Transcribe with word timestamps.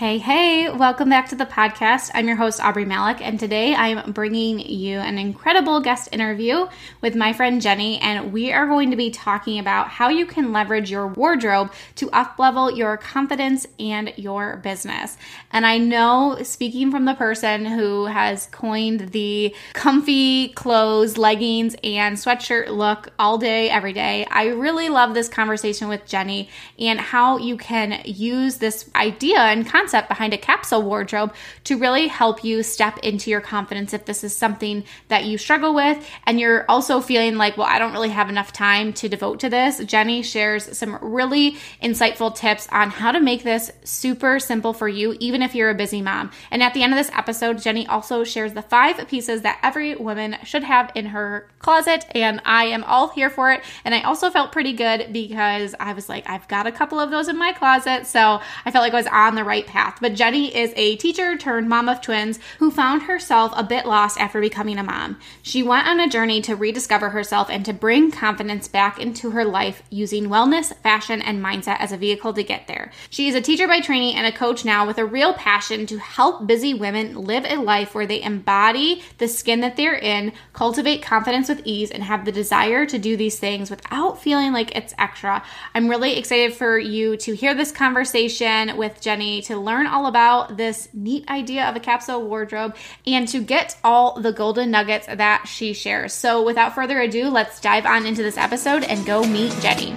Hey, 0.00 0.16
hey, 0.16 0.70
welcome 0.70 1.10
back 1.10 1.28
to 1.28 1.36
the 1.36 1.44
podcast. 1.44 2.10
I'm 2.14 2.26
your 2.26 2.36
host, 2.36 2.58
Aubrey 2.58 2.86
Malick, 2.86 3.20
and 3.20 3.38
today 3.38 3.74
I'm 3.74 4.12
bringing 4.12 4.58
you 4.58 4.96
an 4.98 5.18
incredible 5.18 5.82
guest 5.82 6.08
interview 6.10 6.68
with 7.02 7.14
my 7.14 7.34
friend 7.34 7.60
Jenny, 7.60 7.98
and 7.98 8.32
we 8.32 8.50
are 8.50 8.66
going 8.66 8.92
to 8.92 8.96
be 8.96 9.10
talking 9.10 9.58
about 9.58 9.88
how 9.88 10.08
you 10.08 10.24
can 10.24 10.52
leverage 10.54 10.90
your 10.90 11.08
wardrobe 11.08 11.70
to 11.96 12.06
uplevel 12.12 12.74
your 12.74 12.96
confidence 12.96 13.66
and 13.78 14.14
your 14.16 14.56
business. 14.56 15.18
And 15.52 15.66
I 15.66 15.76
know, 15.76 16.38
speaking 16.44 16.90
from 16.90 17.04
the 17.04 17.12
person 17.12 17.66
who 17.66 18.06
has 18.06 18.46
coined 18.46 19.10
the 19.10 19.54
comfy 19.74 20.48
clothes, 20.54 21.18
leggings, 21.18 21.76
and 21.84 22.16
sweatshirt 22.16 22.68
look 22.68 23.12
all 23.18 23.36
day, 23.36 23.68
every 23.68 23.92
day, 23.92 24.24
I 24.30 24.46
really 24.46 24.88
love 24.88 25.12
this 25.12 25.28
conversation 25.28 25.88
with 25.88 26.06
Jenny 26.06 26.48
and 26.78 26.98
how 26.98 27.36
you 27.36 27.58
can 27.58 28.00
use 28.06 28.56
this 28.56 28.88
idea 28.94 29.38
and 29.60 29.68
concept 29.68 30.08
behind 30.08 30.34
a 30.34 30.38
capsule 30.38 30.82
wardrobe 30.82 31.34
to 31.64 31.76
really 31.76 32.08
help 32.08 32.42
you 32.42 32.62
step 32.62 32.98
into 32.98 33.30
your 33.30 33.40
confidence 33.40 33.92
if 33.92 34.04
this 34.06 34.24
is 34.24 34.36
something 34.36 34.84
that 35.08 35.24
you 35.24 35.38
struggle 35.38 35.74
with 35.74 36.04
and 36.26 36.40
you're 36.40 36.64
also 36.68 37.00
feeling 37.00 37.36
like, 37.36 37.56
well, 37.56 37.66
I 37.66 37.78
don't 37.78 37.92
really 37.92 38.08
have 38.08 38.28
enough 38.28 38.52
time 38.52 38.92
to 38.94 39.08
devote 39.08 39.40
to 39.40 39.50
this. 39.50 39.78
Jenny 39.84 40.22
shares 40.22 40.76
some 40.76 40.98
really 41.00 41.56
insightful 41.82 42.34
tips 42.34 42.68
on 42.72 42.90
how 42.90 43.12
to 43.12 43.20
make 43.20 43.42
this 43.42 43.70
super 43.84 44.38
simple 44.38 44.72
for 44.72 44.88
you, 44.88 45.16
even 45.20 45.42
if 45.42 45.54
you're 45.54 45.70
a 45.70 45.74
busy 45.74 46.02
mom. 46.02 46.30
And 46.50 46.62
at 46.62 46.74
the 46.74 46.82
end 46.82 46.92
of 46.92 46.98
this 46.98 47.10
episode, 47.14 47.60
Jenny 47.60 47.86
also 47.86 48.24
shares 48.24 48.54
the 48.54 48.62
five 48.62 49.06
pieces 49.08 49.42
that 49.42 49.58
every 49.62 49.96
woman 49.96 50.36
should 50.44 50.64
have 50.64 50.90
in 50.94 51.06
her 51.06 51.48
closet, 51.58 52.06
and 52.12 52.40
I 52.44 52.66
am 52.66 52.84
all 52.84 53.08
here 53.08 53.30
for 53.30 53.52
it. 53.52 53.62
And 53.84 53.94
I 53.94 54.02
also 54.02 54.30
felt 54.30 54.52
pretty 54.52 54.72
good 54.72 55.12
because 55.12 55.74
I 55.78 55.92
was 55.92 56.08
like, 56.08 56.28
I've 56.28 56.48
got 56.48 56.66
a 56.66 56.72
couple 56.72 56.98
of 56.98 57.10
those 57.10 57.28
in 57.28 57.36
my 57.38 57.52
closet, 57.52 58.06
so 58.06 58.40
I 58.64 58.70
felt 58.70 58.82
like 58.82 58.92
I 58.92 58.96
was 58.96 59.06
on 59.06 59.34
the 59.34 59.44
right 59.50 59.66
path. 59.66 59.98
But 60.00 60.14
Jenny 60.14 60.56
is 60.56 60.72
a 60.76 60.94
teacher 60.96 61.36
turned 61.36 61.68
mom 61.68 61.88
of 61.88 62.00
twins 62.00 62.38
who 62.60 62.70
found 62.70 63.02
herself 63.02 63.52
a 63.56 63.64
bit 63.64 63.84
lost 63.84 64.16
after 64.20 64.40
becoming 64.40 64.78
a 64.78 64.84
mom. 64.84 65.18
She 65.42 65.60
went 65.60 65.88
on 65.88 65.98
a 65.98 66.08
journey 66.08 66.40
to 66.42 66.54
rediscover 66.54 67.10
herself 67.10 67.50
and 67.50 67.64
to 67.64 67.72
bring 67.72 68.12
confidence 68.12 68.68
back 68.68 69.00
into 69.00 69.30
her 69.32 69.44
life 69.44 69.82
using 69.90 70.28
wellness, 70.28 70.72
fashion, 70.82 71.20
and 71.20 71.44
mindset 71.44 71.80
as 71.80 71.90
a 71.90 71.96
vehicle 71.96 72.32
to 72.34 72.44
get 72.44 72.68
there. 72.68 72.92
She 73.10 73.26
is 73.26 73.34
a 73.34 73.40
teacher 73.40 73.66
by 73.66 73.80
training 73.80 74.14
and 74.14 74.24
a 74.24 74.30
coach 74.30 74.64
now 74.64 74.86
with 74.86 74.98
a 74.98 75.04
real 75.04 75.34
passion 75.34 75.84
to 75.86 75.98
help 75.98 76.46
busy 76.46 76.72
women 76.72 77.14
live 77.16 77.44
a 77.44 77.56
life 77.56 77.92
where 77.92 78.06
they 78.06 78.22
embody 78.22 79.02
the 79.18 79.26
skin 79.26 79.60
that 79.62 79.76
they're 79.76 79.98
in, 79.98 80.32
cultivate 80.52 81.02
confidence 81.02 81.48
with 81.48 81.60
ease, 81.64 81.90
and 81.90 82.04
have 82.04 82.24
the 82.24 82.30
desire 82.30 82.86
to 82.86 82.98
do 82.98 83.16
these 83.16 83.40
things 83.40 83.68
without 83.68 84.22
feeling 84.22 84.52
like 84.52 84.76
it's 84.76 84.94
extra. 84.96 85.42
I'm 85.74 85.88
really 85.88 86.16
excited 86.16 86.54
for 86.54 86.78
you 86.78 87.16
to 87.16 87.34
hear 87.34 87.52
this 87.52 87.72
conversation 87.72 88.76
with 88.76 89.00
Jenny 89.00 89.39
to 89.42 89.56
learn 89.56 89.86
all 89.86 90.06
about 90.06 90.56
this 90.56 90.88
neat 90.92 91.28
idea 91.28 91.64
of 91.68 91.76
a 91.76 91.80
capsule 91.80 92.22
wardrobe 92.22 92.76
and 93.06 93.26
to 93.28 93.40
get 93.40 93.76
all 93.82 94.20
the 94.20 94.32
golden 94.32 94.70
nuggets 94.70 95.06
that 95.06 95.46
she 95.46 95.72
shares. 95.72 96.12
So, 96.12 96.42
without 96.42 96.74
further 96.74 97.00
ado, 97.00 97.28
let's 97.28 97.60
dive 97.60 97.86
on 97.86 98.06
into 98.06 98.22
this 98.22 98.36
episode 98.36 98.84
and 98.84 99.04
go 99.06 99.24
meet 99.24 99.52
Jenny. 99.60 99.96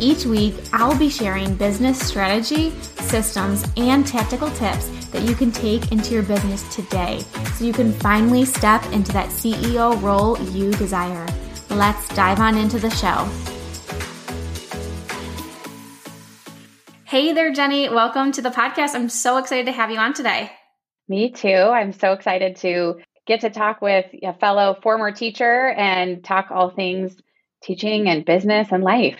Each 0.00 0.24
week, 0.24 0.54
I'll 0.72 0.96
be 0.96 1.08
sharing 1.10 1.56
business 1.56 1.98
strategy, 1.98 2.70
systems, 3.00 3.64
and 3.76 4.06
tactical 4.06 4.48
tips 4.50 4.86
that 5.06 5.22
you 5.24 5.34
can 5.34 5.50
take 5.50 5.90
into 5.90 6.14
your 6.14 6.22
business 6.22 6.62
today 6.72 7.24
so 7.54 7.64
you 7.64 7.72
can 7.72 7.92
finally 7.92 8.44
step 8.44 8.84
into 8.92 9.10
that 9.12 9.28
CEO 9.28 10.00
role 10.00 10.38
you 10.50 10.70
desire. 10.74 11.26
Let's 11.68 12.08
dive 12.10 12.38
on 12.38 12.56
into 12.56 12.78
the 12.78 12.90
show. 12.90 13.28
Hey 17.04 17.32
there, 17.32 17.52
Jenny. 17.52 17.88
Welcome 17.88 18.30
to 18.32 18.42
the 18.42 18.50
podcast. 18.50 18.94
I'm 18.94 19.08
so 19.08 19.38
excited 19.38 19.66
to 19.66 19.72
have 19.72 19.90
you 19.90 19.98
on 19.98 20.14
today. 20.14 20.52
Me 21.08 21.32
too. 21.32 21.48
I'm 21.48 21.92
so 21.92 22.12
excited 22.12 22.54
to 22.56 23.00
get 23.26 23.40
to 23.40 23.50
talk 23.50 23.82
with 23.82 24.06
a 24.22 24.34
fellow 24.34 24.78
former 24.80 25.10
teacher 25.10 25.70
and 25.70 26.22
talk 26.22 26.52
all 26.52 26.70
things 26.70 27.16
teaching 27.64 28.08
and 28.08 28.24
business 28.24 28.68
and 28.70 28.84
life. 28.84 29.18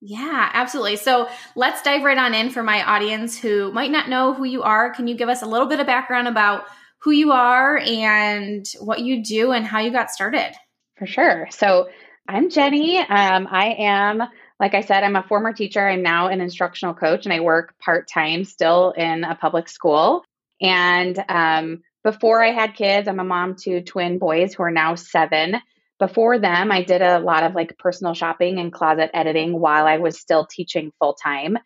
Yeah, 0.00 0.50
absolutely. 0.54 0.96
So 0.96 1.28
let's 1.54 1.82
dive 1.82 2.04
right 2.04 2.16
on 2.16 2.32
in 2.34 2.50
for 2.50 2.62
my 2.62 2.82
audience 2.82 3.38
who 3.38 3.70
might 3.72 3.90
not 3.90 4.08
know 4.08 4.32
who 4.32 4.44
you 4.44 4.62
are. 4.62 4.90
Can 4.94 5.06
you 5.06 5.14
give 5.14 5.28
us 5.28 5.42
a 5.42 5.46
little 5.46 5.66
bit 5.66 5.80
of 5.80 5.86
background 5.86 6.26
about 6.26 6.64
who 7.02 7.10
you 7.10 7.32
are 7.32 7.78
and 7.78 8.66
what 8.80 9.00
you 9.00 9.22
do 9.22 9.52
and 9.52 9.66
how 9.66 9.80
you 9.80 9.90
got 9.90 10.10
started? 10.10 10.52
For 10.96 11.06
sure. 11.06 11.48
So 11.50 11.88
I'm 12.26 12.48
Jenny. 12.48 12.98
Um, 12.98 13.46
I 13.50 13.74
am, 13.78 14.22
like 14.58 14.74
I 14.74 14.80
said, 14.80 15.04
I'm 15.04 15.16
a 15.16 15.22
former 15.22 15.52
teacher. 15.52 15.86
I'm 15.86 16.02
now 16.02 16.28
an 16.28 16.40
instructional 16.40 16.94
coach 16.94 17.26
and 17.26 17.32
I 17.32 17.40
work 17.40 17.74
part 17.78 18.08
time 18.08 18.44
still 18.44 18.92
in 18.92 19.24
a 19.24 19.34
public 19.34 19.68
school. 19.68 20.24
And 20.62 21.22
um, 21.28 21.82
before 22.04 22.42
I 22.42 22.52
had 22.52 22.74
kids, 22.74 23.06
I'm 23.06 23.20
a 23.20 23.24
mom 23.24 23.56
to 23.64 23.82
twin 23.82 24.18
boys 24.18 24.54
who 24.54 24.62
are 24.62 24.70
now 24.70 24.94
seven 24.94 25.60
before 26.00 26.38
them, 26.38 26.72
I 26.72 26.82
did 26.82 27.02
a 27.02 27.20
lot 27.20 27.44
of 27.44 27.54
like 27.54 27.78
personal 27.78 28.14
shopping 28.14 28.58
and 28.58 28.72
closet 28.72 29.10
editing 29.14 29.60
while 29.60 29.86
I 29.86 29.98
was 29.98 30.18
still 30.18 30.46
teaching 30.50 30.90
full 30.98 31.14
time. 31.14 31.58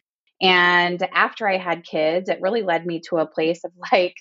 And 0.42 1.00
after 1.14 1.48
I 1.48 1.56
had 1.56 1.84
kids, 1.84 2.28
it 2.28 2.40
really 2.42 2.62
led 2.62 2.84
me 2.84 3.00
to 3.08 3.18
a 3.18 3.26
place 3.26 3.64
of 3.64 3.70
like 3.92 4.16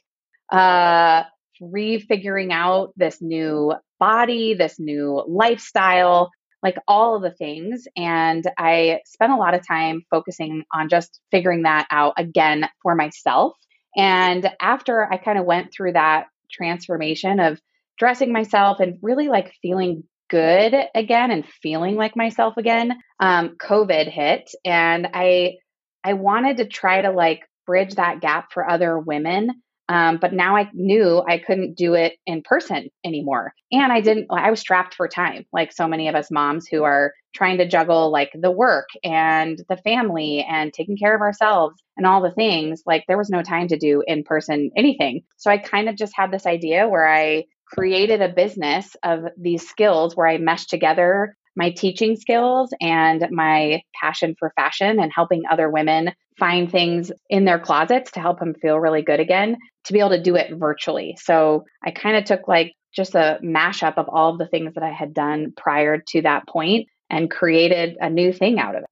uh, 0.51 1.23
refiguring 1.61 2.51
out 2.51 2.93
this 2.95 3.21
new 3.21 3.73
body, 3.99 4.53
this 4.53 4.79
new 4.79 5.23
lifestyle, 5.27 6.29
like 6.61 6.77
all 6.87 7.15
of 7.15 7.23
the 7.23 7.31
things. 7.31 7.87
And 7.97 8.45
I 8.57 8.99
spent 9.05 9.33
a 9.33 9.37
lot 9.37 9.55
of 9.55 9.67
time 9.67 10.03
focusing 10.11 10.63
on 10.71 10.89
just 10.89 11.19
figuring 11.31 11.63
that 11.63 11.87
out 11.89 12.13
again 12.17 12.69
for 12.83 12.95
myself. 12.95 13.53
And 13.97 14.49
after 14.61 15.11
I 15.11 15.17
kind 15.17 15.39
of 15.39 15.45
went 15.45 15.73
through 15.73 15.93
that 15.93 16.27
transformation 16.51 17.39
of 17.39 17.59
dressing 17.97 18.31
myself 18.31 18.79
and 18.79 18.97
really 19.01 19.27
like 19.27 19.53
feeling 19.61 20.03
good 20.29 20.73
again 20.95 21.31
and 21.31 21.45
feeling 21.61 21.95
like 21.95 22.15
myself 22.15 22.57
again 22.57 22.93
um, 23.19 23.55
covid 23.57 24.09
hit 24.09 24.49
and 24.65 25.07
i 25.13 25.53
i 26.03 26.13
wanted 26.13 26.57
to 26.57 26.65
try 26.65 27.01
to 27.01 27.11
like 27.11 27.41
bridge 27.65 27.95
that 27.95 28.21
gap 28.21 28.51
for 28.51 28.67
other 28.67 28.97
women 28.97 29.51
um, 29.89 30.17
but 30.17 30.33
now 30.33 30.55
i 30.55 30.69
knew 30.73 31.21
i 31.27 31.37
couldn't 31.37 31.75
do 31.75 31.93
it 31.93 32.13
in 32.25 32.41
person 32.41 32.89
anymore 33.03 33.53
and 33.71 33.91
i 33.91 34.01
didn't 34.01 34.27
i 34.31 34.49
was 34.49 34.59
strapped 34.59 34.95
for 34.95 35.07
time 35.07 35.45
like 35.53 35.71
so 35.71 35.87
many 35.87 36.07
of 36.07 36.15
us 36.15 36.31
moms 36.31 36.67
who 36.67 36.83
are 36.83 37.13
trying 37.33 37.57
to 37.57 37.67
juggle 37.67 38.11
like 38.11 38.31
the 38.39 38.51
work 38.51 38.87
and 39.03 39.59
the 39.69 39.77
family 39.77 40.45
and 40.47 40.71
taking 40.71 40.97
care 40.97 41.15
of 41.15 41.21
ourselves 41.21 41.81
and 41.97 42.05
all 42.05 42.21
the 42.21 42.31
things 42.31 42.83
like 42.85 43.03
there 43.07 43.17
was 43.17 43.29
no 43.29 43.41
time 43.41 43.67
to 43.67 43.77
do 43.77 44.03
in 44.07 44.23
person 44.23 44.71
anything. 44.77 45.23
So 45.37 45.51
i 45.51 45.57
kind 45.57 45.89
of 45.89 45.95
just 45.95 46.13
had 46.15 46.31
this 46.31 46.45
idea 46.45 46.87
where 46.87 47.07
i 47.07 47.45
created 47.73 48.21
a 48.21 48.29
business 48.29 48.95
of 49.03 49.25
these 49.37 49.67
skills 49.67 50.15
where 50.15 50.27
I 50.27 50.37
meshed 50.37 50.69
together 50.69 51.35
my 51.55 51.69
teaching 51.71 52.15
skills 52.15 52.73
and 52.81 53.27
my 53.31 53.81
passion 53.99 54.35
for 54.37 54.51
fashion 54.55 54.99
and 54.99 55.11
helping 55.13 55.43
other 55.49 55.69
women 55.69 56.11
find 56.37 56.71
things 56.71 57.11
in 57.29 57.45
their 57.45 57.59
closets 57.59 58.11
to 58.11 58.19
help 58.19 58.39
them 58.39 58.55
feel 58.55 58.79
really 58.79 59.03
good 59.03 59.19
again 59.19 59.57
to 59.85 59.93
be 59.93 59.99
able 59.99 60.09
to 60.09 60.21
do 60.21 60.35
it 60.35 60.51
virtually. 60.55 61.15
So 61.21 61.65
I 61.83 61.91
kind 61.91 62.17
of 62.17 62.25
took 62.25 62.47
like 62.47 62.73
just 62.95 63.15
a 63.15 63.39
mashup 63.43 63.97
of 63.97 64.07
all 64.09 64.31
of 64.31 64.39
the 64.39 64.47
things 64.47 64.73
that 64.75 64.83
I 64.83 64.91
had 64.91 65.13
done 65.13 65.53
prior 65.55 66.03
to 66.09 66.21
that 66.23 66.47
point 66.47 66.87
and 67.09 67.29
created 67.29 67.97
a 67.99 68.09
new 68.09 68.33
thing 68.33 68.59
out 68.59 68.75
of 68.75 68.83
it. 68.83 68.89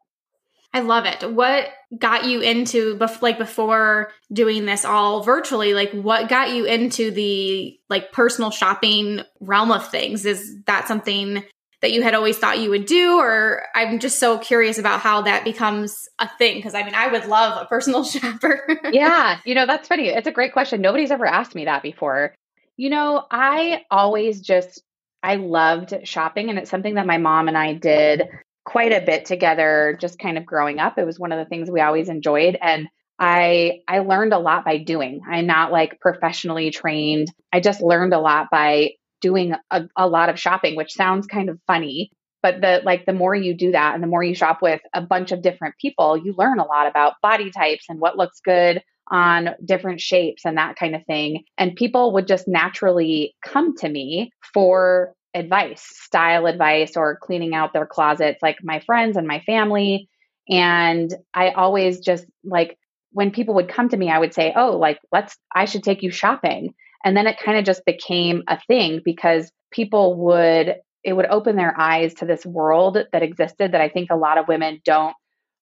I 0.74 0.80
love 0.80 1.06
it. 1.06 1.30
What 1.30 1.68
got 1.98 2.26
you 2.26 2.40
into 2.40 2.98
like 3.22 3.38
before 3.38 4.12
doing 4.32 4.66
this 4.66 4.86
all 4.86 5.22
virtually? 5.22 5.74
Like 5.74 5.92
what 5.92 6.30
got 6.30 6.54
you 6.54 6.66
into 6.66 7.12
the 7.12 7.78
like 7.90 8.12
personal 8.14 8.52
shopping 8.52 9.22
realm 9.42 9.72
of 9.72 9.90
things? 9.90 10.26
Is 10.26 10.56
that 10.68 10.88
something 10.88 11.44
that 11.82 11.92
you 11.92 12.04
had 12.04 12.14
always 12.14 12.38
thought 12.38 12.60
you 12.60 12.70
would 12.70 12.86
do 12.86 13.18
or 13.18 13.64
I'm 13.76 14.00
just 14.00 14.20
so 14.20 14.38
curious 14.38 14.78
about 14.78 15.02
how 15.02 15.24
that 15.24 15.44
becomes 15.44 16.08
a 16.20 16.30
thing 16.38 16.58
because 16.58 16.76
I 16.76 16.84
mean 16.84 16.96
I 16.96 17.08
would 17.08 17.26
love 17.26 17.62
a 17.62 17.66
personal 17.66 18.04
shopper. 18.06 18.80
yeah, 18.92 19.40
you 19.44 19.56
know 19.56 19.66
that's 19.66 19.88
funny. 19.88 20.08
It's 20.08 20.28
a 20.28 20.32
great 20.32 20.54
question. 20.54 20.80
Nobody's 20.80 21.12
ever 21.12 21.26
asked 21.26 21.56
me 21.56 21.66
that 21.66 21.84
before. 21.84 22.34
You 22.78 22.90
know, 22.90 23.26
I 23.30 23.84
always 23.92 24.40
just 24.42 24.82
I 25.22 25.36
loved 25.36 26.08
shopping 26.08 26.50
and 26.50 26.58
it's 26.58 26.72
something 26.72 26.96
that 26.96 27.06
my 27.06 27.18
mom 27.18 27.48
and 27.48 27.58
I 27.58 27.74
did 27.74 28.30
quite 28.72 28.94
a 28.94 29.06
bit 29.06 29.26
together 29.26 29.98
just 30.00 30.18
kind 30.18 30.38
of 30.38 30.46
growing 30.46 30.80
up. 30.80 30.98
It 30.98 31.06
was 31.06 31.20
one 31.20 31.34
of 31.34 31.40
the 31.40 31.46
things 31.46 31.70
we 31.70 31.82
always 31.82 32.08
enjoyed 32.08 32.58
and 32.62 32.88
I 33.20 33.82
I 33.88 34.00
learned 34.00 34.34
a 34.34 34.40
lot 34.40 34.64
by 34.64 34.78
doing. 34.78 35.22
I'm 35.30 35.46
not 35.46 35.74
like 35.74 36.00
professionally 36.00 36.72
trained. 36.72 37.32
I 37.52 37.60
just 37.60 37.82
learned 37.82 38.14
a 38.14 38.20
lot 38.20 38.48
by 38.50 38.92
doing 39.20 39.54
a, 39.70 39.84
a 39.98 40.08
lot 40.08 40.30
of 40.30 40.40
shopping, 40.40 40.76
which 40.76 40.94
sounds 40.94 41.28
kind 41.28 41.50
of 41.50 41.60
funny. 41.68 42.12
But 42.42 42.62
the 42.62 42.82
like 42.86 43.06
the 43.06 43.14
more 43.14 43.36
you 43.36 43.54
do 43.54 43.74
that 43.74 43.94
and 43.94 44.02
the 44.02 44.08
more 44.08 44.24
you 44.24 44.34
shop 44.34 44.60
with 44.62 44.82
a 44.94 45.02
bunch 45.02 45.34
of 45.34 45.42
different 45.42 45.76
people, 45.80 46.18
you 46.18 46.34
learn 46.38 46.60
a 46.60 46.66
lot 46.66 46.88
about 46.88 47.16
body 47.22 47.52
types 47.52 47.86
and 47.90 48.00
what 48.00 48.18
looks 48.18 48.40
good 48.40 48.82
on 49.12 49.50
different 49.66 50.00
shapes 50.00 50.46
and 50.46 50.58
that 50.58 50.78
kind 50.78 50.96
of 50.96 51.06
thing. 51.06 51.44
And 51.58 51.76
people 51.76 52.14
would 52.14 52.26
just 52.26 52.48
naturally 52.48 53.36
come 53.46 53.76
to 53.78 53.90
me 53.90 54.32
for 54.54 55.14
advice, 55.34 55.82
style 55.84 56.46
advice, 56.46 56.98
or 56.98 57.18
cleaning 57.22 57.54
out 57.54 57.74
their 57.74 57.86
closets, 57.86 58.42
like 58.42 58.58
my 58.64 58.80
friends 58.82 59.18
and 59.18 59.28
my 59.28 59.40
family. 59.42 60.10
And 60.50 61.14
I 61.34 61.52
always 61.52 62.00
just 62.00 62.26
like 62.44 62.78
when 63.12 63.32
people 63.32 63.56
would 63.56 63.70
come 63.70 63.90
to 63.90 63.98
me, 63.98 64.10
I 64.10 64.20
would 64.20 64.34
say, 64.34 64.54
Oh, 64.56 64.78
like, 64.78 65.00
let's, 65.12 65.38
I 65.54 65.66
should 65.66 65.84
take 65.84 66.02
you 66.02 66.12
shopping. 66.12 66.74
And 67.04 67.16
then 67.16 67.28
it 67.28 67.40
kind 67.44 67.58
of 67.58 67.66
just 67.66 67.86
became 67.86 68.44
a 68.48 68.60
thing 68.68 69.02
because 69.04 69.52
people 69.72 70.18
would, 70.26 70.76
it 71.04 71.14
would 71.14 71.26
open 71.26 71.56
their 71.56 71.80
eyes 71.80 72.14
to 72.16 72.26
this 72.26 72.46
world 72.46 72.98
that 73.12 73.24
existed 73.24 73.72
that 73.72 73.82
I 73.82 73.90
think 73.90 74.10
a 74.12 74.16
lot 74.16 74.38
of 74.38 74.48
women 74.48 74.82
don't 74.86 75.16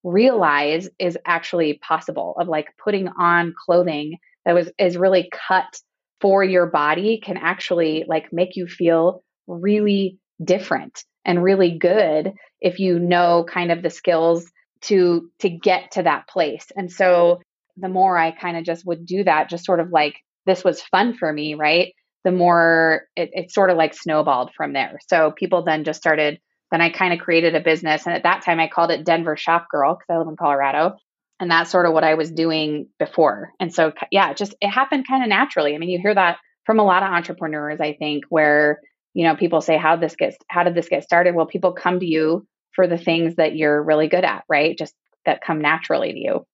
realize 0.04 0.90
is 1.00 1.18
actually 1.26 1.80
possible 1.86 2.36
of 2.40 2.48
like 2.48 2.68
putting 2.84 3.08
on 3.08 3.54
clothing 3.66 4.18
that 4.46 4.56
was 4.56 4.72
is 4.78 4.98
really 4.98 5.30
cut 5.48 5.80
for 6.22 6.44
your 6.44 6.68
body 6.68 7.22
can 7.24 7.38
actually 7.38 8.06
like 8.08 8.32
make 8.32 8.56
you 8.56 8.66
feel 8.66 9.24
really 9.50 10.18
different 10.44 11.04
and 11.26 11.44
really 11.44 11.78
good 11.78 12.34
if 12.62 12.80
you 12.80 13.00
know 13.00 13.46
kind 13.48 13.72
of 13.72 13.82
the 13.82 13.90
skills 13.90 14.50
to 14.82 15.30
to 15.40 15.50
get 15.50 15.92
to 15.92 16.04
that 16.04 16.28
place. 16.28 16.68
And 16.76 16.92
so 16.92 17.42
the 17.78 17.90
more 17.90 18.18
I 18.18 18.32
kind 18.32 18.58
of 18.58 18.64
just 18.64 18.86
would 18.86 19.06
do 19.06 19.24
that, 19.24 19.50
just 19.50 19.66
sort 19.66 19.80
of 19.80 19.92
like 19.92 20.16
this 20.46 20.64
was 20.64 20.82
fun 20.82 21.16
for 21.16 21.32
me, 21.32 21.56
right? 21.56 21.94
The 22.24 22.32
more 22.32 23.04
it, 23.16 23.30
it 23.34 23.52
sort 23.52 23.70
of 23.70 23.78
like 23.78 23.94
snowballed 23.94 24.52
from 24.56 24.74
there. 24.74 25.00
So 25.08 25.32
people 25.32 25.64
then 25.64 25.84
just 25.84 26.00
started, 26.00 26.40
then 26.72 26.82
I 26.82 26.90
kind 26.90 27.14
of 27.14 27.20
created 27.20 27.56
a 27.56 27.62
business. 27.62 28.06
And 28.06 28.16
at 28.16 28.24
that 28.24 28.44
time, 28.44 28.60
I 28.60 28.68
called 28.68 28.92
it 28.92 29.06
Denver 29.06 29.38
Shop 29.38 29.68
Girl 29.72 29.96
because 29.96 30.14
I 30.14 30.18
live 30.18 30.28
in 30.28 30.36
Colorado. 30.36 30.98
And 31.40 31.50
that's 31.50 31.72
sort 31.72 31.86
of 31.86 31.94
what 31.94 32.04
I 32.04 32.16
was 32.16 32.32
doing 32.32 32.88
before. 33.00 33.52
And 33.62 33.74
so, 33.74 33.94
yeah, 34.12 34.34
just 34.34 34.56
it 34.60 34.68
happened 34.68 35.08
kind 35.08 35.24
of 35.24 35.30
naturally. 35.30 35.74
I 35.74 35.78
mean, 35.78 35.90
you 35.90 36.00
hear 36.00 36.14
that 36.14 36.38
from 36.66 36.80
a 36.80 36.84
lot 36.84 37.04
of 37.04 37.10
entrepreneurs, 37.10 37.80
I 37.80 37.94
think, 37.94 38.26
where 38.30 38.82
you 39.14 39.24
know 39.26 39.36
people 39.36 39.62
say 39.62 39.78
how 39.78 39.96
this 39.96 40.16
gets 40.16 40.38
how 40.48 40.64
did 40.64 40.76
this 40.76 40.90
get 40.90 41.04
started? 41.04 41.36
Well 41.36 41.46
people 41.46 41.74
come 41.74 42.00
to 42.00 42.06
you 42.06 42.48
for 42.74 42.88
the 42.88 42.98
things 42.98 43.36
that 43.36 43.56
you're 43.56 43.82
really 43.82 44.08
good 44.08 44.24
at 44.24 44.44
right? 44.50 44.78
Just 44.78 44.94
that 45.26 45.42
come 45.42 45.62
naturally 45.62 46.14
to 46.14 46.20
you. 46.20 46.46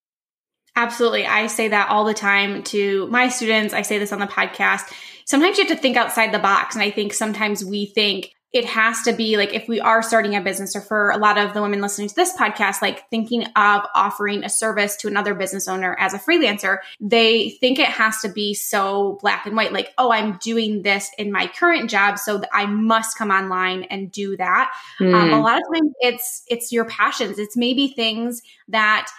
Absolutely. 0.76 1.26
I 1.26 1.48
say 1.48 1.70
that 1.70 1.90
all 1.90 2.04
the 2.04 2.14
time 2.14 2.62
to 2.64 3.08
my 3.08 3.30
students. 3.30 3.74
I 3.74 3.82
say 3.82 3.98
this 3.98 4.12
on 4.12 4.20
the 4.20 4.26
podcast. 4.28 4.92
Sometimes 5.26 5.58
you 5.58 5.66
have 5.66 5.76
to 5.76 5.82
think 5.82 5.96
outside 5.96 6.34
the 6.34 6.40
box 6.40 6.76
and 6.76 6.84
i 6.84 6.92
think 6.92 7.14
sometimes 7.14 7.64
we 7.64 7.86
think 7.86 8.35
it 8.56 8.64
has 8.64 9.02
to 9.02 9.12
be 9.12 9.36
like 9.36 9.54
if 9.54 9.68
we 9.68 9.82
are 9.82 10.02
starting 10.02 10.34
a 10.34 10.40
business 10.40 10.78
or 10.78 10.82
for 10.82 11.10
a 11.10 11.18
lot 11.18 11.38
of 11.38 11.54
the 11.54 11.62
women 11.62 11.82
listening 11.82 12.08
to 12.08 12.16
this 12.16 12.32
podcast 12.38 12.82
like 12.82 13.08
thinking 13.10 13.44
of 13.58 13.82
offering 13.94 14.46
a 14.46 14.50
service 14.50 14.96
to 14.96 15.10
another 15.10 15.36
business 15.36 15.68
owner 15.68 15.94
as 16.00 16.14
a 16.14 16.18
freelancer 16.18 16.78
they 17.02 17.50
think 17.50 17.80
it 17.80 17.90
has 17.90 18.22
to 18.22 18.30
be 18.30 18.54
so 18.54 19.20
black 19.22 19.46
and 19.46 19.58
white 19.58 19.74
like 19.74 19.94
oh 19.98 20.10
i'm 20.10 20.38
doing 20.42 20.82
this 20.84 21.12
in 21.18 21.34
my 21.34 21.48
current 21.48 21.90
job 21.90 22.18
so 22.18 22.42
i 22.54 22.66
must 22.66 23.18
come 23.18 23.30
online 23.30 23.84
and 23.84 24.10
do 24.10 24.38
that 24.38 24.72
mm. 25.02 25.14
um, 25.14 25.34
a 25.34 25.36
hmm. 25.36 25.44
lot 25.44 25.58
of 25.58 25.64
times 25.74 25.92
it's 26.00 26.44
it's 26.48 26.72
your 26.72 26.86
passions 26.86 27.38
it's 27.38 27.58
maybe 27.58 27.90
things 27.90 28.42
that 28.70 29.12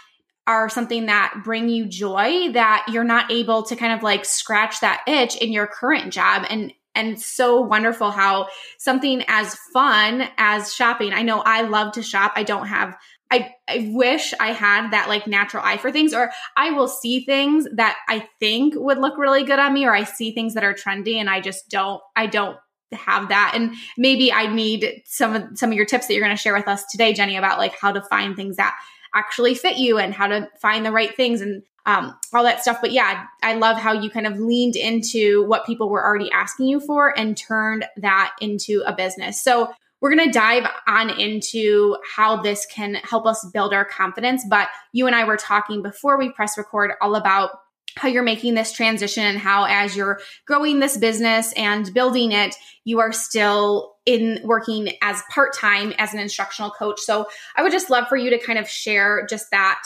are 0.46 0.70
something 0.70 1.06
that 1.06 1.42
bring 1.44 1.68
you 1.68 1.84
joy 1.84 2.50
that 2.52 2.86
you're 2.90 3.04
not 3.04 3.30
able 3.30 3.64
to 3.64 3.76
kind 3.76 3.92
of 3.92 4.02
like 4.02 4.24
scratch 4.24 4.80
that 4.80 5.02
itch 5.06 5.36
in 5.36 5.52
your 5.52 5.66
current 5.66 6.10
job 6.10 6.46
and 6.48 6.72
and 6.96 7.20
so 7.20 7.60
wonderful 7.60 8.10
how 8.10 8.48
something 8.78 9.22
as 9.28 9.54
fun 9.72 10.28
as 10.36 10.74
shopping. 10.74 11.12
I 11.12 11.22
know 11.22 11.40
I 11.40 11.62
love 11.62 11.92
to 11.92 12.02
shop. 12.02 12.32
I 12.34 12.42
don't 12.42 12.66
have 12.66 12.96
I, 13.30 13.54
I 13.68 13.90
wish 13.92 14.34
I 14.38 14.52
had 14.52 14.92
that 14.92 15.08
like 15.08 15.26
natural 15.26 15.64
eye 15.64 15.78
for 15.78 15.90
things, 15.90 16.14
or 16.14 16.30
I 16.56 16.70
will 16.70 16.86
see 16.88 17.24
things 17.24 17.66
that 17.74 17.96
I 18.08 18.28
think 18.38 18.74
would 18.76 18.98
look 18.98 19.18
really 19.18 19.44
good 19.44 19.58
on 19.58 19.74
me, 19.74 19.84
or 19.84 19.94
I 19.94 20.04
see 20.04 20.32
things 20.32 20.54
that 20.54 20.64
are 20.64 20.74
trendy 20.74 21.16
and 21.16 21.28
I 21.28 21.40
just 21.40 21.68
don't, 21.68 22.00
I 22.14 22.26
don't 22.26 22.56
have 22.92 23.30
that. 23.30 23.52
And 23.54 23.74
maybe 23.98 24.32
I 24.32 24.46
need 24.46 25.02
some 25.06 25.34
of 25.34 25.58
some 25.58 25.70
of 25.70 25.76
your 25.76 25.86
tips 25.86 26.06
that 26.06 26.14
you're 26.14 26.22
going 26.22 26.36
to 26.36 26.40
share 26.40 26.54
with 26.54 26.68
us 26.68 26.84
today, 26.86 27.12
Jenny, 27.12 27.36
about 27.36 27.58
like 27.58 27.76
how 27.80 27.90
to 27.90 28.02
find 28.02 28.36
things 28.36 28.56
that 28.56 28.76
actually 29.14 29.54
fit 29.54 29.76
you 29.76 29.98
and 29.98 30.14
how 30.14 30.28
to 30.28 30.48
find 30.60 30.86
the 30.86 30.92
right 30.92 31.14
things. 31.16 31.40
And 31.40 31.62
um, 31.86 32.14
all 32.34 32.42
that 32.42 32.60
stuff. 32.60 32.78
But 32.80 32.92
yeah, 32.92 33.24
I 33.42 33.54
love 33.54 33.78
how 33.78 33.92
you 33.92 34.10
kind 34.10 34.26
of 34.26 34.38
leaned 34.38 34.76
into 34.76 35.44
what 35.46 35.64
people 35.64 35.88
were 35.88 36.04
already 36.04 36.30
asking 36.32 36.66
you 36.66 36.80
for 36.80 37.16
and 37.16 37.36
turned 37.36 37.86
that 37.96 38.34
into 38.40 38.82
a 38.84 38.94
business. 38.94 39.42
So 39.42 39.72
we're 40.00 40.14
going 40.14 40.26
to 40.26 40.38
dive 40.38 40.68
on 40.86 41.08
into 41.08 41.96
how 42.14 42.42
this 42.42 42.66
can 42.66 42.96
help 42.96 43.24
us 43.24 43.48
build 43.54 43.72
our 43.72 43.84
confidence. 43.84 44.44
But 44.48 44.68
you 44.92 45.06
and 45.06 45.16
I 45.16 45.24
were 45.24 45.38
talking 45.38 45.80
before 45.80 46.18
we 46.18 46.30
press 46.30 46.58
record 46.58 46.92
all 47.00 47.14
about 47.14 47.50
how 47.96 48.08
you're 48.08 48.22
making 48.22 48.54
this 48.54 48.72
transition 48.72 49.24
and 49.24 49.38
how 49.38 49.64
as 49.64 49.96
you're 49.96 50.20
growing 50.46 50.80
this 50.80 50.98
business 50.98 51.52
and 51.54 51.94
building 51.94 52.32
it, 52.32 52.54
you 52.84 53.00
are 53.00 53.12
still 53.12 53.94
in 54.04 54.38
working 54.44 54.92
as 55.00 55.22
part-time 55.32 55.94
as 55.96 56.12
an 56.12 56.20
instructional 56.20 56.70
coach. 56.70 57.00
So 57.00 57.26
I 57.56 57.62
would 57.62 57.72
just 57.72 57.88
love 57.88 58.06
for 58.06 58.16
you 58.16 58.28
to 58.30 58.38
kind 58.38 58.58
of 58.58 58.68
share 58.68 59.26
just 59.30 59.50
that 59.50 59.80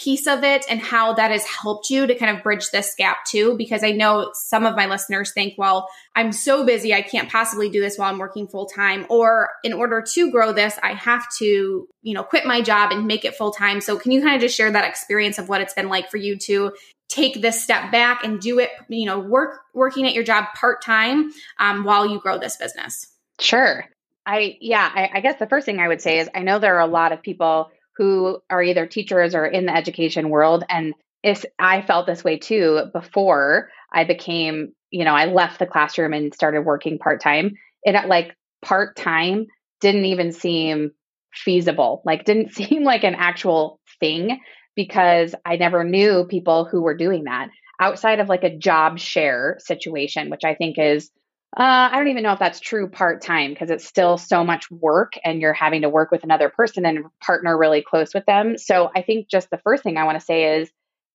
piece 0.00 0.26
of 0.26 0.42
it 0.42 0.64
and 0.70 0.80
how 0.80 1.12
that 1.12 1.30
has 1.30 1.44
helped 1.44 1.90
you 1.90 2.06
to 2.06 2.14
kind 2.14 2.34
of 2.34 2.42
bridge 2.42 2.70
this 2.70 2.94
gap 2.96 3.18
too 3.26 3.54
because 3.58 3.84
i 3.84 3.90
know 3.90 4.30
some 4.32 4.64
of 4.64 4.74
my 4.74 4.86
listeners 4.86 5.30
think 5.32 5.52
well 5.58 5.88
i'm 6.16 6.32
so 6.32 6.64
busy 6.64 6.94
i 6.94 7.02
can't 7.02 7.30
possibly 7.30 7.68
do 7.68 7.80
this 7.80 7.98
while 7.98 8.10
i'm 8.10 8.18
working 8.18 8.48
full 8.48 8.64
time 8.64 9.04
or 9.10 9.50
in 9.62 9.74
order 9.74 10.02
to 10.02 10.30
grow 10.30 10.52
this 10.52 10.78
i 10.82 10.94
have 10.94 11.26
to 11.38 11.86
you 12.02 12.14
know 12.14 12.22
quit 12.22 12.46
my 12.46 12.62
job 12.62 12.90
and 12.90 13.06
make 13.06 13.26
it 13.26 13.36
full 13.36 13.50
time 13.50 13.80
so 13.80 13.98
can 13.98 14.10
you 14.10 14.22
kind 14.22 14.34
of 14.34 14.40
just 14.40 14.56
share 14.56 14.70
that 14.70 14.88
experience 14.88 15.38
of 15.38 15.50
what 15.50 15.60
it's 15.60 15.74
been 15.74 15.88
like 15.88 16.10
for 16.10 16.16
you 16.16 16.36
to 16.36 16.72
take 17.10 17.42
this 17.42 17.62
step 17.62 17.92
back 17.92 18.24
and 18.24 18.40
do 18.40 18.58
it 18.58 18.70
you 18.88 19.04
know 19.04 19.18
work 19.18 19.60
working 19.74 20.06
at 20.06 20.14
your 20.14 20.24
job 20.24 20.46
part 20.54 20.82
time 20.82 21.30
um, 21.58 21.84
while 21.84 22.06
you 22.06 22.20
grow 22.20 22.38
this 22.38 22.56
business? 22.56 23.06
Sure. 23.38 23.84
I 24.24 24.56
yeah 24.60 24.90
I, 24.94 25.10
I 25.14 25.20
guess 25.20 25.38
the 25.38 25.46
first 25.46 25.66
thing 25.66 25.80
i 25.80 25.88
would 25.88 26.00
say 26.00 26.20
is 26.20 26.28
i 26.34 26.40
know 26.40 26.58
there 26.58 26.76
are 26.76 26.80
a 26.80 26.86
lot 26.86 27.12
of 27.12 27.22
people 27.22 27.70
who 28.00 28.38
are 28.48 28.62
either 28.62 28.86
teachers 28.86 29.34
or 29.34 29.44
in 29.44 29.66
the 29.66 29.76
education 29.76 30.30
world. 30.30 30.64
And 30.70 30.94
if 31.22 31.44
I 31.58 31.82
felt 31.82 32.06
this 32.06 32.24
way 32.24 32.38
too 32.38 32.84
before 32.94 33.68
I 33.92 34.04
became, 34.04 34.72
you 34.90 35.04
know, 35.04 35.14
I 35.14 35.26
left 35.26 35.58
the 35.58 35.66
classroom 35.66 36.14
and 36.14 36.32
started 36.32 36.62
working 36.62 36.98
part 36.98 37.20
time. 37.20 37.56
It 37.82 38.08
like 38.08 38.34
part 38.62 38.96
time 38.96 39.48
didn't 39.82 40.06
even 40.06 40.32
seem 40.32 40.92
feasible, 41.34 42.00
like, 42.06 42.24
didn't 42.24 42.54
seem 42.54 42.84
like 42.84 43.04
an 43.04 43.16
actual 43.16 43.80
thing 44.00 44.40
because 44.74 45.34
I 45.44 45.56
never 45.56 45.84
knew 45.84 46.24
people 46.24 46.64
who 46.64 46.80
were 46.80 46.96
doing 46.96 47.24
that 47.24 47.50
outside 47.82 48.18
of 48.18 48.30
like 48.30 48.44
a 48.44 48.56
job 48.56 48.98
share 48.98 49.58
situation, 49.58 50.30
which 50.30 50.44
I 50.44 50.54
think 50.54 50.78
is 50.78 51.10
uh, 51.56 51.88
I 51.92 51.96
don't 51.96 52.08
even 52.08 52.22
know 52.22 52.32
if 52.32 52.38
that's 52.38 52.60
true 52.60 52.88
part 52.88 53.22
time 53.22 53.50
because 53.50 53.70
it's 53.70 53.84
still 53.84 54.18
so 54.18 54.44
much 54.44 54.70
work 54.70 55.14
and 55.24 55.40
you're 55.40 55.52
having 55.52 55.82
to 55.82 55.88
work 55.88 56.12
with 56.12 56.22
another 56.22 56.48
person 56.48 56.86
and 56.86 57.06
partner 57.20 57.58
really 57.58 57.82
close 57.82 58.14
with 58.14 58.24
them. 58.24 58.56
So 58.56 58.90
I 58.94 59.02
think 59.02 59.28
just 59.28 59.50
the 59.50 59.58
first 59.58 59.82
thing 59.82 59.96
I 59.96 60.04
want 60.04 60.18
to 60.18 60.24
say 60.24 60.60
is 60.60 60.70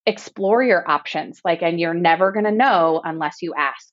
explore 0.06 0.62
your 0.62 0.90
options. 0.90 1.40
Like, 1.46 1.62
and 1.62 1.80
you're 1.80 1.94
never 1.94 2.34
going 2.34 2.46
to 2.46 2.52
know 2.52 3.02
unless 3.04 3.42
you 3.42 3.54
ask. 3.54 3.88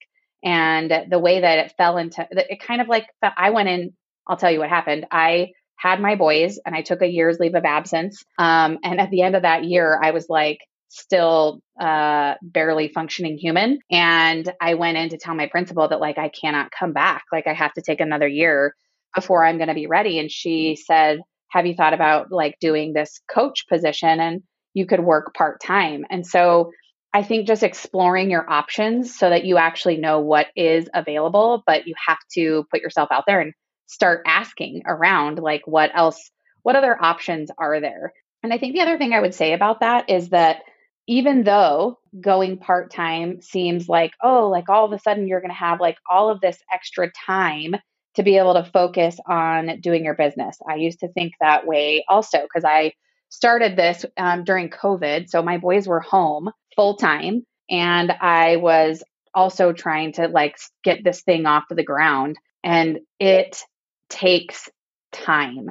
And 0.44 0.92
the 1.08 1.20
way 1.20 1.40
that 1.40 1.58
it 1.60 1.74
fell 1.76 1.96
into 1.96 2.26
it 2.32 2.60
kind 2.60 2.80
of 2.80 2.88
like 2.88 3.06
I 3.22 3.50
went 3.50 3.68
in, 3.68 3.92
I'll 4.26 4.36
tell 4.36 4.50
you 4.50 4.58
what 4.58 4.68
happened. 4.68 5.06
I 5.12 5.52
had 5.76 6.00
my 6.00 6.16
boys 6.16 6.58
and 6.66 6.74
I 6.74 6.82
took 6.82 7.02
a 7.02 7.08
year's 7.08 7.38
leave 7.38 7.54
of 7.54 7.64
absence. 7.64 8.24
Um, 8.36 8.78
and 8.82 9.00
at 9.00 9.10
the 9.10 9.22
end 9.22 9.36
of 9.36 9.42
that 9.42 9.64
year, 9.64 9.98
I 10.02 10.10
was 10.10 10.28
like, 10.28 10.58
still 10.92 11.62
uh, 11.80 12.34
barely 12.42 12.88
functioning 12.88 13.38
human. 13.38 13.78
And 13.90 14.52
I 14.60 14.74
went 14.74 14.98
in 14.98 15.08
to 15.10 15.18
tell 15.18 15.34
my 15.34 15.46
principal 15.46 15.88
that, 15.88 16.00
like, 16.00 16.18
I 16.18 16.28
cannot 16.28 16.70
come 16.70 16.92
back. 16.92 17.24
Like, 17.32 17.46
I 17.46 17.54
have 17.54 17.72
to 17.74 17.82
take 17.82 18.00
another 18.00 18.28
year 18.28 18.74
before 19.14 19.44
I'm 19.44 19.56
going 19.56 19.68
to 19.68 19.74
be 19.74 19.86
ready. 19.86 20.18
And 20.18 20.30
she 20.30 20.76
said, 20.76 21.20
Have 21.50 21.66
you 21.66 21.74
thought 21.74 21.94
about 21.94 22.30
like 22.30 22.58
doing 22.60 22.92
this 22.92 23.20
coach 23.32 23.66
position? 23.68 24.20
And 24.20 24.42
you 24.74 24.86
could 24.86 25.00
work 25.00 25.34
part 25.34 25.60
time. 25.60 26.04
And 26.10 26.26
so 26.26 26.70
I 27.14 27.22
think 27.22 27.46
just 27.46 27.62
exploring 27.62 28.30
your 28.30 28.48
options 28.48 29.18
so 29.18 29.28
that 29.28 29.44
you 29.44 29.58
actually 29.58 29.98
know 29.98 30.20
what 30.20 30.46
is 30.56 30.88
available, 30.94 31.62
but 31.66 31.86
you 31.86 31.94
have 32.06 32.18
to 32.34 32.64
put 32.70 32.80
yourself 32.80 33.08
out 33.10 33.24
there 33.26 33.40
and 33.40 33.52
start 33.86 34.22
asking 34.26 34.82
around 34.86 35.38
like 35.38 35.62
what 35.66 35.90
else, 35.94 36.30
what 36.62 36.76
other 36.76 36.96
options 37.02 37.50
are 37.58 37.80
there? 37.80 38.12
And 38.42 38.52
I 38.52 38.58
think 38.58 38.74
the 38.74 38.80
other 38.80 38.96
thing 38.96 39.12
I 39.12 39.20
would 39.20 39.34
say 39.34 39.52
about 39.52 39.80
that 39.80 40.08
is 40.08 40.30
that 40.30 40.62
even 41.06 41.44
though 41.44 41.98
going 42.20 42.58
part 42.58 42.92
time 42.92 43.40
seems 43.40 43.88
like, 43.88 44.12
oh, 44.22 44.48
like 44.48 44.68
all 44.68 44.84
of 44.84 44.92
a 44.92 44.98
sudden 44.98 45.26
you're 45.26 45.40
going 45.40 45.50
to 45.50 45.56
have 45.56 45.80
like 45.80 45.98
all 46.10 46.30
of 46.30 46.40
this 46.40 46.58
extra 46.72 47.10
time 47.10 47.74
to 48.14 48.22
be 48.22 48.36
able 48.36 48.54
to 48.54 48.70
focus 48.70 49.16
on 49.26 49.80
doing 49.80 50.04
your 50.04 50.14
business. 50.14 50.58
I 50.68 50.76
used 50.76 51.00
to 51.00 51.08
think 51.08 51.32
that 51.40 51.66
way 51.66 52.04
also 52.08 52.42
because 52.42 52.64
I 52.64 52.92
started 53.30 53.76
this 53.76 54.04
um, 54.18 54.44
during 54.44 54.68
COVID. 54.68 55.28
So 55.30 55.42
my 55.42 55.58
boys 55.58 55.88
were 55.88 56.00
home 56.00 56.50
full 56.76 56.96
time 56.96 57.46
and 57.70 58.12
I 58.12 58.56
was 58.56 59.02
also 59.34 59.72
trying 59.72 60.12
to 60.12 60.28
like 60.28 60.58
get 60.84 61.02
this 61.02 61.22
thing 61.22 61.46
off 61.46 61.64
of 61.70 61.78
the 61.78 61.84
ground. 61.84 62.36
And 62.62 63.00
it 63.18 63.62
takes 64.10 64.68
time. 65.10 65.70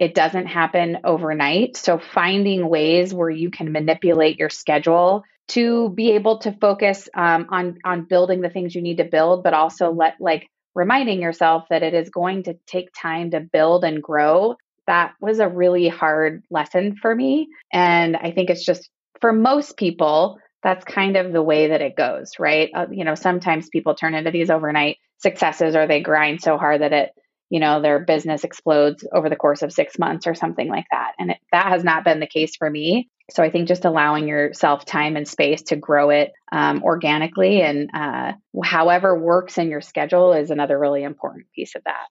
It 0.00 0.14
doesn't 0.14 0.46
happen 0.46 0.98
overnight. 1.04 1.76
So 1.76 1.98
finding 1.98 2.68
ways 2.68 3.14
where 3.14 3.30
you 3.30 3.50
can 3.50 3.70
manipulate 3.70 4.38
your 4.38 4.50
schedule 4.50 5.22
to 5.48 5.90
be 5.90 6.12
able 6.12 6.38
to 6.38 6.52
focus 6.52 7.08
um, 7.14 7.46
on 7.50 7.78
on 7.84 8.06
building 8.06 8.40
the 8.40 8.50
things 8.50 8.74
you 8.74 8.82
need 8.82 8.96
to 8.96 9.04
build, 9.04 9.44
but 9.44 9.54
also 9.54 9.92
let 9.92 10.14
like 10.18 10.48
reminding 10.74 11.20
yourself 11.20 11.64
that 11.70 11.84
it 11.84 11.94
is 11.94 12.10
going 12.10 12.44
to 12.44 12.54
take 12.66 12.88
time 12.92 13.30
to 13.30 13.40
build 13.40 13.84
and 13.84 14.02
grow 14.02 14.56
that 14.90 15.14
was 15.20 15.38
a 15.38 15.48
really 15.48 15.86
hard 15.86 16.42
lesson 16.50 16.96
for 16.96 17.14
me. 17.14 17.48
And 17.72 18.16
I 18.16 18.32
think 18.32 18.50
it's 18.50 18.64
just 18.64 18.90
for 19.20 19.32
most 19.32 19.76
people, 19.76 20.38
that's 20.64 20.84
kind 20.84 21.16
of 21.16 21.32
the 21.32 21.42
way 21.42 21.68
that 21.68 21.80
it 21.80 21.94
goes, 21.96 22.32
right? 22.40 22.70
Uh, 22.74 22.86
you 22.90 23.04
know, 23.04 23.14
sometimes 23.14 23.68
people 23.68 23.94
turn 23.94 24.14
into 24.14 24.32
these 24.32 24.50
overnight 24.50 24.96
successes 25.18 25.76
or 25.76 25.86
they 25.86 26.00
grind 26.00 26.42
so 26.42 26.58
hard 26.58 26.80
that 26.80 26.92
it, 26.92 27.10
you 27.50 27.58
know, 27.58 27.82
their 27.82 27.98
business 27.98 28.44
explodes 28.44 29.06
over 29.12 29.28
the 29.28 29.36
course 29.36 29.62
of 29.62 29.72
six 29.72 29.98
months 29.98 30.26
or 30.26 30.34
something 30.34 30.68
like 30.68 30.86
that. 30.92 31.12
And 31.18 31.32
it, 31.32 31.38
that 31.52 31.66
has 31.66 31.84
not 31.84 32.04
been 32.04 32.20
the 32.20 32.26
case 32.26 32.54
for 32.56 32.70
me. 32.70 33.10
So 33.30 33.42
I 33.42 33.50
think 33.50 33.68
just 33.68 33.84
allowing 33.84 34.28
yourself 34.28 34.84
time 34.84 35.16
and 35.16 35.26
space 35.26 35.62
to 35.64 35.76
grow 35.76 36.10
it 36.10 36.32
um, 36.52 36.82
organically 36.82 37.60
and 37.60 37.90
uh, 37.92 38.32
however 38.64 39.18
works 39.18 39.58
in 39.58 39.68
your 39.68 39.80
schedule 39.80 40.32
is 40.32 40.50
another 40.50 40.78
really 40.78 41.02
important 41.02 41.46
piece 41.54 41.74
of 41.74 41.82
that. 41.84 42.06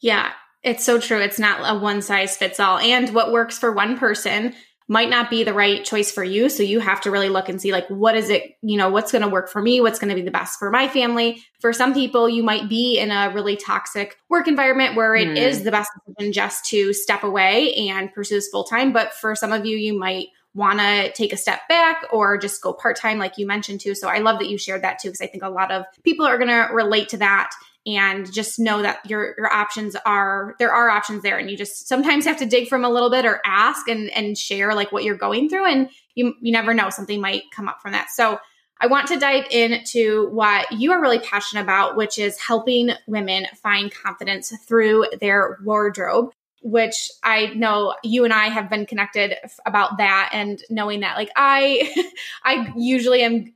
Yeah, 0.00 0.30
it's 0.62 0.84
so 0.84 1.00
true. 1.00 1.20
It's 1.20 1.38
not 1.38 1.60
a 1.64 1.78
one 1.78 2.02
size 2.02 2.36
fits 2.36 2.60
all. 2.60 2.78
And 2.78 3.14
what 3.14 3.32
works 3.32 3.58
for 3.58 3.72
one 3.72 3.98
person 3.98 4.54
might 4.90 5.10
not 5.10 5.28
be 5.28 5.44
the 5.44 5.52
right 5.52 5.84
choice 5.84 6.10
for 6.10 6.24
you. 6.24 6.48
So 6.48 6.62
you 6.62 6.80
have 6.80 7.02
to 7.02 7.10
really 7.10 7.28
look 7.28 7.50
and 7.50 7.60
see 7.60 7.72
like 7.72 7.86
what 7.88 8.16
is 8.16 8.30
it, 8.30 8.56
you 8.62 8.78
know, 8.78 8.88
what's 8.88 9.12
going 9.12 9.22
to 9.22 9.28
work 9.28 9.50
for 9.50 9.60
me, 9.60 9.82
what's 9.82 9.98
going 9.98 10.08
to 10.08 10.14
be 10.14 10.22
the 10.22 10.30
best 10.30 10.58
for 10.58 10.70
my 10.70 10.88
family. 10.88 11.44
For 11.60 11.74
some 11.74 11.92
people, 11.92 12.26
you 12.28 12.42
might 12.42 12.70
be 12.70 12.98
in 12.98 13.10
a 13.10 13.30
really 13.34 13.56
toxic 13.56 14.16
work 14.30 14.48
environment 14.48 14.96
where 14.96 15.14
it 15.14 15.28
mm. 15.28 15.36
is 15.36 15.62
the 15.62 15.70
best 15.70 15.90
decision 16.06 16.32
just 16.32 16.64
to 16.66 16.94
step 16.94 17.22
away 17.22 17.74
and 17.74 18.12
pursue 18.12 18.36
this 18.36 18.48
full 18.48 18.64
time. 18.64 18.92
But 18.92 19.12
for 19.12 19.34
some 19.34 19.52
of 19.52 19.66
you, 19.66 19.76
you 19.76 19.98
might 19.98 20.28
want 20.54 20.78
to 20.78 21.12
take 21.12 21.34
a 21.34 21.36
step 21.36 21.60
back 21.68 22.04
or 22.10 22.38
just 22.38 22.62
go 22.62 22.72
part 22.72 22.96
time, 22.96 23.18
like 23.18 23.36
you 23.36 23.46
mentioned 23.46 23.80
too. 23.80 23.94
So 23.94 24.08
I 24.08 24.18
love 24.18 24.38
that 24.38 24.48
you 24.48 24.56
shared 24.56 24.82
that 24.82 24.98
too, 24.98 25.08
because 25.08 25.20
I 25.20 25.26
think 25.26 25.42
a 25.42 25.50
lot 25.50 25.70
of 25.70 25.84
people 26.02 26.26
are 26.26 26.38
going 26.38 26.48
to 26.48 26.72
relate 26.72 27.10
to 27.10 27.18
that 27.18 27.50
and 27.86 28.30
just 28.32 28.58
know 28.58 28.82
that 28.82 28.98
your 29.08 29.34
your 29.38 29.52
options 29.52 29.96
are 30.04 30.54
there 30.58 30.72
are 30.72 30.90
options 30.90 31.22
there. 31.22 31.38
And 31.38 31.50
you 31.50 31.56
just 31.56 31.88
sometimes 31.88 32.24
have 32.24 32.38
to 32.38 32.46
dig 32.46 32.68
from 32.68 32.84
a 32.84 32.90
little 32.90 33.10
bit 33.10 33.24
or 33.24 33.40
ask 33.44 33.88
and 33.88 34.10
and 34.10 34.36
share 34.36 34.74
like 34.74 34.92
what 34.92 35.04
you're 35.04 35.16
going 35.16 35.48
through 35.48 35.66
and 35.66 35.88
you 36.14 36.34
you 36.40 36.52
never 36.52 36.74
know 36.74 36.90
something 36.90 37.20
might 37.20 37.44
come 37.54 37.68
up 37.68 37.80
from 37.80 37.92
that. 37.92 38.10
So 38.10 38.38
I 38.80 38.86
want 38.86 39.08
to 39.08 39.18
dive 39.18 39.46
into 39.50 40.28
what 40.30 40.70
you 40.70 40.92
are 40.92 41.00
really 41.00 41.18
passionate 41.18 41.62
about, 41.62 41.96
which 41.96 42.18
is 42.18 42.38
helping 42.38 42.90
women 43.06 43.46
find 43.60 43.92
confidence 43.92 44.52
through 44.66 45.06
their 45.20 45.58
wardrobe, 45.64 46.30
which 46.62 47.10
I 47.24 47.46
know 47.54 47.96
you 48.04 48.24
and 48.24 48.32
I 48.32 48.46
have 48.46 48.70
been 48.70 48.86
connected 48.86 49.34
about 49.66 49.98
that 49.98 50.30
and 50.32 50.62
knowing 50.70 51.00
that 51.00 51.16
like 51.16 51.30
I 51.34 51.92
I 52.44 52.72
usually 52.76 53.22
am 53.22 53.52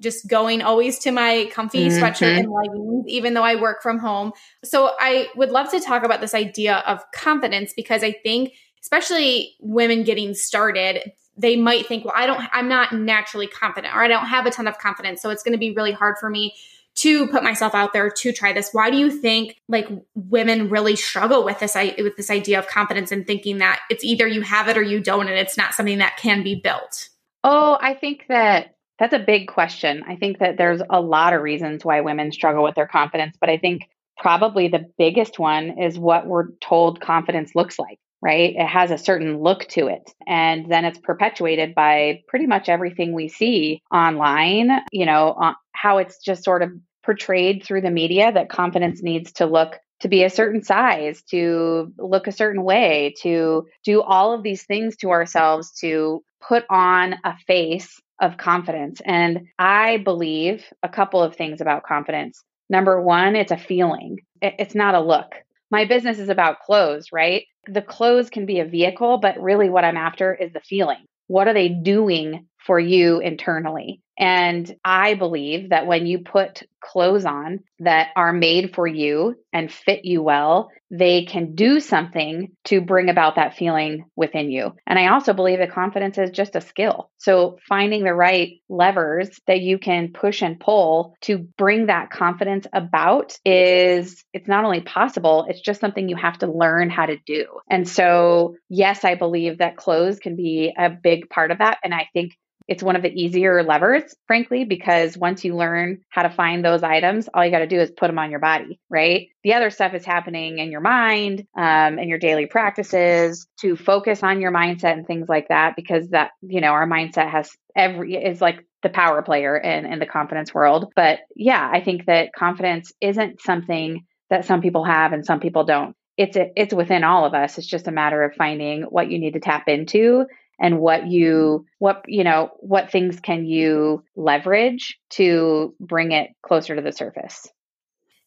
just 0.00 0.28
going 0.28 0.62
always 0.62 0.98
to 1.00 1.10
my 1.10 1.48
comfy 1.52 1.88
mm-hmm. 1.88 2.02
sweatshirt 2.02 2.38
and 2.38 2.50
leggings, 2.50 3.04
even 3.08 3.34
though 3.34 3.42
I 3.42 3.56
work 3.56 3.82
from 3.82 3.98
home. 3.98 4.32
So 4.64 4.92
I 5.00 5.28
would 5.36 5.50
love 5.50 5.70
to 5.70 5.80
talk 5.80 6.04
about 6.04 6.20
this 6.20 6.34
idea 6.34 6.76
of 6.86 7.02
confidence 7.12 7.72
because 7.74 8.02
I 8.02 8.12
think, 8.12 8.52
especially 8.82 9.54
women 9.60 10.04
getting 10.04 10.34
started, 10.34 11.12
they 11.36 11.56
might 11.56 11.86
think, 11.86 12.04
well, 12.04 12.14
I 12.16 12.26
don't, 12.26 12.48
I'm 12.52 12.68
not 12.68 12.92
naturally 12.92 13.46
confident 13.46 13.94
or 13.94 14.02
I 14.02 14.08
don't 14.08 14.26
have 14.26 14.46
a 14.46 14.50
ton 14.50 14.66
of 14.66 14.78
confidence. 14.78 15.20
So 15.20 15.30
it's 15.30 15.42
going 15.42 15.52
to 15.52 15.58
be 15.58 15.72
really 15.72 15.92
hard 15.92 16.16
for 16.18 16.30
me 16.30 16.54
to 16.96 17.26
put 17.28 17.42
myself 17.42 17.74
out 17.74 17.92
there 17.92 18.10
to 18.10 18.32
try 18.32 18.52
this. 18.52 18.70
Why 18.72 18.90
do 18.90 18.96
you 18.96 19.10
think 19.10 19.60
like 19.68 19.86
women 20.14 20.70
really 20.70 20.96
struggle 20.96 21.44
with 21.44 21.58
this 21.60 21.74
with 21.74 22.16
this 22.16 22.30
idea 22.30 22.58
of 22.58 22.68
confidence 22.68 23.12
and 23.12 23.26
thinking 23.26 23.58
that 23.58 23.80
it's 23.90 24.02
either 24.02 24.26
you 24.26 24.40
have 24.40 24.68
it 24.68 24.78
or 24.78 24.82
you 24.82 25.00
don't 25.00 25.28
and 25.28 25.38
it's 25.38 25.58
not 25.58 25.74
something 25.74 25.98
that 25.98 26.16
can 26.16 26.42
be 26.42 26.54
built? 26.54 27.10
Oh, 27.44 27.78
I 27.80 27.94
think 27.94 28.24
that 28.28 28.75
that's 28.98 29.14
a 29.14 29.18
big 29.18 29.48
question. 29.48 30.02
I 30.06 30.16
think 30.16 30.38
that 30.38 30.56
there's 30.56 30.82
a 30.88 31.00
lot 31.00 31.32
of 31.32 31.42
reasons 31.42 31.84
why 31.84 32.00
women 32.00 32.32
struggle 32.32 32.62
with 32.62 32.74
their 32.74 32.86
confidence, 32.86 33.36
but 33.40 33.50
I 33.50 33.58
think 33.58 33.88
probably 34.16 34.68
the 34.68 34.86
biggest 34.98 35.38
one 35.38 35.78
is 35.78 35.98
what 35.98 36.26
we're 36.26 36.48
told 36.62 37.00
confidence 37.00 37.54
looks 37.54 37.78
like, 37.78 37.98
right? 38.22 38.54
It 38.56 38.66
has 38.66 38.90
a 38.90 38.98
certain 38.98 39.38
look 39.40 39.68
to 39.70 39.88
it. 39.88 40.10
And 40.26 40.70
then 40.70 40.84
it's 40.84 40.98
perpetuated 40.98 41.74
by 41.74 42.22
pretty 42.28 42.46
much 42.46 42.68
everything 42.68 43.12
we 43.12 43.28
see 43.28 43.82
online, 43.92 44.70
you 44.90 45.04
know, 45.04 45.36
uh, 45.40 45.52
how 45.72 45.98
it's 45.98 46.18
just 46.24 46.44
sort 46.44 46.62
of 46.62 46.72
portrayed 47.04 47.62
through 47.62 47.82
the 47.82 47.90
media 47.90 48.32
that 48.32 48.48
confidence 48.48 49.02
needs 49.02 49.32
to 49.32 49.46
look 49.46 49.78
to 50.00 50.08
be 50.08 50.24
a 50.24 50.30
certain 50.30 50.62
size, 50.62 51.22
to 51.30 51.92
look 51.98 52.26
a 52.26 52.32
certain 52.32 52.62
way, 52.62 53.14
to 53.22 53.66
do 53.84 54.02
all 54.02 54.34
of 54.34 54.42
these 54.42 54.64
things 54.64 54.96
to 54.96 55.10
ourselves 55.10 55.72
to 55.80 56.22
put 56.46 56.64
on 56.68 57.14
a 57.24 57.36
face 57.46 58.00
of 58.20 58.36
confidence. 58.36 59.00
And 59.04 59.48
I 59.58 59.98
believe 59.98 60.64
a 60.82 60.88
couple 60.88 61.22
of 61.22 61.36
things 61.36 61.60
about 61.60 61.84
confidence. 61.84 62.42
Number 62.68 63.00
one, 63.00 63.36
it's 63.36 63.52
a 63.52 63.58
feeling, 63.58 64.18
it's 64.40 64.74
not 64.74 64.94
a 64.94 65.00
look. 65.00 65.34
My 65.70 65.84
business 65.84 66.18
is 66.18 66.28
about 66.28 66.60
clothes, 66.60 67.08
right? 67.12 67.44
The 67.66 67.82
clothes 67.82 68.30
can 68.30 68.46
be 68.46 68.60
a 68.60 68.64
vehicle, 68.64 69.18
but 69.18 69.40
really 69.40 69.68
what 69.68 69.84
I'm 69.84 69.96
after 69.96 70.34
is 70.34 70.52
the 70.52 70.60
feeling. 70.60 71.04
What 71.26 71.48
are 71.48 71.54
they 71.54 71.68
doing 71.68 72.46
for 72.66 72.78
you 72.78 73.20
internally? 73.20 74.00
And 74.18 74.74
I 74.84 75.14
believe 75.14 75.70
that 75.70 75.86
when 75.86 76.06
you 76.06 76.20
put 76.20 76.62
clothes 76.80 77.26
on 77.26 77.60
that 77.80 78.08
are 78.16 78.32
made 78.32 78.74
for 78.74 78.86
you 78.86 79.34
and 79.52 79.70
fit 79.70 80.04
you 80.04 80.22
well, 80.22 80.70
they 80.90 81.24
can 81.24 81.54
do 81.54 81.80
something 81.80 82.52
to 82.64 82.80
bring 82.80 83.10
about 83.10 83.34
that 83.36 83.56
feeling 83.56 84.04
within 84.14 84.50
you. 84.50 84.72
And 84.86 84.98
I 84.98 85.08
also 85.08 85.32
believe 85.32 85.58
that 85.58 85.72
confidence 85.72 86.16
is 86.16 86.30
just 86.30 86.54
a 86.54 86.60
skill. 86.60 87.10
So 87.18 87.58
finding 87.68 88.04
the 88.04 88.14
right 88.14 88.60
levers 88.68 89.28
that 89.48 89.60
you 89.60 89.78
can 89.78 90.12
push 90.12 90.42
and 90.42 90.60
pull 90.60 91.14
to 91.22 91.38
bring 91.58 91.86
that 91.86 92.10
confidence 92.10 92.66
about 92.72 93.36
is 93.44 94.24
it's 94.32 94.48
not 94.48 94.64
only 94.64 94.80
possible, 94.80 95.46
it's 95.48 95.60
just 95.60 95.80
something 95.80 96.08
you 96.08 96.16
have 96.16 96.38
to 96.38 96.50
learn 96.50 96.88
how 96.88 97.06
to 97.06 97.18
do. 97.26 97.46
And 97.68 97.86
so, 97.86 98.54
yes, 98.68 99.04
I 99.04 99.16
believe 99.16 99.58
that 99.58 99.76
clothes 99.76 100.20
can 100.20 100.36
be 100.36 100.72
a 100.78 100.88
big 100.88 101.28
part 101.28 101.50
of 101.50 101.58
that 101.58 101.78
and 101.82 101.92
I 101.92 102.08
think 102.14 102.32
it's 102.68 102.82
one 102.82 102.96
of 102.96 103.02
the 103.02 103.12
easier 103.12 103.62
levers, 103.62 104.02
frankly, 104.26 104.64
because 104.64 105.16
once 105.16 105.44
you 105.44 105.54
learn 105.54 106.00
how 106.08 106.22
to 106.22 106.30
find 106.30 106.64
those 106.64 106.82
items, 106.82 107.28
all 107.32 107.44
you 107.44 107.50
got 107.50 107.60
to 107.60 107.66
do 107.66 107.78
is 107.78 107.90
put 107.90 108.08
them 108.08 108.18
on 108.18 108.30
your 108.30 108.40
body, 108.40 108.80
right? 108.90 109.28
The 109.44 109.54
other 109.54 109.70
stuff 109.70 109.94
is 109.94 110.04
happening 110.04 110.58
in 110.58 110.70
your 110.72 110.80
mind 110.80 111.46
um, 111.56 111.98
and 111.98 112.08
your 112.08 112.18
daily 112.18 112.46
practices 112.46 113.46
to 113.60 113.76
focus 113.76 114.22
on 114.22 114.40
your 114.40 114.52
mindset 114.52 114.94
and 114.94 115.06
things 115.06 115.28
like 115.28 115.48
that, 115.48 115.76
because 115.76 116.08
that, 116.08 116.32
you 116.42 116.60
know, 116.60 116.72
our 116.72 116.88
mindset 116.88 117.30
has 117.30 117.50
every, 117.76 118.14
is 118.14 118.40
like 118.40 118.64
the 118.82 118.88
power 118.88 119.22
player 119.22 119.56
in, 119.56 119.86
in 119.86 119.98
the 119.98 120.06
confidence 120.06 120.52
world. 120.52 120.92
But 120.96 121.20
yeah, 121.34 121.68
I 121.72 121.80
think 121.80 122.06
that 122.06 122.32
confidence 122.36 122.92
isn't 123.00 123.40
something 123.42 124.04
that 124.28 124.44
some 124.44 124.60
people 124.60 124.84
have 124.84 125.12
and 125.12 125.24
some 125.24 125.38
people 125.38 125.64
don't. 125.64 125.94
It's, 126.16 126.36
a, 126.36 126.50
it's 126.56 126.74
within 126.74 127.04
all 127.04 127.26
of 127.26 127.34
us. 127.34 127.58
It's 127.58 127.66
just 127.66 127.88
a 127.88 127.92
matter 127.92 128.22
of 128.24 128.34
finding 128.34 128.82
what 128.82 129.10
you 129.10 129.18
need 129.18 129.34
to 129.34 129.40
tap 129.40 129.68
into 129.68 130.26
and 130.58 130.78
what 130.78 131.06
you 131.06 131.66
what 131.78 132.02
you 132.06 132.24
know 132.24 132.50
what 132.60 132.90
things 132.90 133.20
can 133.20 133.46
you 133.46 134.02
leverage 134.14 134.98
to 135.10 135.74
bring 135.80 136.12
it 136.12 136.30
closer 136.42 136.76
to 136.76 136.82
the 136.82 136.92
surface 136.92 137.48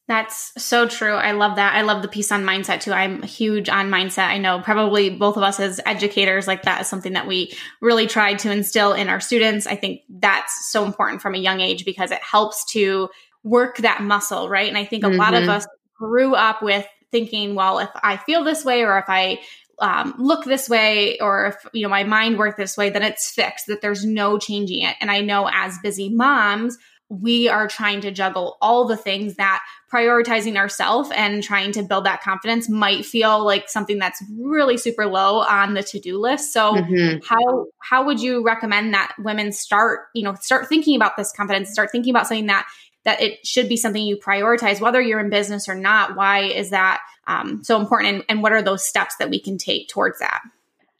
That's 0.09 0.51
so 0.57 0.87
true. 0.87 1.13
I 1.13 1.33
love 1.33 1.57
that. 1.57 1.75
I 1.75 1.83
love 1.83 2.01
the 2.01 2.07
piece 2.07 2.31
on 2.31 2.43
mindset 2.43 2.81
too. 2.81 2.91
I'm 2.91 3.21
huge 3.21 3.69
on 3.69 3.91
mindset. 3.91 4.25
I 4.25 4.39
know 4.39 4.59
probably 4.59 5.11
both 5.11 5.37
of 5.37 5.43
us 5.43 5.59
as 5.59 5.79
educators, 5.85 6.47
like 6.47 6.63
that 6.63 6.81
is 6.81 6.87
something 6.87 7.13
that 7.13 7.27
we 7.27 7.53
really 7.79 8.07
try 8.07 8.33
to 8.33 8.51
instill 8.51 8.93
in 8.93 9.07
our 9.07 9.19
students. 9.19 9.67
I 9.67 9.75
think 9.75 10.01
that's 10.09 10.71
so 10.71 10.83
important 10.83 11.21
from 11.21 11.35
a 11.35 11.37
young 11.37 11.61
age 11.61 11.85
because 11.85 12.09
it 12.09 12.23
helps 12.23 12.65
to 12.71 13.09
work 13.43 13.77
that 13.77 14.01
muscle, 14.01 14.49
right? 14.49 14.67
And 14.67 14.79
I 14.79 14.83
think 14.85 15.03
a 15.03 15.09
mm-hmm. 15.09 15.19
lot 15.19 15.35
of 15.35 15.41
mm-hmm. 15.41 15.51
us 15.51 15.67
grew 15.95 16.33
up 16.33 16.63
with 16.63 16.87
thinking, 17.11 17.53
well, 17.53 17.77
if 17.77 17.89
I 18.01 18.17
feel 18.17 18.43
this 18.43 18.65
way 18.65 18.83
or 18.83 18.97
if 18.97 19.05
I 19.09 19.39
um, 19.81 20.13
look 20.17 20.45
this 20.45 20.69
way 20.69 21.17
or 21.19 21.47
if 21.47 21.55
you 21.73 21.83
know 21.83 21.89
my 21.89 22.03
mind 22.03 22.37
worked 22.37 22.57
this 22.57 22.77
way 22.77 22.89
then 22.89 23.03
it's 23.03 23.31
fixed 23.31 23.67
that 23.67 23.81
there's 23.81 24.05
no 24.05 24.37
changing 24.37 24.83
it 24.83 24.95
and 25.01 25.09
i 25.09 25.21
know 25.21 25.49
as 25.51 25.77
busy 25.81 26.09
moms 26.09 26.77
we 27.09 27.49
are 27.49 27.67
trying 27.67 28.01
to 28.01 28.11
juggle 28.11 28.57
all 28.61 28.85
the 28.85 28.95
things 28.95 29.35
that 29.35 29.63
prioritizing 29.91 30.57
ourselves 30.57 31.09
and 31.15 31.41
trying 31.41 31.71
to 31.71 31.81
build 31.81 32.05
that 32.05 32.21
confidence 32.21 32.69
might 32.69 33.03
feel 33.03 33.43
like 33.43 33.67
something 33.67 33.97
that's 33.97 34.23
really 34.37 34.77
super 34.77 35.07
low 35.07 35.39
on 35.39 35.73
the 35.73 35.81
to-do 35.81 36.19
list. 36.19 36.53
So 36.53 36.73
mm-hmm. 36.73 37.17
how 37.27 37.65
how 37.79 38.05
would 38.05 38.21
you 38.21 38.43
recommend 38.43 38.93
that 38.93 39.15
women 39.17 39.51
start, 39.51 40.01
you 40.13 40.21
know, 40.21 40.35
start 40.35 40.69
thinking 40.69 40.95
about 40.95 41.17
this 41.17 41.31
confidence, 41.31 41.71
start 41.71 41.91
thinking 41.91 42.11
about 42.11 42.27
something 42.27 42.45
that 42.45 42.67
that 43.09 43.21
it 43.21 43.45
should 43.45 43.67
be 43.67 43.75
something 43.75 44.03
you 44.03 44.17
prioritize, 44.17 44.79
whether 44.79 45.01
you're 45.01 45.19
in 45.19 45.31
business 45.31 45.67
or 45.67 45.73
not. 45.73 46.15
Why 46.15 46.43
is 46.43 46.69
that 46.69 47.01
um, 47.25 47.63
so 47.63 47.79
important, 47.79 48.13
and, 48.13 48.25
and 48.29 48.43
what 48.43 48.51
are 48.51 48.61
those 48.61 48.85
steps 48.85 49.15
that 49.17 49.31
we 49.31 49.39
can 49.39 49.57
take 49.57 49.87
towards 49.87 50.19
that? 50.19 50.41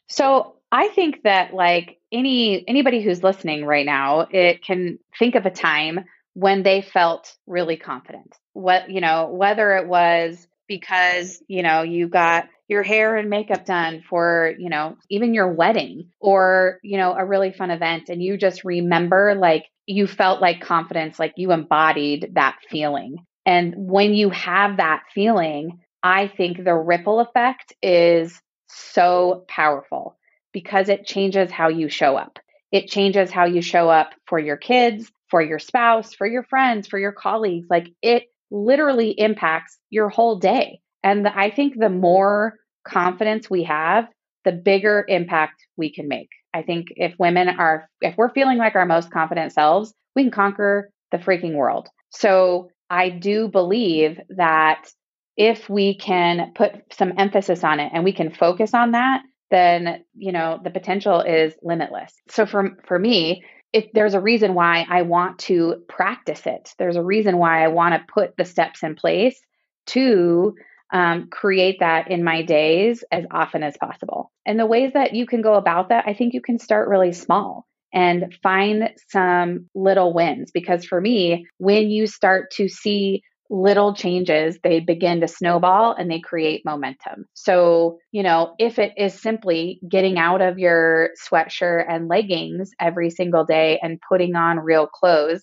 So 0.08 0.56
I 0.72 0.88
think 0.88 1.22
that 1.22 1.54
like 1.54 1.98
any 2.10 2.66
anybody 2.66 3.00
who's 3.00 3.22
listening 3.22 3.64
right 3.64 3.86
now, 3.86 4.26
it 4.30 4.64
can 4.64 4.98
think 5.18 5.36
of 5.36 5.46
a 5.46 5.50
time 5.50 6.04
when 6.34 6.64
they 6.64 6.82
felt 6.82 7.36
really 7.46 7.76
confident. 7.76 8.36
What, 8.54 8.90
you 8.90 9.00
know, 9.00 9.28
whether 9.28 9.76
it 9.76 9.86
was 9.86 10.48
because, 10.66 11.40
you 11.46 11.62
know, 11.62 11.82
you 11.82 12.08
got 12.08 12.48
your 12.68 12.82
hair 12.82 13.16
and 13.16 13.30
makeup 13.30 13.64
done 13.64 14.02
for, 14.08 14.54
you 14.58 14.68
know, 14.68 14.96
even 15.08 15.34
your 15.34 15.52
wedding 15.52 16.10
or, 16.20 16.78
you 16.82 16.96
know, 16.96 17.14
a 17.14 17.24
really 17.24 17.52
fun 17.52 17.70
event 17.70 18.08
and 18.08 18.22
you 18.22 18.36
just 18.36 18.64
remember 18.64 19.34
like 19.36 19.66
you 19.90 20.06
felt 20.06 20.40
like 20.40 20.60
confidence, 20.60 21.18
like 21.18 21.34
you 21.36 21.50
embodied 21.52 22.30
that 22.34 22.56
feeling. 22.68 23.16
And 23.44 23.74
when 23.76 24.14
you 24.14 24.30
have 24.30 24.76
that 24.76 25.02
feeling, 25.12 25.80
I 26.02 26.28
think 26.28 26.62
the 26.62 26.74
ripple 26.74 27.20
effect 27.20 27.74
is 27.82 28.40
so 28.68 29.44
powerful 29.48 30.16
because 30.52 30.88
it 30.88 31.06
changes 31.06 31.50
how 31.50 31.68
you 31.68 31.88
show 31.88 32.16
up. 32.16 32.38
It 32.70 32.86
changes 32.86 33.32
how 33.32 33.46
you 33.46 33.62
show 33.62 33.88
up 33.88 34.10
for 34.26 34.38
your 34.38 34.56
kids, 34.56 35.10
for 35.28 35.42
your 35.42 35.58
spouse, 35.58 36.14
for 36.14 36.26
your 36.26 36.44
friends, 36.44 36.86
for 36.86 36.98
your 36.98 37.12
colleagues. 37.12 37.66
Like 37.68 37.88
it 38.00 38.24
literally 38.50 39.10
impacts 39.10 39.76
your 39.90 40.08
whole 40.08 40.38
day. 40.38 40.80
And 41.02 41.26
I 41.26 41.50
think 41.50 41.74
the 41.76 41.88
more 41.88 42.54
confidence 42.84 43.50
we 43.50 43.64
have, 43.64 44.06
the 44.44 44.52
bigger 44.52 45.04
impact 45.08 45.66
we 45.76 45.92
can 45.92 46.06
make. 46.06 46.30
I 46.52 46.62
think 46.62 46.88
if 46.96 47.14
women 47.18 47.48
are, 47.48 47.88
if 48.00 48.16
we're 48.16 48.32
feeling 48.32 48.58
like 48.58 48.74
our 48.74 48.86
most 48.86 49.10
confident 49.10 49.52
selves, 49.52 49.92
we 50.16 50.22
can 50.22 50.32
conquer 50.32 50.90
the 51.12 51.18
freaking 51.18 51.54
world. 51.54 51.88
So 52.10 52.70
I 52.88 53.08
do 53.08 53.48
believe 53.48 54.20
that 54.30 54.90
if 55.36 55.68
we 55.68 55.96
can 55.96 56.52
put 56.54 56.72
some 56.92 57.14
emphasis 57.18 57.62
on 57.64 57.80
it 57.80 57.92
and 57.94 58.04
we 58.04 58.12
can 58.12 58.30
focus 58.30 58.74
on 58.74 58.92
that, 58.92 59.22
then 59.50 60.04
you 60.16 60.32
know 60.32 60.60
the 60.62 60.70
potential 60.70 61.20
is 61.20 61.52
limitless 61.62 62.14
so 62.28 62.46
for 62.46 62.70
for 62.86 62.98
me 62.98 63.44
if 63.72 63.86
there's 63.92 64.14
a 64.14 64.20
reason 64.20 64.54
why 64.54 64.86
i 64.88 65.02
want 65.02 65.38
to 65.38 65.76
practice 65.88 66.46
it 66.46 66.72
there's 66.78 66.96
a 66.96 67.02
reason 67.02 67.36
why 67.36 67.64
i 67.64 67.68
want 67.68 67.94
to 67.94 68.12
put 68.12 68.36
the 68.36 68.44
steps 68.44 68.82
in 68.82 68.94
place 68.94 69.40
to 69.86 70.54
um, 70.92 71.28
create 71.28 71.78
that 71.80 72.10
in 72.10 72.24
my 72.24 72.42
days 72.42 73.04
as 73.10 73.24
often 73.30 73.62
as 73.62 73.76
possible 73.76 74.32
and 74.46 74.58
the 74.58 74.66
ways 74.66 74.92
that 74.94 75.14
you 75.14 75.26
can 75.26 75.42
go 75.42 75.54
about 75.54 75.88
that 75.88 76.04
i 76.06 76.14
think 76.14 76.34
you 76.34 76.40
can 76.40 76.58
start 76.58 76.88
really 76.88 77.12
small 77.12 77.66
and 77.92 78.34
find 78.42 78.90
some 79.08 79.68
little 79.74 80.12
wins 80.12 80.50
because 80.52 80.84
for 80.84 81.00
me 81.00 81.46
when 81.58 81.90
you 81.90 82.06
start 82.06 82.50
to 82.52 82.68
see 82.68 83.22
little 83.50 83.94
changes, 83.94 84.58
they 84.62 84.78
begin 84.78 85.20
to 85.20 85.28
snowball 85.28 85.92
and 85.92 86.08
they 86.08 86.20
create 86.20 86.64
momentum. 86.64 87.26
So, 87.34 87.98
you 88.12 88.22
know, 88.22 88.54
if 88.58 88.78
it 88.78 88.92
is 88.96 89.20
simply 89.20 89.80
getting 89.88 90.18
out 90.18 90.40
of 90.40 90.58
your 90.58 91.10
sweatshirt 91.20 91.84
and 91.88 92.08
leggings 92.08 92.70
every 92.80 93.10
single 93.10 93.44
day 93.44 93.80
and 93.82 94.00
putting 94.08 94.36
on 94.36 94.60
real 94.60 94.86
clothes, 94.86 95.42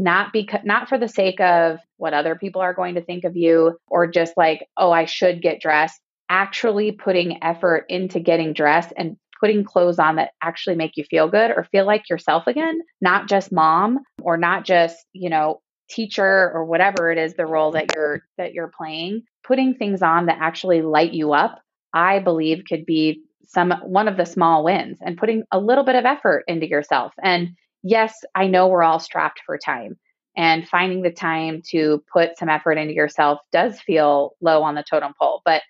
not 0.00 0.32
because 0.32 0.60
not 0.64 0.88
for 0.88 0.98
the 0.98 1.08
sake 1.08 1.40
of 1.40 1.78
what 1.98 2.14
other 2.14 2.34
people 2.34 2.62
are 2.62 2.74
going 2.74 2.94
to 2.94 3.04
think 3.04 3.24
of 3.24 3.36
you 3.36 3.78
or 3.86 4.06
just 4.06 4.32
like, 4.36 4.66
oh, 4.76 4.90
I 4.90 5.04
should 5.04 5.42
get 5.42 5.60
dressed, 5.60 6.00
actually 6.28 6.92
putting 6.92 7.42
effort 7.42 7.84
into 7.88 8.18
getting 8.18 8.54
dressed 8.54 8.92
and 8.96 9.16
putting 9.38 9.64
clothes 9.64 9.98
on 9.98 10.16
that 10.16 10.30
actually 10.42 10.76
make 10.76 10.96
you 10.96 11.04
feel 11.04 11.28
good 11.28 11.50
or 11.50 11.68
feel 11.70 11.86
like 11.86 12.08
yourself 12.08 12.46
again, 12.46 12.80
not 13.00 13.28
just 13.28 13.52
mom 13.52 14.00
or 14.22 14.36
not 14.36 14.64
just, 14.64 14.96
you 15.12 15.28
know, 15.28 15.60
teacher 15.88 16.50
or 16.54 16.64
whatever 16.64 17.10
it 17.10 17.18
is 17.18 17.34
the 17.34 17.46
role 17.46 17.72
that 17.72 17.94
you're 17.94 18.22
that 18.38 18.54
you're 18.54 18.72
playing. 18.76 19.22
Putting 19.44 19.74
things 19.74 20.02
on 20.02 20.26
that 20.26 20.38
actually 20.40 20.82
light 20.82 21.12
you 21.12 21.32
up 21.32 21.60
i 21.92 22.20
believe 22.20 22.62
could 22.68 22.86
be 22.86 23.20
some 23.50 23.72
one 23.82 24.06
of 24.06 24.16
the 24.16 24.24
small 24.24 24.62
wins 24.62 24.98
and 25.00 25.18
putting 25.18 25.42
a 25.50 25.58
little 25.58 25.82
bit 25.82 25.96
of 25.96 26.04
effort 26.04 26.44
into 26.46 26.68
yourself. 26.68 27.12
And 27.20 27.56
yes 27.82 28.14
i 28.34 28.46
know 28.46 28.68
we're 28.68 28.82
all 28.82 28.98
strapped 28.98 29.40
for 29.44 29.58
time 29.58 29.98
and 30.36 30.68
finding 30.68 31.02
the 31.02 31.10
time 31.10 31.60
to 31.68 32.02
put 32.12 32.38
some 32.38 32.48
effort 32.48 32.72
into 32.72 32.94
yourself 32.94 33.40
does 33.52 33.80
feel 33.80 34.32
low 34.40 34.62
on 34.62 34.74
the 34.74 34.84
totem 34.88 35.12
pole 35.18 35.42
but 35.44 35.62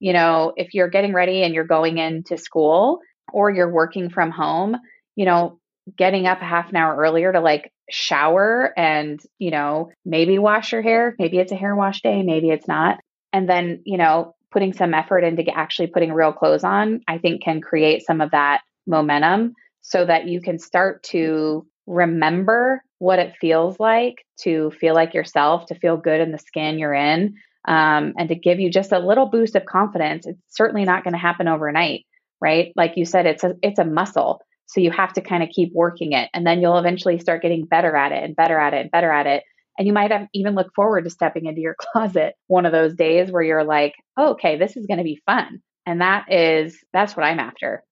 you 0.00 0.12
know 0.12 0.52
if 0.56 0.74
you're 0.74 0.88
getting 0.90 1.12
ready 1.12 1.42
and 1.42 1.54
you're 1.54 1.64
going 1.64 1.98
into 1.98 2.36
school 2.36 3.00
or 3.32 3.50
you're 3.50 3.72
working 3.72 4.10
from 4.10 4.30
home 4.30 4.76
you 5.16 5.24
know 5.24 5.58
getting 5.96 6.26
up 6.26 6.40
a 6.42 6.44
half 6.44 6.70
an 6.70 6.76
hour 6.76 6.96
earlier 6.96 7.32
to 7.32 7.40
like 7.40 7.72
shower 7.90 8.72
and, 8.76 9.20
you 9.38 9.50
know, 9.50 9.90
maybe 10.04 10.38
wash 10.38 10.72
your 10.72 10.82
hair. 10.82 11.14
Maybe 11.18 11.38
it's 11.38 11.52
a 11.52 11.56
hair 11.56 11.74
wash 11.74 12.02
day, 12.02 12.22
maybe 12.22 12.50
it's 12.50 12.68
not. 12.68 12.98
And 13.32 13.48
then, 13.48 13.82
you 13.84 13.98
know, 13.98 14.34
putting 14.50 14.72
some 14.72 14.94
effort 14.94 15.20
into 15.20 15.48
actually 15.50 15.88
putting 15.88 16.12
real 16.12 16.32
clothes 16.32 16.64
on, 16.64 17.00
I 17.06 17.18
think 17.18 17.42
can 17.42 17.60
create 17.60 18.04
some 18.06 18.20
of 18.20 18.30
that 18.30 18.62
momentum 18.86 19.54
so 19.82 20.04
that 20.04 20.26
you 20.26 20.40
can 20.40 20.58
start 20.58 21.02
to 21.04 21.66
remember 21.86 22.82
what 22.98 23.18
it 23.18 23.34
feels 23.40 23.78
like 23.80 24.24
to 24.40 24.70
feel 24.72 24.94
like 24.94 25.14
yourself, 25.14 25.66
to 25.66 25.74
feel 25.74 25.96
good 25.96 26.20
in 26.20 26.32
the 26.32 26.38
skin 26.38 26.78
you're 26.78 26.94
in, 26.94 27.34
um, 27.66 28.14
and 28.18 28.28
to 28.28 28.34
give 28.34 28.60
you 28.60 28.70
just 28.70 28.92
a 28.92 28.98
little 28.98 29.26
boost 29.26 29.54
of 29.56 29.64
confidence. 29.64 30.26
It's 30.26 30.40
certainly 30.48 30.84
not 30.84 31.04
going 31.04 31.14
to 31.14 31.18
happen 31.18 31.48
overnight, 31.48 32.06
right? 32.40 32.72
Like 32.76 32.96
you 32.96 33.04
said, 33.04 33.26
it's 33.26 33.44
a 33.44 33.54
it's 33.62 33.78
a 33.78 33.84
muscle. 33.84 34.40
So 34.66 34.80
you 34.80 34.90
have 34.90 35.14
to 35.14 35.22
kind 35.22 35.42
of 35.42 35.48
keep 35.48 35.72
working 35.72 36.12
it. 36.12 36.28
And 36.34 36.46
then 36.46 36.60
you'll 36.60 36.78
eventually 36.78 37.18
start 37.18 37.42
getting 37.42 37.64
better 37.64 37.96
at 37.96 38.12
it 38.12 38.22
and 38.22 38.36
better 38.36 38.58
at 38.58 38.74
it 38.74 38.82
and 38.82 38.90
better 38.90 39.10
at 39.10 39.26
it. 39.26 39.42
And 39.78 39.86
you 39.86 39.94
might 39.94 40.10
have 40.10 40.26
even 40.34 40.54
look 40.54 40.74
forward 40.74 41.04
to 41.04 41.10
stepping 41.10 41.46
into 41.46 41.60
your 41.60 41.76
closet 41.80 42.34
one 42.48 42.66
of 42.66 42.72
those 42.72 42.94
days 42.94 43.30
where 43.30 43.42
you're 43.42 43.64
like, 43.64 43.94
oh, 44.16 44.32
okay, 44.32 44.58
this 44.58 44.76
is 44.76 44.86
going 44.86 44.98
to 44.98 45.04
be 45.04 45.22
fun. 45.24 45.62
And 45.86 46.02
that 46.02 46.30
is, 46.30 46.78
that's 46.92 47.16
what 47.16 47.24
I'm 47.24 47.38
after. 47.38 47.82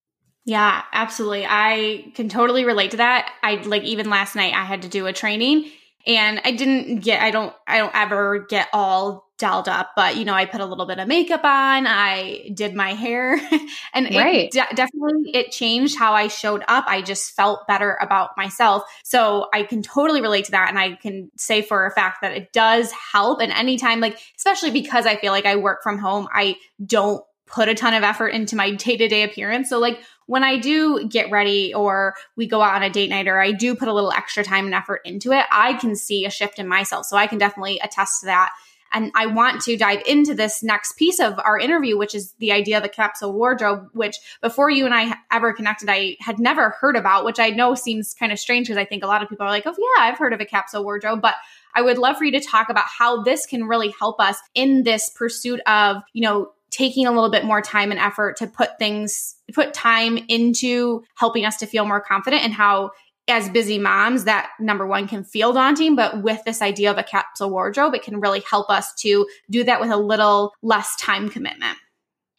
Yeah, 0.47 0.83
absolutely. 0.93 1.45
I 1.45 2.13
can 2.15 2.29
totally 2.29 2.65
relate 2.65 2.93
to 2.93 2.99
that. 2.99 3.31
I 3.43 3.57
like 3.57 3.83
even 3.83 4.09
last 4.09 4.37
night 4.37 4.55
I 4.55 4.65
had 4.65 4.83
to 4.83 4.89
do 4.89 5.07
a 5.07 5.13
training 5.13 5.71
and 6.07 6.41
I 6.45 6.53
didn't 6.53 7.01
get 7.01 7.21
I 7.21 7.33
don't 7.33 7.53
I 7.67 7.79
don't 7.79 7.95
ever 7.95 8.47
get 8.49 8.69
all 8.73 9.27
dolled 9.39 9.69
up, 9.69 9.91
but 9.97 10.17
you 10.17 10.25
know, 10.25 10.33
I 10.33 10.47
put 10.47 10.61
a 10.61 10.65
little 10.65 10.87
bit 10.87 10.99
of 10.99 11.09
makeup 11.09 11.45
on, 11.45 11.87
I 11.87 12.49
did 12.55 12.75
my 12.75 12.95
hair, 12.95 13.35
and 13.93 14.07
right. 14.15 14.45
it 14.47 14.53
de- 14.53 14.75
definitely 14.75 15.31
it 15.35 15.51
changed 15.51 15.99
how 15.99 16.15
I 16.15 16.29
showed 16.29 16.65
up. 16.69 16.85
I 16.87 17.03
just 17.03 17.33
felt 17.33 17.67
better 17.67 17.99
about 18.01 18.31
myself. 18.37 18.85
So 19.05 19.49
I 19.53 19.65
can 19.65 19.83
totally 19.83 20.23
relate 20.23 20.47
to 20.47 20.53
that, 20.53 20.71
and 20.71 20.79
I 20.79 20.95
can 20.95 21.31
say 21.37 21.61
for 21.61 21.87
a 21.87 21.91
fact 21.91 22.19
that 22.23 22.33
it 22.33 22.53
does 22.53 22.93
help. 22.93 23.41
And 23.43 23.53
anytime, 23.53 24.01
like 24.01 24.19
especially 24.37 24.71
because 24.71 25.07
I 25.07 25.17
feel 25.17 25.33
like 25.33 25.45
I 25.45 25.57
work 25.57 25.83
from 25.83 25.99
home, 25.99 26.29
I 26.33 26.57
don't 26.85 27.23
put 27.47 27.69
a 27.69 27.75
ton 27.75 27.95
of 27.95 28.03
effort 28.03 28.29
into 28.29 28.57
my 28.57 28.73
day 28.73 28.97
to 28.97 29.09
day 29.09 29.23
appearance. 29.23 29.69
So 29.69 29.79
like 29.79 30.01
when 30.27 30.43
I 30.43 30.59
do 30.59 31.07
get 31.09 31.31
ready 31.31 31.73
or 31.73 32.15
we 32.37 32.47
go 32.47 32.61
out 32.61 32.75
on 32.75 32.83
a 32.83 32.91
date 32.91 33.11
night 33.11 33.29
or 33.29 33.41
I 33.41 33.53
do 33.53 33.75
put 33.75 33.89
a 33.89 33.95
little 33.95 34.13
extra 34.13 34.43
time 34.43 34.67
and 34.67 34.75
effort 34.75 35.01
into 35.05 35.33
it, 35.33 35.47
I 35.51 35.75
can 35.75 35.95
see 35.95 36.25
a 36.25 36.31
shift 36.31 36.59
in 36.59 36.67
myself. 36.67 37.07
So 37.07 37.17
I 37.17 37.27
can 37.27 37.39
definitely 37.39 37.79
attest 37.83 38.21
to 38.21 38.27
that. 38.27 38.53
And 38.93 39.11
I 39.15 39.27
want 39.27 39.63
to 39.63 39.77
dive 39.77 40.03
into 40.07 40.33
this 40.33 40.63
next 40.63 40.97
piece 40.97 41.19
of 41.21 41.39
our 41.39 41.59
interview, 41.59 41.99
which 41.99 42.15
is 42.15 42.33
the 42.39 42.53
idea 42.53 42.79
of 42.79 42.85
a 42.85 42.89
capsule 42.89 43.33
wardrobe, 43.33 43.89
which 43.93 44.17
before 44.41 44.71
you 44.71 44.85
and 44.85 44.95
I 44.95 45.17
ever 45.31 45.53
connected, 45.53 45.89
I 45.91 46.17
had 46.21 46.39
never 46.39 46.71
heard 46.71 46.97
about, 46.97 47.25
which 47.25 47.41
I 47.41 47.51
know 47.51 47.75
seems 47.75 48.15
kind 48.15 48.33
of 48.33 48.39
strange 48.39 48.69
because 48.69 48.79
I 48.79 48.85
think 48.85 49.03
a 49.03 49.09
lot 49.09 49.23
of 49.23 49.29
people 49.29 49.45
are 49.45 49.51
like, 49.51 49.65
oh, 49.67 49.75
yeah, 49.77 50.05
I've 50.05 50.19
heard 50.19 50.33
of 50.33 50.41
a 50.41 50.47
capsule 50.47 50.85
wardrobe. 50.85 51.21
But 51.21 51.35
I 51.75 51.83
would 51.83 51.99
love 51.99 52.17
for 52.17 52.25
you 52.25 52.33
to 52.33 52.41
talk 52.41 52.71
about 52.71 52.87
how 52.87 53.23
this 53.23 53.45
can 53.45 53.65
really 53.65 53.93
help 53.99 54.21
us 54.21 54.39
in 54.55 54.85
this 54.85 55.11
pursuit 55.11 55.61
of, 55.67 56.03
you 56.13 56.23
know, 56.23 56.53
taking 56.71 57.07
a 57.07 57.13
little 57.13 57.31
bit 57.31 57.45
more 57.45 57.63
time 57.63 57.91
and 57.91 58.01
effort 58.01 58.37
to 58.37 58.47
put 58.47 58.79
things, 58.79 59.37
put 59.55 59.73
time 59.73 60.19
into 60.29 61.03
helping 61.17 61.45
us 61.45 61.57
to 61.59 61.67
feel 61.67 61.85
more 61.85 62.01
confident 62.01 62.45
and 62.45 62.53
how 62.53 62.91
as 63.29 63.49
busy 63.49 63.79
moms, 63.79 64.25
that 64.25 64.51
number 64.61 64.87
one 64.87 65.09
can 65.09 65.25
feel 65.25 65.53
daunting, 65.53 65.97
but 65.97 66.23
with 66.23 66.43
this 66.45 66.63
idea 66.63 66.91
of 66.91 66.99
a 66.99 67.03
capsule 67.03 67.51
wardrobe, 67.51 67.95
it 67.95 68.03
can 68.03 68.21
really 68.21 68.43
help 68.49 68.71
us 68.71 68.95
to 68.95 69.27
do 69.51 69.65
that 69.65 69.81
with 69.81 69.91
a 69.91 69.97
little 69.97 70.55
less 70.63 70.95
time 70.97 71.29
commitment. 71.29 71.77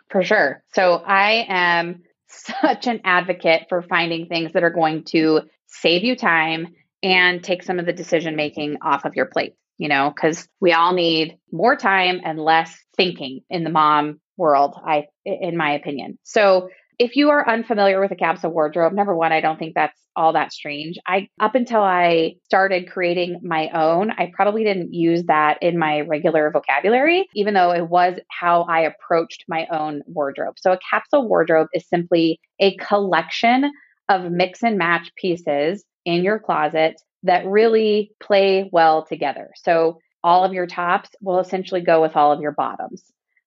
For 0.10 0.24
sure. 0.24 0.64
So 0.74 1.04
I 1.06 1.46
am 1.50 2.04
such 2.28 2.88
an 2.88 3.02
advocate 3.04 3.66
for 3.68 3.82
finding 3.82 4.28
things 4.28 4.54
that 4.54 4.64
are 4.64 4.70
going 4.70 5.04
to 5.06 5.42
save 5.68 6.04
you 6.04 6.16
time 6.16 6.68
and 7.04 7.44
take 7.44 7.64
some 7.64 7.80
of 7.80 7.86
the 7.86 7.94
decision 7.94 8.36
making 8.36 8.78
off 8.82 9.06
of 9.06 9.16
your 9.16 9.26
plate, 9.26 9.56
you 9.78 9.88
know, 9.88 10.12
because 10.14 10.48
we 10.60 10.74
all 10.74 10.94
need 10.94 11.38
more 11.52 11.76
time 11.76 12.22
and 12.24 12.40
less 12.40 12.78
thinking 12.96 13.42
in 13.50 13.64
the 13.64 13.70
mom 13.70 14.20
world, 14.38 14.76
I 14.86 15.08
in 15.26 15.58
my 15.58 15.74
opinion. 15.74 16.18
So 16.24 16.70
if 17.00 17.16
you 17.16 17.30
are 17.30 17.48
unfamiliar 17.48 18.02
with 18.02 18.12
a 18.12 18.16
capsule 18.16 18.52
wardrobe, 18.52 18.94
number 18.94 19.16
one, 19.16 19.32
I 19.32 19.40
don't 19.40 19.60
think 19.60 19.76
that's 19.76 20.00
all 20.16 20.34
that 20.34 20.52
strange. 20.52 20.98
I 21.06 21.28
up 21.40 21.54
until 21.54 21.82
I 21.82 22.38
started 22.46 22.90
creating 22.90 23.40
my 23.44 23.70
own, 23.70 24.10
I 24.12 24.32
probably 24.34 24.64
didn't 24.64 24.94
use 24.94 25.24
that 25.26 25.60
in 25.62 25.78
my 25.78 26.02
regular 26.02 26.50
vocabulary, 26.52 27.28
even 27.36 27.54
though 27.54 27.72
it 27.72 27.88
was 27.88 28.18
how 28.32 28.64
I 28.64 28.82
approached 28.82 29.46
my 29.48 29.68
own 29.72 30.02
wardrobe. 30.08 30.56
So 30.58 30.72
a 30.72 30.80
capsule 30.90 31.28
wardrobe 31.28 31.68
is 31.74 31.88
simply 31.88 32.40
a 32.60 32.76
collection 32.78 33.72
of 34.10 34.32
mix 34.32 34.64
and 34.64 34.78
match 34.78 35.12
pieces 35.16 35.84
in 36.04 36.24
your 36.24 36.40
closet 36.40 37.00
that 37.28 37.46
really 37.46 38.12
play 38.22 38.70
well 38.72 39.06
together. 39.06 39.52
So 39.56 40.00
all 40.24 40.44
of 40.44 40.54
your 40.54 40.68
tops 40.68 41.10
will 41.22 41.40
essentially 41.40 41.82
go 41.82 42.02
with 42.02 42.16
all 42.16 42.32
of 42.32 42.42
your 42.42 42.52
bottoms. 42.52 43.04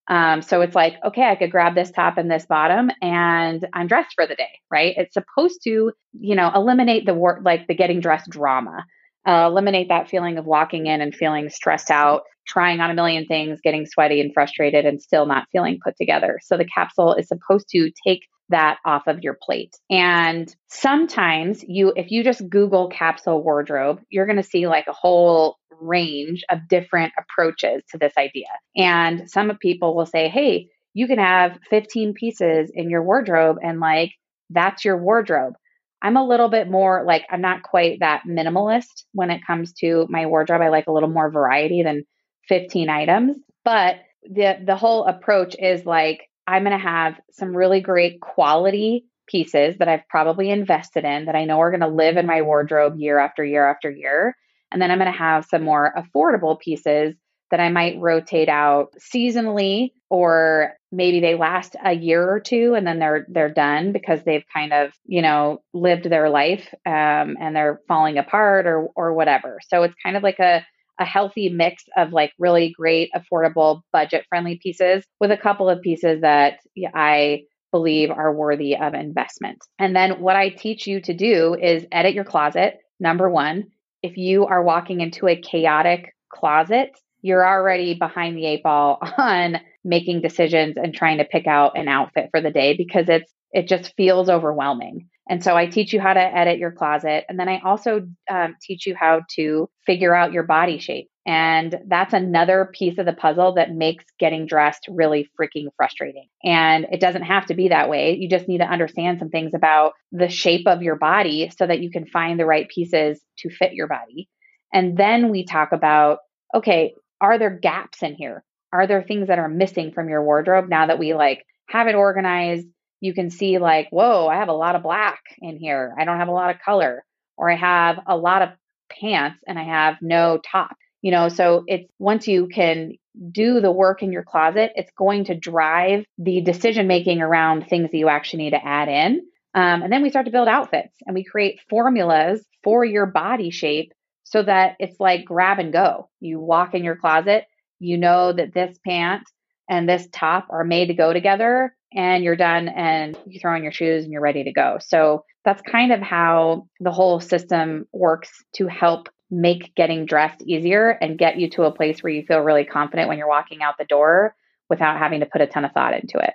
Um, 0.09 0.43
so 0.43 0.61
it's 0.61 0.75
like, 0.75 0.95
okay, 1.05 1.23
I 1.23 1.37
could 1.37 1.53
grab 1.53 1.75
this 1.75 1.93
top 1.93 2.19
and 2.19 2.29
this 2.29 2.45
bottom 2.47 2.91
and 3.01 3.65
I'm 3.73 3.87
dressed 3.87 4.15
for 4.15 4.27
the 4.27 4.35
day, 4.35 4.59
right? 4.71 4.95
It's 4.97 5.15
supposed 5.15 5.63
to, 5.65 5.93
you 6.19 6.35
know, 6.35 6.51
eliminate 6.53 7.07
the 7.07 7.15
work, 7.15 7.41
like 7.45 7.69
the 7.69 7.75
getting 7.75 8.01
dressed 8.01 8.29
drama, 8.29 8.85
uh, 9.27 9.47
eliminate 9.49 9.89
that 9.89 10.09
feeling 10.09 10.37
of 10.37 10.47
walking 10.47 10.87
in 10.87 11.01
and 11.01 11.15
feeling 11.15 11.49
stressed 11.49 11.93
out, 11.93 12.23
trying 12.47 12.81
on 12.81 12.91
a 12.91 12.95
million 12.95 13.27
things, 13.27 13.61
getting 13.63 13.87
sweaty 13.87 14.21
and 14.21 14.35
frustrated 14.35 14.85
and 14.85 15.01
still 15.01 15.27
not 15.27 15.47
feeling 15.53 15.79
put 15.85 15.97
together. 15.97 16.41
So 16.43 16.57
the 16.57 16.65
capsule 16.65 17.15
is 17.15 17.29
supposed 17.29 17.69
to 17.71 17.93
take 18.05 18.23
that 18.51 18.79
off 18.85 19.07
of 19.07 19.23
your 19.23 19.37
plate. 19.41 19.77
And 19.91 20.55
sometimes 20.69 21.65
you, 21.67 21.93
if 21.97 22.11
you 22.11 22.23
just 22.23 22.49
Google 22.49 22.89
capsule 22.89 23.43
wardrobe, 23.43 24.01
you're 24.11 24.27
going 24.27 24.37
to 24.37 24.43
see 24.43 24.67
like 24.67 24.87
a 24.89 24.93
whole 24.93 25.57
range 25.81 26.45
of 26.51 26.69
different 26.69 27.13
approaches 27.19 27.83
to 27.91 27.99
this 27.99 28.13
idea. 28.19 28.47
And 28.77 29.31
some 29.31 29.51
people 29.61 29.97
will 29.97 30.07
say, 30.07 30.29
hey, 30.29 30.69
you 30.93 31.07
can 31.07 31.19
have 31.19 31.59
15 31.71 32.15
pieces 32.15 32.71
in 32.75 32.91
your 32.91 33.03
wardrobe 33.03 33.59
and 33.63 33.81
like 33.81 34.13
that's 34.51 34.85
your 34.85 34.99
wardrobe. 34.99 35.55
I'm 36.03 36.17
a 36.17 36.27
little 36.27 36.49
bit 36.49 36.69
more 36.69 37.05
like 37.07 37.25
I'm 37.31 37.41
not 37.43 37.63
quite 37.63 38.01
that 38.01 38.23
minimalist 38.27 39.05
when 39.13 39.31
it 39.31 39.47
comes 39.47 39.73
to 39.75 40.07
my 40.09 40.27
wardrobe. 40.27 40.63
I 40.63 40.69
like 40.69 40.87
a 40.87 40.93
little 40.93 41.11
more 41.11 41.31
variety 41.31 41.83
than 41.83 42.05
15 42.49 42.89
items, 42.89 43.37
but 43.65 43.97
the 44.23 44.59
the 44.65 44.77
whole 44.77 45.05
approach 45.05 45.55
is 45.59 45.85
like 45.87 46.30
I'm 46.51 46.65
going 46.65 46.77
to 46.77 46.85
have 46.85 47.21
some 47.31 47.57
really 47.57 47.81
great 47.81 48.21
quality 48.21 49.05
pieces 49.29 49.77
that 49.79 49.89
I've 49.89 50.09
probably 50.09 50.51
invested 50.51 51.05
in 51.05 51.27
that 51.27 51.37
I 51.37 51.45
know 51.45 51.61
are 51.61 51.71
going 51.71 51.81
to 51.81 51.89
live 51.89 52.17
in 52.17 52.27
my 52.27 52.43
wardrobe 52.43 52.99
year 52.99 53.19
after 53.19 53.45
year 53.45 53.71
after 53.71 53.89
year. 53.89 54.37
And 54.73 54.83
then 54.83 54.91
I'm 54.91 54.99
going 54.99 55.13
to 55.13 55.19
have 55.19 55.47
some 55.47 55.63
more 55.63 55.95
affordable 55.97 56.59
pieces 56.59 57.15
that 57.53 57.61
I 57.61 57.69
might 57.69 58.01
rotate 58.01 58.49
out 58.49 58.95
seasonally 58.99 59.93
or 60.09 60.75
maybe 60.91 61.21
they 61.21 61.37
last 61.37 61.77
a 61.85 61.93
year 61.93 62.29
or 62.29 62.41
two 62.41 62.75
and 62.77 62.85
then 62.85 62.99
they're 62.99 63.27
they're 63.29 63.53
done 63.53 63.93
because 63.93 64.23
they've 64.25 64.45
kind 64.53 64.73
of, 64.73 64.93
you 65.05 65.23
know, 65.23 65.63
lived 65.73 66.05
their 66.05 66.31
life 66.31 66.73
um, 66.85 67.37
and 67.41 67.55
they're 67.55 67.81
falling 67.87 68.19
apart 68.19 68.67
or 68.67 68.89
or 68.97 69.15
whatever. 69.15 69.59
So 69.69 69.85
it's 69.85 69.95
kind 70.05 70.17
of 70.17 70.23
like 70.25 70.41
a 70.41 70.65
a 71.01 71.05
healthy 71.05 71.49
mix 71.49 71.85
of 71.97 72.13
like 72.13 72.33
really 72.39 72.73
great, 72.77 73.11
affordable, 73.17 73.81
budget 73.93 74.25
friendly 74.29 74.61
pieces 74.63 75.03
with 75.19 75.33
a 75.33 75.37
couple 75.37 75.69
of 75.69 75.81
pieces 75.81 76.21
that 76.21 76.61
I 76.95 77.45
believe 77.73 78.11
are 78.11 78.35
worthy 78.35 78.77
of 78.77 78.95
investment. 78.95 79.59
And 79.79 79.97
then 79.97 80.21
what 80.21 80.37
I 80.37 80.51
teach 80.51 80.87
you 80.87 81.01
to 81.03 81.15
do 81.15 81.57
is 81.61 81.87
edit 81.91 82.15
your 82.15 82.25
closet. 82.25 82.79
Number 83.01 83.31
one, 83.31 83.69
if 84.03 84.17
you 84.17 84.47
are 84.47 84.63
walking 84.63 85.01
into 85.01 85.27
a 85.27 85.41
chaotic 85.41 86.15
closet, 86.33 86.91
you're 87.23 87.47
already 87.47 87.95
behind 87.95 88.37
the 88.37 88.47
eight 88.47 88.63
ball 88.63 88.99
on 89.19 89.59
making 89.85 90.21
decisions 90.21 90.77
and 90.77 90.95
trying 90.95 91.19
to 91.19 91.25
pick 91.25 91.47
out 91.47 91.79
an 91.79 91.89
outfit 91.89 92.29
for 92.31 92.41
the 92.41 92.51
day 92.51 92.77
because 92.77 93.09
it's 93.09 93.33
it 93.53 93.67
just 93.67 93.95
feels 93.97 94.29
overwhelming. 94.29 95.09
And 95.31 95.45
so 95.45 95.57
I 95.57 95.67
teach 95.67 95.93
you 95.93 96.01
how 96.01 96.13
to 96.13 96.21
edit 96.21 96.59
your 96.59 96.73
closet. 96.73 97.25
And 97.29 97.39
then 97.39 97.49
I 97.49 97.61
also 97.65 98.09
um, 98.29 98.57
teach 98.61 98.85
you 98.85 98.97
how 98.97 99.23
to 99.37 99.71
figure 99.87 100.13
out 100.13 100.33
your 100.33 100.43
body 100.43 100.79
shape. 100.79 101.09
And 101.25 101.79
that's 101.87 102.13
another 102.13 102.73
piece 102.77 102.99
of 102.99 103.07
the 103.07 103.13
puzzle 103.13 103.55
that 103.55 103.73
makes 103.73 104.05
getting 104.19 104.47
dressed 104.47 104.89
really 104.91 105.31
freaking 105.41 105.69
frustrating. 105.77 106.27
And 106.43 106.89
it 106.91 107.01
doesn't 107.01 107.23
have 107.23 107.47
to 107.47 107.55
be 107.55 107.69
that 107.69 107.89
way. 107.89 108.17
You 108.17 108.29
just 108.29 108.49
need 108.49 108.59
to 108.59 108.65
understand 108.65 109.21
some 109.21 109.29
things 109.29 109.53
about 109.55 109.93
the 110.11 110.29
shape 110.29 110.67
of 110.67 110.83
your 110.83 110.97
body 110.97 111.53
so 111.57 111.65
that 111.65 111.81
you 111.81 111.93
can 111.93 112.07
find 112.07 112.41
the 112.41 112.47
right 112.47 112.69
pieces 112.69 113.21
to 113.39 113.51
fit 113.51 113.73
your 113.73 113.87
body. 113.87 114.29
And 114.73 114.97
then 114.97 115.29
we 115.31 115.45
talk 115.45 115.71
about 115.71 116.19
okay, 116.53 116.95
are 117.21 117.39
there 117.39 117.57
gaps 117.57 118.03
in 118.03 118.17
here? 118.17 118.43
Are 118.73 118.89
there 118.89 119.05
things 119.05 119.29
that 119.29 119.39
are 119.39 119.49
missing 119.49 119.93
from 119.93 120.09
your 120.09 120.25
wardrobe 120.25 120.69
now 120.69 120.87
that 120.87 120.99
we 120.99 121.15
like 121.15 121.45
have 121.69 121.87
it 121.87 121.95
organized? 121.95 122.67
You 123.01 123.15
can 123.15 123.31
see 123.31 123.59
like, 123.59 123.89
whoa, 123.91 124.29
I 124.29 124.37
have 124.37 124.49
a 124.49 124.55
lot 124.55 124.77
of 124.77 124.83
black 124.83 125.21
in 125.41 125.57
here. 125.57 125.95
I 125.99 126.05
don't 126.05 126.19
have 126.19 126.29
a 126.29 126.33
lot 126.33 126.55
of 126.55 126.61
color, 126.61 127.05
or 127.37 127.51
I 127.51 127.57
have 127.57 127.99
a 128.07 128.17
lot 128.17 128.43
of 128.43 128.51
pants 128.91 129.39
and 129.47 129.59
I 129.59 129.65
have 129.65 129.97
no 130.01 130.39
top. 130.39 130.77
You 131.03 131.13
know, 131.13 131.31
so 131.31 131.65
it's 131.67 131.91
once 131.99 132.29
you 132.29 132.49
can 132.49 132.93
do 133.33 133.61
the 133.61 133.73
work 133.73 134.03
in 134.03 134.13
your 134.13 134.23
closet, 134.23 134.73
it's 134.77 134.93
going 134.97 135.25
to 135.25 135.35
drive 135.35 136.05
the 136.19 136.43
decision 136.43 136.87
making 136.87 137.23
around 137.23 137.67
things 137.67 137.91
that 137.91 137.97
you 137.97 138.09
actually 138.09 138.45
need 138.45 138.51
to 138.51 138.65
add 138.65 138.89
in. 138.89 139.27
Um, 139.55 139.83
and 139.83 139.93
then 139.93 140.03
we 140.03 140.11
start 140.11 140.27
to 140.27 140.33
build 140.33 140.47
outfits 140.47 140.95
and 141.07 141.15
we 141.15 141.25
create 141.25 141.61
formulas 141.69 142.45
for 142.63 142.85
your 142.85 143.07
body 143.07 143.51
shape 143.51 143.93
so 144.25 144.43
that 144.43 144.77
it's 144.79 145.01
like 145.01 145.25
grab 145.25 145.59
and 145.59 145.73
go. 145.73 146.09
You 146.21 146.39
walk 146.39 146.75
in 146.75 146.85
your 146.85 146.97
closet, 146.97 147.47
you 147.81 147.97
know 147.97 148.33
that 148.33 148.55
this 148.55 148.79
pant 148.87 149.23
and 149.69 149.89
this 149.89 150.07
top 150.13 150.49
are 150.51 150.65
made 150.65 150.87
to 150.87 150.95
go 150.95 151.13
together 151.13 151.75
and 151.93 152.23
you're 152.25 152.37
done 152.37 152.69
and 152.69 153.19
you 153.27 153.41
throw 153.41 153.55
on 153.55 153.63
your 153.63 153.73
shoes 153.73 154.05
and 154.05 154.13
you're 154.13 154.23
ready 154.23 154.45
to 154.45 154.53
go. 154.53 154.79
So 154.81 155.25
that's 155.45 155.63
kind 155.63 155.93
of 155.93 156.01
how 156.01 156.69
the 156.81 156.93
whole 156.93 157.21
system 157.21 157.87
works 157.93 158.31
to 158.57 158.67
help 158.67 159.09
make 159.31 159.75
getting 159.75 160.07
dressed 160.07 160.43
easier 160.43 160.91
and 160.91 161.19
get 161.19 161.39
you 161.39 161.49
to 161.51 161.65
a 161.65 161.73
place 161.73 162.03
where 162.03 162.13
you 162.13 162.25
feel 162.27 162.41
really 162.41 162.65
confident 162.65 163.09
when 163.09 163.19
you're 163.19 163.29
walking 163.29 163.63
out 163.63 163.77
the 163.79 163.85
door 163.85 164.35
without 164.69 164.99
having 164.99 165.21
to 165.21 165.27
put 165.27 165.41
a 165.41 165.47
ton 165.47 165.65
of 165.65 165.73
thought 165.73 165.95
into 165.95 166.19
it. 166.19 166.35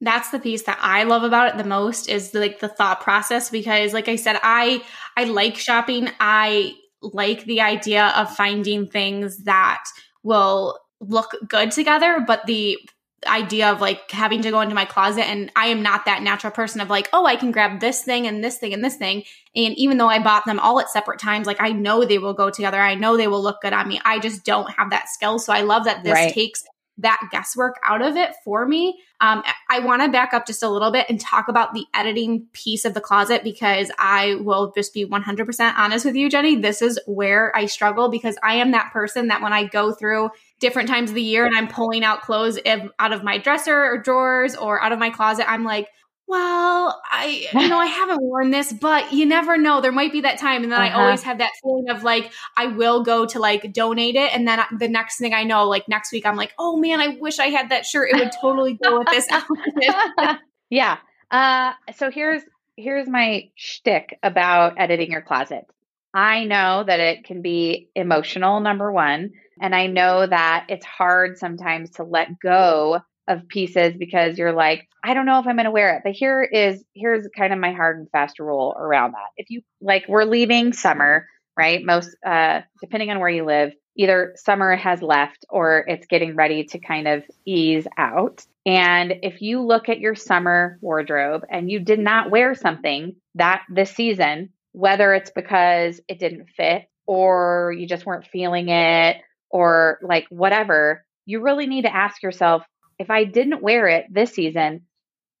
That's 0.00 0.30
the 0.30 0.38
piece 0.38 0.64
that 0.64 0.78
I 0.80 1.04
love 1.04 1.22
about 1.22 1.48
it 1.48 1.56
the 1.56 1.68
most 1.68 2.08
is 2.08 2.34
like 2.34 2.58
the 2.60 2.68
thought 2.68 3.00
process 3.00 3.48
because 3.48 3.94
like 3.94 4.08
I 4.08 4.16
said 4.16 4.38
I 4.42 4.82
I 5.16 5.24
like 5.24 5.56
shopping. 5.56 6.10
I 6.20 6.74
like 7.00 7.44
the 7.44 7.62
idea 7.62 8.12
of 8.16 8.34
finding 8.34 8.88
things 8.88 9.44
that 9.44 9.82
will 10.22 10.78
look 11.00 11.34
good 11.48 11.70
together, 11.70 12.22
but 12.26 12.44
the 12.46 12.78
idea 13.26 13.70
of 13.70 13.80
like 13.80 14.10
having 14.10 14.42
to 14.42 14.50
go 14.50 14.60
into 14.60 14.74
my 14.74 14.84
closet 14.84 15.28
and 15.28 15.50
I 15.56 15.66
am 15.66 15.82
not 15.82 16.04
that 16.06 16.22
natural 16.22 16.52
person 16.52 16.80
of 16.80 16.90
like, 16.90 17.08
oh, 17.12 17.26
I 17.26 17.36
can 17.36 17.50
grab 17.50 17.80
this 17.80 18.02
thing 18.02 18.26
and 18.26 18.42
this 18.42 18.58
thing 18.58 18.72
and 18.72 18.84
this 18.84 18.96
thing. 18.96 19.24
And 19.54 19.76
even 19.78 19.98
though 19.98 20.08
I 20.08 20.22
bought 20.22 20.44
them 20.44 20.58
all 20.58 20.80
at 20.80 20.90
separate 20.90 21.18
times, 21.18 21.46
like 21.46 21.60
I 21.60 21.72
know 21.72 22.04
they 22.04 22.18
will 22.18 22.34
go 22.34 22.50
together. 22.50 22.80
I 22.80 22.94
know 22.94 23.16
they 23.16 23.28
will 23.28 23.42
look 23.42 23.60
good 23.62 23.72
on 23.72 23.88
me. 23.88 24.00
I 24.04 24.18
just 24.18 24.44
don't 24.44 24.70
have 24.72 24.90
that 24.90 25.08
skill. 25.08 25.38
So 25.38 25.52
I 25.52 25.62
love 25.62 25.84
that 25.84 26.04
this 26.04 26.12
right. 26.12 26.32
takes 26.32 26.64
that 26.98 27.20
guesswork 27.30 27.78
out 27.84 28.02
of 28.02 28.16
it 28.16 28.34
for 28.44 28.66
me. 28.66 29.00
Um, 29.20 29.42
I 29.70 29.80
want 29.80 30.02
to 30.02 30.08
back 30.08 30.32
up 30.32 30.46
just 30.46 30.62
a 30.62 30.68
little 30.68 30.90
bit 30.90 31.06
and 31.08 31.20
talk 31.20 31.48
about 31.48 31.74
the 31.74 31.84
editing 31.94 32.46
piece 32.52 32.84
of 32.84 32.94
the 32.94 33.00
closet 33.00 33.42
because 33.44 33.90
I 33.98 34.36
will 34.36 34.72
just 34.74 34.94
be 34.94 35.06
100% 35.06 35.74
honest 35.76 36.04
with 36.04 36.16
you, 36.16 36.30
Jenny. 36.30 36.56
This 36.56 36.82
is 36.82 36.98
where 37.06 37.54
I 37.56 37.66
struggle 37.66 38.08
because 38.08 38.36
I 38.42 38.54
am 38.56 38.70
that 38.70 38.92
person 38.92 39.28
that 39.28 39.42
when 39.42 39.52
I 39.52 39.64
go 39.64 39.92
through 39.92 40.30
different 40.58 40.88
times 40.88 41.10
of 41.10 41.14
the 41.14 41.22
year 41.22 41.46
and 41.46 41.56
I'm 41.56 41.68
pulling 41.68 42.04
out 42.04 42.22
clothes 42.22 42.58
if, 42.64 42.90
out 42.98 43.12
of 43.12 43.22
my 43.22 43.38
dresser 43.38 43.76
or 43.76 43.98
drawers 43.98 44.56
or 44.56 44.82
out 44.82 44.92
of 44.92 44.98
my 44.98 45.10
closet, 45.10 45.50
I'm 45.50 45.64
like, 45.64 45.88
well, 46.28 47.00
I 47.08 47.48
you 47.52 47.68
know 47.68 47.78
I 47.78 47.86
haven't 48.00 48.20
worn 48.20 48.50
this, 48.50 48.72
but 48.72 49.12
you 49.12 49.26
never 49.26 49.56
know. 49.56 49.80
There 49.80 49.92
might 49.92 50.12
be 50.12 50.22
that 50.22 50.38
time, 50.38 50.62
and 50.62 50.72
then 50.72 50.80
uh-huh. 50.80 50.98
I 50.98 51.02
always 51.02 51.22
have 51.22 51.38
that 51.38 51.52
feeling 51.62 51.88
of 51.88 52.02
like 52.02 52.32
I 52.56 52.66
will 52.66 53.02
go 53.04 53.26
to 53.26 53.38
like 53.38 53.72
donate 53.72 54.16
it, 54.16 54.34
and 54.34 54.46
then 54.46 54.60
the 54.78 54.88
next 54.88 55.18
thing 55.18 55.34
I 55.34 55.44
know, 55.44 55.68
like 55.68 55.88
next 55.88 56.12
week, 56.12 56.26
I'm 56.26 56.36
like, 56.36 56.52
oh 56.58 56.76
man, 56.76 57.00
I 57.00 57.16
wish 57.20 57.38
I 57.38 57.46
had 57.46 57.70
that 57.70 57.86
shirt. 57.86 58.10
It 58.10 58.16
would 58.16 58.32
totally 58.40 58.74
go 58.74 58.98
with 58.98 59.08
this 59.08 59.26
outfit. 59.30 60.38
yeah. 60.70 60.98
Uh, 61.30 61.72
so 61.96 62.10
here's 62.10 62.42
here's 62.76 63.08
my 63.08 63.50
shtick 63.54 64.18
about 64.22 64.74
editing 64.78 65.12
your 65.12 65.22
closet. 65.22 65.64
I 66.12 66.44
know 66.44 66.82
that 66.84 66.98
it 66.98 67.24
can 67.24 67.42
be 67.42 67.90
emotional, 67.94 68.60
number 68.60 68.90
one, 68.90 69.32
and 69.60 69.74
I 69.74 69.86
know 69.86 70.26
that 70.26 70.66
it's 70.70 70.86
hard 70.86 71.38
sometimes 71.38 71.90
to 71.92 72.04
let 72.04 72.40
go 72.40 73.00
of 73.28 73.48
pieces 73.48 73.94
because 73.98 74.38
you're 74.38 74.52
like, 74.52 74.88
I 75.02 75.14
don't 75.14 75.26
know 75.26 75.38
if 75.40 75.46
I'm 75.46 75.56
going 75.56 75.64
to 75.64 75.70
wear 75.70 75.96
it. 75.96 76.02
But 76.04 76.12
here 76.12 76.42
is 76.42 76.82
here's 76.94 77.26
kind 77.36 77.52
of 77.52 77.58
my 77.58 77.72
hard 77.72 77.98
and 77.98 78.10
fast 78.10 78.38
rule 78.38 78.74
around 78.78 79.12
that. 79.12 79.30
If 79.36 79.50
you 79.50 79.62
like 79.80 80.04
we're 80.08 80.24
leaving 80.24 80.72
summer, 80.72 81.28
right? 81.56 81.84
Most 81.84 82.16
uh 82.24 82.62
depending 82.80 83.10
on 83.10 83.20
where 83.20 83.28
you 83.28 83.44
live, 83.44 83.72
either 83.96 84.34
summer 84.36 84.76
has 84.76 85.02
left 85.02 85.44
or 85.48 85.84
it's 85.86 86.06
getting 86.06 86.36
ready 86.36 86.64
to 86.64 86.78
kind 86.78 87.08
of 87.08 87.24
ease 87.44 87.86
out. 87.96 88.44
And 88.64 89.14
if 89.22 89.40
you 89.40 89.62
look 89.62 89.88
at 89.88 90.00
your 90.00 90.14
summer 90.14 90.78
wardrobe 90.80 91.42
and 91.50 91.70
you 91.70 91.80
did 91.80 92.00
not 92.00 92.30
wear 92.30 92.54
something 92.54 93.16
that 93.36 93.62
this 93.72 93.90
season, 93.90 94.50
whether 94.72 95.14
it's 95.14 95.30
because 95.30 96.00
it 96.08 96.18
didn't 96.18 96.48
fit 96.56 96.82
or 97.06 97.74
you 97.76 97.86
just 97.86 98.04
weren't 98.04 98.26
feeling 98.26 98.68
it 98.68 99.16
or 99.50 99.98
like 100.02 100.26
whatever, 100.30 101.04
you 101.24 101.40
really 101.40 101.66
need 101.66 101.82
to 101.82 101.94
ask 101.94 102.22
yourself 102.22 102.62
if 102.98 103.10
I 103.10 103.24
didn't 103.24 103.62
wear 103.62 103.88
it 103.88 104.06
this 104.10 104.32
season, 104.32 104.82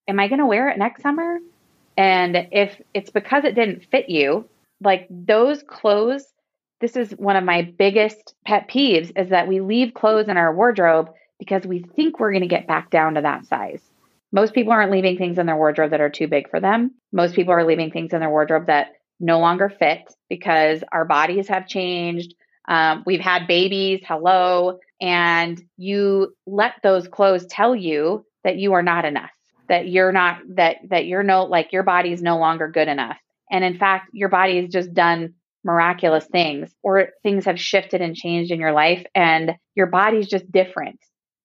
am 0.08 0.20
I 0.20 0.28
going 0.28 0.40
to 0.40 0.46
wear 0.46 0.68
it 0.68 0.78
next 0.78 1.02
summer? 1.02 1.38
And 1.96 2.48
if 2.52 2.80
it's 2.92 3.10
because 3.10 3.44
it 3.44 3.54
didn't 3.54 3.86
fit 3.90 4.08
you, 4.08 4.48
like 4.82 5.06
those 5.10 5.62
clothes, 5.62 6.26
this 6.80 6.96
is 6.96 7.10
one 7.12 7.36
of 7.36 7.44
my 7.44 7.62
biggest 7.62 8.34
pet 8.44 8.68
peeves 8.68 9.10
is 9.16 9.30
that 9.30 9.48
we 9.48 9.60
leave 9.60 9.94
clothes 9.94 10.28
in 10.28 10.36
our 10.36 10.54
wardrobe 10.54 11.10
because 11.38 11.66
we 11.66 11.80
think 11.96 12.20
we're 12.20 12.32
going 12.32 12.42
to 12.42 12.48
get 12.48 12.66
back 12.66 12.90
down 12.90 13.14
to 13.14 13.22
that 13.22 13.46
size. 13.46 13.82
Most 14.32 14.52
people 14.52 14.72
aren't 14.72 14.92
leaving 14.92 15.16
things 15.16 15.38
in 15.38 15.46
their 15.46 15.56
wardrobe 15.56 15.92
that 15.92 16.00
are 16.00 16.10
too 16.10 16.28
big 16.28 16.50
for 16.50 16.60
them. 16.60 16.92
Most 17.12 17.34
people 17.34 17.54
are 17.54 17.64
leaving 17.64 17.90
things 17.90 18.12
in 18.12 18.20
their 18.20 18.30
wardrobe 18.30 18.66
that 18.66 18.88
no 19.18 19.38
longer 19.38 19.70
fit 19.70 20.12
because 20.28 20.84
our 20.92 21.04
bodies 21.06 21.48
have 21.48 21.66
changed. 21.66 22.34
Um, 22.68 23.02
we've 23.06 23.20
had 23.20 23.46
babies, 23.46 24.02
hello, 24.06 24.78
and 25.00 25.60
you 25.76 26.34
let 26.46 26.74
those 26.82 27.08
clothes 27.08 27.46
tell 27.46 27.74
you 27.74 28.24
that 28.44 28.56
you 28.56 28.72
are 28.74 28.82
not 28.82 29.04
enough, 29.04 29.30
that 29.68 29.88
you're 29.88 30.12
not, 30.12 30.38
that, 30.56 30.76
that 30.88 31.06
you're 31.06 31.22
no, 31.22 31.44
like 31.44 31.72
your 31.72 31.82
body 31.82 32.12
is 32.12 32.22
no 32.22 32.38
longer 32.38 32.68
good 32.68 32.88
enough. 32.88 33.18
And 33.50 33.64
in 33.64 33.78
fact, 33.78 34.10
your 34.12 34.28
body 34.28 34.60
has 34.60 34.70
just 34.70 34.92
done 34.94 35.34
miraculous 35.64 36.26
things 36.26 36.72
or 36.82 37.10
things 37.22 37.44
have 37.44 37.60
shifted 37.60 38.00
and 38.00 38.14
changed 38.14 38.52
in 38.52 38.60
your 38.60 38.72
life 38.72 39.04
and 39.14 39.52
your 39.74 39.86
body's 39.86 40.28
just 40.28 40.50
different. 40.50 41.00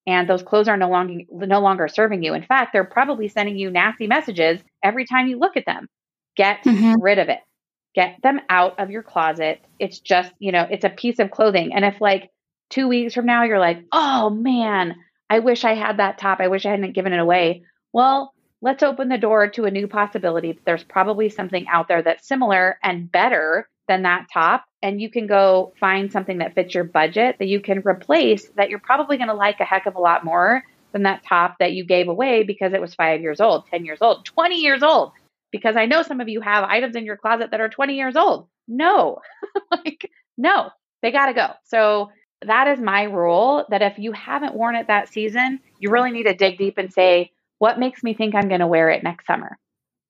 And 0.07 0.27
those 0.27 0.43
clothes 0.43 0.67
are 0.67 0.77
no 0.77 0.89
longer 0.89 1.13
no 1.31 1.61
longer 1.61 1.87
serving 1.87 2.23
you. 2.23 2.33
In 2.33 2.43
fact, 2.43 2.73
they're 2.73 2.83
probably 2.83 3.27
sending 3.27 3.55
you 3.55 3.69
nasty 3.69 4.07
messages 4.07 4.59
every 4.83 5.05
time 5.05 5.27
you 5.27 5.37
look 5.37 5.57
at 5.57 5.65
them. 5.65 5.87
Get 6.35 6.63
mm-hmm. 6.63 6.99
rid 6.99 7.19
of 7.19 7.29
it 7.29 7.39
get 7.93 8.21
them 8.23 8.39
out 8.49 8.79
of 8.79 8.89
your 8.89 9.03
closet. 9.03 9.61
It's 9.79 9.99
just, 9.99 10.31
you 10.39 10.51
know, 10.51 10.67
it's 10.69 10.85
a 10.85 10.89
piece 10.89 11.19
of 11.19 11.31
clothing. 11.31 11.73
And 11.73 11.83
if 11.85 11.99
like 11.99 12.29
two 12.71 12.87
weeks 12.87 13.13
from 13.13 13.25
now 13.25 13.43
you're 13.43 13.59
like, 13.59 13.85
oh 13.91 14.29
man, 14.29 14.95
I 15.29 15.39
wish 15.39 15.63
I 15.63 15.75
had 15.75 15.97
that 15.97 16.17
top. 16.17 16.39
I 16.39 16.47
wish 16.47 16.65
I 16.65 16.71
hadn't 16.71 16.93
given 16.93 17.13
it 17.13 17.19
away. 17.19 17.63
Well, 17.93 18.33
let's 18.61 18.83
open 18.83 19.09
the 19.09 19.17
door 19.17 19.47
to 19.49 19.65
a 19.65 19.71
new 19.71 19.87
possibility. 19.87 20.59
There's 20.65 20.83
probably 20.83 21.29
something 21.29 21.67
out 21.67 21.87
there 21.87 22.01
that's 22.01 22.27
similar 22.27 22.77
and 22.81 23.11
better 23.11 23.67
than 23.87 24.03
that 24.03 24.27
top. 24.33 24.65
And 24.81 25.01
you 25.01 25.09
can 25.09 25.27
go 25.27 25.73
find 25.79 26.11
something 26.11 26.39
that 26.39 26.55
fits 26.55 26.73
your 26.73 26.83
budget 26.83 27.37
that 27.39 27.47
you 27.47 27.59
can 27.59 27.83
replace 27.85 28.47
that 28.55 28.69
you're 28.69 28.79
probably 28.79 29.17
going 29.17 29.29
to 29.29 29.33
like 29.33 29.59
a 29.59 29.65
heck 29.65 29.85
of 29.85 29.95
a 29.95 30.01
lot 30.01 30.25
more 30.25 30.63
than 30.91 31.03
that 31.03 31.23
top 31.27 31.57
that 31.59 31.73
you 31.73 31.85
gave 31.85 32.07
away 32.07 32.43
because 32.43 32.73
it 32.73 32.81
was 32.81 32.95
five 32.95 33.21
years 33.21 33.39
old, 33.39 33.67
10 33.67 33.85
years 33.85 33.99
old, 34.01 34.25
20 34.25 34.55
years 34.55 34.83
old 34.83 35.13
because 35.51 35.75
I 35.75 35.85
know 35.85 36.01
some 36.01 36.21
of 36.21 36.29
you 36.29 36.41
have 36.41 36.63
items 36.63 36.95
in 36.95 37.05
your 37.05 37.17
closet 37.17 37.51
that 37.51 37.61
are 37.61 37.69
20 37.69 37.95
years 37.95 38.15
old. 38.15 38.47
No, 38.67 39.19
like, 39.71 40.09
no, 40.37 40.69
they 41.01 41.11
got 41.11 41.27
to 41.27 41.33
go. 41.33 41.49
So 41.65 42.09
that 42.45 42.67
is 42.67 42.79
my 42.79 43.03
rule 43.03 43.65
that 43.69 43.81
if 43.81 43.97
you 43.97 44.11
haven't 44.11 44.55
worn 44.55 44.75
it 44.75 44.87
that 44.87 45.09
season, 45.09 45.59
you 45.79 45.91
really 45.91 46.11
need 46.11 46.23
to 46.23 46.33
dig 46.33 46.57
deep 46.57 46.77
and 46.77 46.91
say, 46.91 47.31
what 47.59 47.79
makes 47.79 48.03
me 48.03 48.13
think 48.13 48.33
I'm 48.33 48.47
going 48.47 48.59
to 48.61 48.67
wear 48.67 48.89
it 48.89 49.03
next 49.03 49.27
summer? 49.27 49.57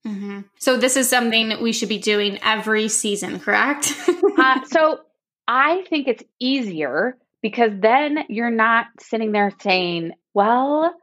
Mm-hmm. 0.08 0.42
So 0.58 0.78
this 0.78 0.98
is 0.98 1.10
something 1.10 1.50
that 1.50 1.62
we 1.62 1.74
should 1.74 1.90
be 1.90 2.00
doing 2.00 2.40
every 2.44 2.88
season, 2.88 3.40
correct? 3.40 3.94
uh, 4.38 4.64
so 4.66 5.02
I 5.48 5.84
think 5.90 6.08
it's 6.08 6.24
easier 6.40 7.18
because 7.42 7.72
then 7.76 8.20
you're 8.30 8.50
not 8.50 8.88
sitting 9.00 9.32
there 9.32 9.52
saying, 9.62 10.14
well, 10.34 10.94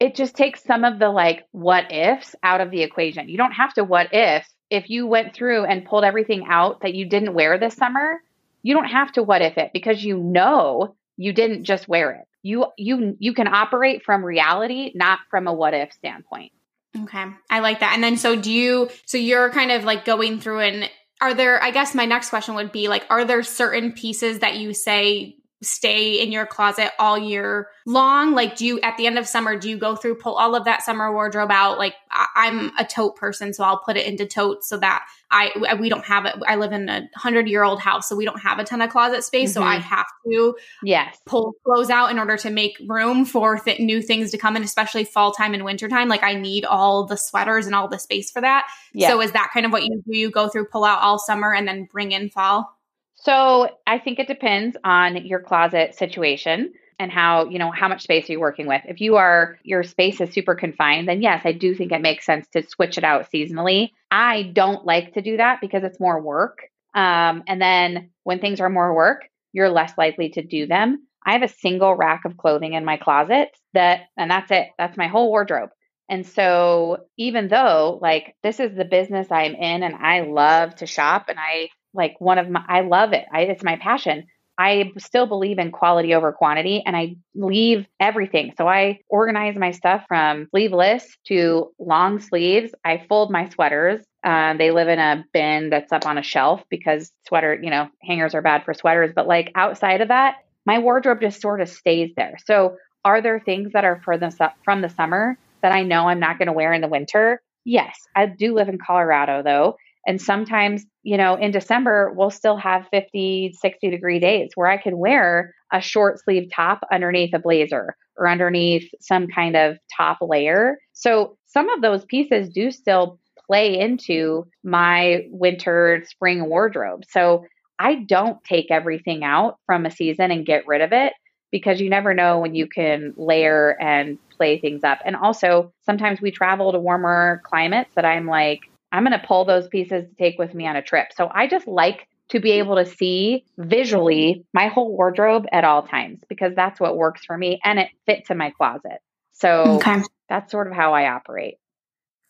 it 0.00 0.14
just 0.14 0.36
takes 0.36 0.62
some 0.64 0.84
of 0.84 0.98
the 0.98 1.10
like 1.10 1.46
what 1.52 1.92
ifs 1.92 2.34
out 2.42 2.60
of 2.60 2.70
the 2.70 2.82
equation. 2.82 3.28
You 3.28 3.36
don't 3.36 3.52
have 3.52 3.74
to 3.74 3.84
what 3.84 4.08
if. 4.12 4.48
If 4.70 4.90
you 4.90 5.06
went 5.06 5.34
through 5.34 5.64
and 5.64 5.84
pulled 5.84 6.04
everything 6.04 6.44
out 6.48 6.82
that 6.82 6.94
you 6.94 7.08
didn't 7.08 7.34
wear 7.34 7.58
this 7.58 7.74
summer, 7.74 8.20
you 8.62 8.74
don't 8.74 8.88
have 8.88 9.12
to 9.12 9.22
what 9.22 9.42
if 9.42 9.58
it 9.58 9.70
because 9.72 10.04
you 10.04 10.18
know 10.18 10.96
you 11.16 11.32
didn't 11.32 11.64
just 11.64 11.88
wear 11.88 12.12
it. 12.12 12.24
You 12.42 12.66
you 12.76 13.16
you 13.18 13.34
can 13.34 13.48
operate 13.48 14.04
from 14.04 14.24
reality, 14.24 14.92
not 14.94 15.18
from 15.30 15.46
a 15.46 15.52
what 15.52 15.74
if 15.74 15.92
standpoint. 15.92 16.52
Okay. 16.96 17.26
I 17.50 17.60
like 17.60 17.80
that. 17.80 17.92
And 17.94 18.02
then 18.02 18.16
so 18.16 18.40
do 18.40 18.50
you 18.50 18.90
so 19.06 19.18
you're 19.18 19.50
kind 19.50 19.70
of 19.70 19.84
like 19.84 20.04
going 20.04 20.40
through 20.40 20.60
and 20.60 20.90
are 21.20 21.34
there 21.34 21.62
I 21.62 21.70
guess 21.70 21.94
my 21.94 22.06
next 22.06 22.30
question 22.30 22.54
would 22.54 22.72
be 22.72 22.88
like 22.88 23.04
are 23.10 23.24
there 23.24 23.42
certain 23.42 23.92
pieces 23.92 24.38
that 24.38 24.56
you 24.56 24.72
say 24.72 25.36
stay 25.62 26.22
in 26.22 26.30
your 26.30 26.46
closet 26.46 26.92
all 26.98 27.18
year 27.18 27.68
long? 27.86 28.32
Like, 28.34 28.56
do 28.56 28.64
you, 28.64 28.80
at 28.80 28.96
the 28.96 29.06
end 29.06 29.18
of 29.18 29.26
summer, 29.26 29.58
do 29.58 29.68
you 29.68 29.76
go 29.76 29.96
through, 29.96 30.16
pull 30.16 30.34
all 30.34 30.54
of 30.54 30.64
that 30.66 30.82
summer 30.82 31.12
wardrobe 31.12 31.50
out? 31.50 31.78
Like, 31.78 31.94
I, 32.10 32.46
am 32.46 32.72
a 32.78 32.84
tote 32.84 33.16
person, 33.16 33.52
so 33.52 33.64
I'll 33.64 33.78
put 33.78 33.96
it 33.96 34.06
into 34.06 34.26
totes 34.26 34.68
so 34.68 34.76
that 34.78 35.04
I, 35.30 35.76
we 35.80 35.88
don't 35.88 36.04
have 36.04 36.24
it. 36.26 36.36
I 36.46 36.56
live 36.56 36.72
in 36.72 36.88
a 36.88 37.08
hundred 37.16 37.48
year 37.48 37.64
old 37.64 37.80
house, 37.80 38.08
so 38.08 38.16
we 38.16 38.24
don't 38.24 38.40
have 38.40 38.58
a 38.58 38.64
ton 38.64 38.80
of 38.80 38.90
closet 38.90 39.24
space. 39.24 39.50
Mm-hmm. 39.50 39.60
So 39.60 39.66
I 39.66 39.76
mm-hmm. 39.76 39.82
have 39.82 40.06
to, 40.26 40.56
yes, 40.82 41.18
pull 41.26 41.54
clothes 41.64 41.90
out 41.90 42.10
in 42.10 42.18
order 42.18 42.36
to 42.38 42.50
make 42.50 42.76
room 42.86 43.24
for 43.24 43.58
th- 43.58 43.80
new 43.80 44.00
things 44.00 44.30
to 44.30 44.38
come 44.38 44.56
in, 44.56 44.62
especially 44.62 45.04
fall 45.04 45.32
time 45.32 45.54
and 45.54 45.64
winter 45.64 45.88
time. 45.88 46.08
Like, 46.08 46.22
I 46.22 46.34
need 46.34 46.64
all 46.64 47.04
the 47.04 47.16
sweaters 47.16 47.66
and 47.66 47.74
all 47.74 47.88
the 47.88 47.98
space 47.98 48.30
for 48.30 48.40
that. 48.40 48.68
Yes. 48.92 49.10
So 49.10 49.20
is 49.20 49.32
that 49.32 49.50
kind 49.52 49.66
of 49.66 49.72
what 49.72 49.84
you 49.84 50.02
do? 50.06 50.16
You 50.16 50.30
go 50.30 50.48
through, 50.48 50.66
pull 50.66 50.84
out 50.84 51.02
all 51.02 51.18
summer 51.18 51.52
and 51.52 51.66
then 51.66 51.88
bring 51.90 52.12
in 52.12 52.30
fall? 52.30 52.77
So 53.20 53.68
I 53.86 53.98
think 53.98 54.18
it 54.18 54.28
depends 54.28 54.76
on 54.84 55.26
your 55.26 55.40
closet 55.40 55.94
situation 55.96 56.72
and 57.00 57.10
how, 57.10 57.48
you 57.48 57.58
know, 57.58 57.70
how 57.70 57.88
much 57.88 58.02
space 58.02 58.28
are 58.28 58.32
you 58.32 58.40
working 58.40 58.66
with. 58.66 58.82
If 58.86 59.00
you 59.00 59.16
are 59.16 59.58
your 59.62 59.82
space 59.82 60.20
is 60.20 60.32
super 60.32 60.54
confined, 60.54 61.08
then 61.08 61.20
yes, 61.20 61.42
I 61.44 61.52
do 61.52 61.74
think 61.74 61.92
it 61.92 62.00
makes 62.00 62.24
sense 62.24 62.46
to 62.52 62.62
switch 62.68 62.96
it 62.96 63.04
out 63.04 63.30
seasonally. 63.32 63.90
I 64.10 64.42
don't 64.42 64.86
like 64.86 65.14
to 65.14 65.22
do 65.22 65.36
that 65.36 65.60
because 65.60 65.82
it's 65.84 66.00
more 66.00 66.20
work. 66.20 66.58
Um, 66.94 67.44
and 67.46 67.60
then 67.60 68.10
when 68.22 68.40
things 68.40 68.60
are 68.60 68.70
more 68.70 68.94
work, 68.94 69.28
you're 69.52 69.68
less 69.68 69.92
likely 69.98 70.30
to 70.30 70.42
do 70.42 70.66
them. 70.66 71.06
I 71.26 71.32
have 71.32 71.42
a 71.42 71.48
single 71.48 71.94
rack 71.94 72.24
of 72.24 72.36
clothing 72.36 72.72
in 72.74 72.84
my 72.84 72.96
closet 72.96 73.50
that, 73.74 74.02
and 74.16 74.30
that's 74.30 74.50
it. 74.50 74.68
That's 74.78 74.96
my 74.96 75.08
whole 75.08 75.28
wardrobe. 75.28 75.70
And 76.08 76.26
so, 76.26 77.04
even 77.18 77.48
though 77.48 77.98
like 78.00 78.34
this 78.42 78.60
is 78.60 78.74
the 78.74 78.86
business 78.86 79.28
I'm 79.30 79.54
in 79.54 79.82
and 79.82 79.94
I 79.94 80.22
love 80.22 80.74
to 80.76 80.86
shop 80.86 81.26
and 81.28 81.38
I 81.38 81.68
like 81.94 82.16
one 82.20 82.38
of 82.38 82.48
my 82.48 82.64
I 82.68 82.80
love 82.82 83.12
it. 83.12 83.24
I, 83.32 83.42
it's 83.42 83.62
my 83.62 83.76
passion. 83.76 84.26
I 84.58 84.90
still 84.98 85.26
believe 85.26 85.58
in 85.58 85.70
quality 85.70 86.14
over 86.14 86.32
quantity 86.32 86.82
and 86.84 86.96
I 86.96 87.16
leave 87.36 87.86
everything. 88.00 88.52
So 88.58 88.66
I 88.66 88.98
organize 89.08 89.56
my 89.56 89.70
stuff 89.70 90.04
from 90.08 90.48
sleeveless 90.50 91.06
to 91.28 91.70
long 91.78 92.18
sleeves. 92.18 92.72
I 92.84 93.04
fold 93.08 93.30
my 93.30 93.48
sweaters. 93.50 94.04
Um, 94.24 94.58
they 94.58 94.72
live 94.72 94.88
in 94.88 94.98
a 94.98 95.24
bin 95.32 95.70
that's 95.70 95.92
up 95.92 96.06
on 96.06 96.18
a 96.18 96.24
shelf 96.24 96.62
because 96.70 97.12
sweater, 97.28 97.56
you 97.62 97.70
know, 97.70 97.88
hangers 98.02 98.34
are 98.34 98.42
bad 98.42 98.64
for 98.64 98.74
sweaters. 98.74 99.12
But 99.14 99.28
like 99.28 99.52
outside 99.54 100.00
of 100.00 100.08
that, 100.08 100.38
my 100.66 100.80
wardrobe 100.80 101.20
just 101.20 101.40
sort 101.40 101.60
of 101.60 101.68
stays 101.68 102.10
there. 102.16 102.36
So 102.44 102.78
are 103.04 103.22
there 103.22 103.38
things 103.38 103.72
that 103.74 103.84
are 103.84 104.00
for 104.04 104.18
the, 104.18 104.52
from 104.64 104.82
the 104.82 104.90
summer 104.90 105.38
that 105.62 105.70
I 105.70 105.84
know 105.84 106.08
I'm 106.08 106.20
not 106.20 106.36
going 106.36 106.46
to 106.46 106.52
wear 106.52 106.72
in 106.72 106.80
the 106.80 106.88
winter? 106.88 107.40
Yes, 107.64 107.96
I 108.16 108.26
do 108.26 108.54
live 108.54 108.68
in 108.68 108.78
Colorado 108.78 109.42
though. 109.44 109.76
And 110.06 110.20
sometimes, 110.20 110.84
you 111.08 111.16
know, 111.16 111.36
in 111.36 111.52
December, 111.52 112.12
we'll 112.14 112.28
still 112.28 112.58
have 112.58 112.86
50, 112.90 113.54
60 113.58 113.88
degree 113.88 114.18
days 114.18 114.50
where 114.56 114.66
I 114.66 114.76
can 114.76 114.98
wear 114.98 115.54
a 115.72 115.80
short 115.80 116.22
sleeve 116.22 116.50
top 116.54 116.80
underneath 116.92 117.32
a 117.32 117.38
blazer 117.38 117.96
or 118.18 118.28
underneath 118.28 118.90
some 119.00 119.26
kind 119.26 119.56
of 119.56 119.78
top 119.96 120.18
layer. 120.20 120.76
So 120.92 121.38
some 121.46 121.70
of 121.70 121.80
those 121.80 122.04
pieces 122.04 122.50
do 122.50 122.70
still 122.70 123.18
play 123.46 123.80
into 123.80 124.46
my 124.62 125.24
winter 125.30 126.04
spring 126.06 126.46
wardrobe. 126.46 127.04
So 127.08 127.46
I 127.78 128.04
don't 128.06 128.44
take 128.44 128.70
everything 128.70 129.24
out 129.24 129.56
from 129.64 129.86
a 129.86 129.90
season 129.90 130.30
and 130.30 130.44
get 130.44 130.66
rid 130.66 130.82
of 130.82 130.92
it 130.92 131.14
because 131.50 131.80
you 131.80 131.88
never 131.88 132.12
know 132.12 132.38
when 132.38 132.54
you 132.54 132.66
can 132.66 133.14
layer 133.16 133.80
and 133.80 134.18
play 134.36 134.58
things 134.58 134.84
up. 134.84 134.98
And 135.06 135.16
also, 135.16 135.72
sometimes 135.86 136.20
we 136.20 136.32
travel 136.32 136.70
to 136.72 136.78
warmer 136.78 137.40
climates 137.46 137.94
that 137.94 138.04
I'm 138.04 138.26
like, 138.26 138.60
I'm 138.92 139.04
going 139.04 139.18
to 139.18 139.26
pull 139.26 139.44
those 139.44 139.68
pieces 139.68 140.08
to 140.08 140.14
take 140.16 140.38
with 140.38 140.54
me 140.54 140.66
on 140.66 140.76
a 140.76 140.82
trip. 140.82 141.08
So 141.16 141.30
I 141.32 141.46
just 141.46 141.66
like 141.66 142.08
to 142.30 142.40
be 142.40 142.52
able 142.52 142.76
to 142.76 142.86
see 142.86 143.44
visually 143.56 144.44
my 144.52 144.68
whole 144.68 144.96
wardrobe 144.96 145.46
at 145.52 145.64
all 145.64 145.82
times 145.82 146.20
because 146.28 146.54
that's 146.54 146.78
what 146.78 146.96
works 146.96 147.24
for 147.24 147.36
me 147.36 147.58
and 147.64 147.78
it 147.78 147.88
fits 148.06 148.30
in 148.30 148.36
my 148.36 148.50
closet. 148.50 149.00
So 149.32 149.76
okay. 149.76 150.02
that's 150.28 150.50
sort 150.50 150.66
of 150.66 150.74
how 150.74 150.92
I 150.94 151.10
operate. 151.10 151.58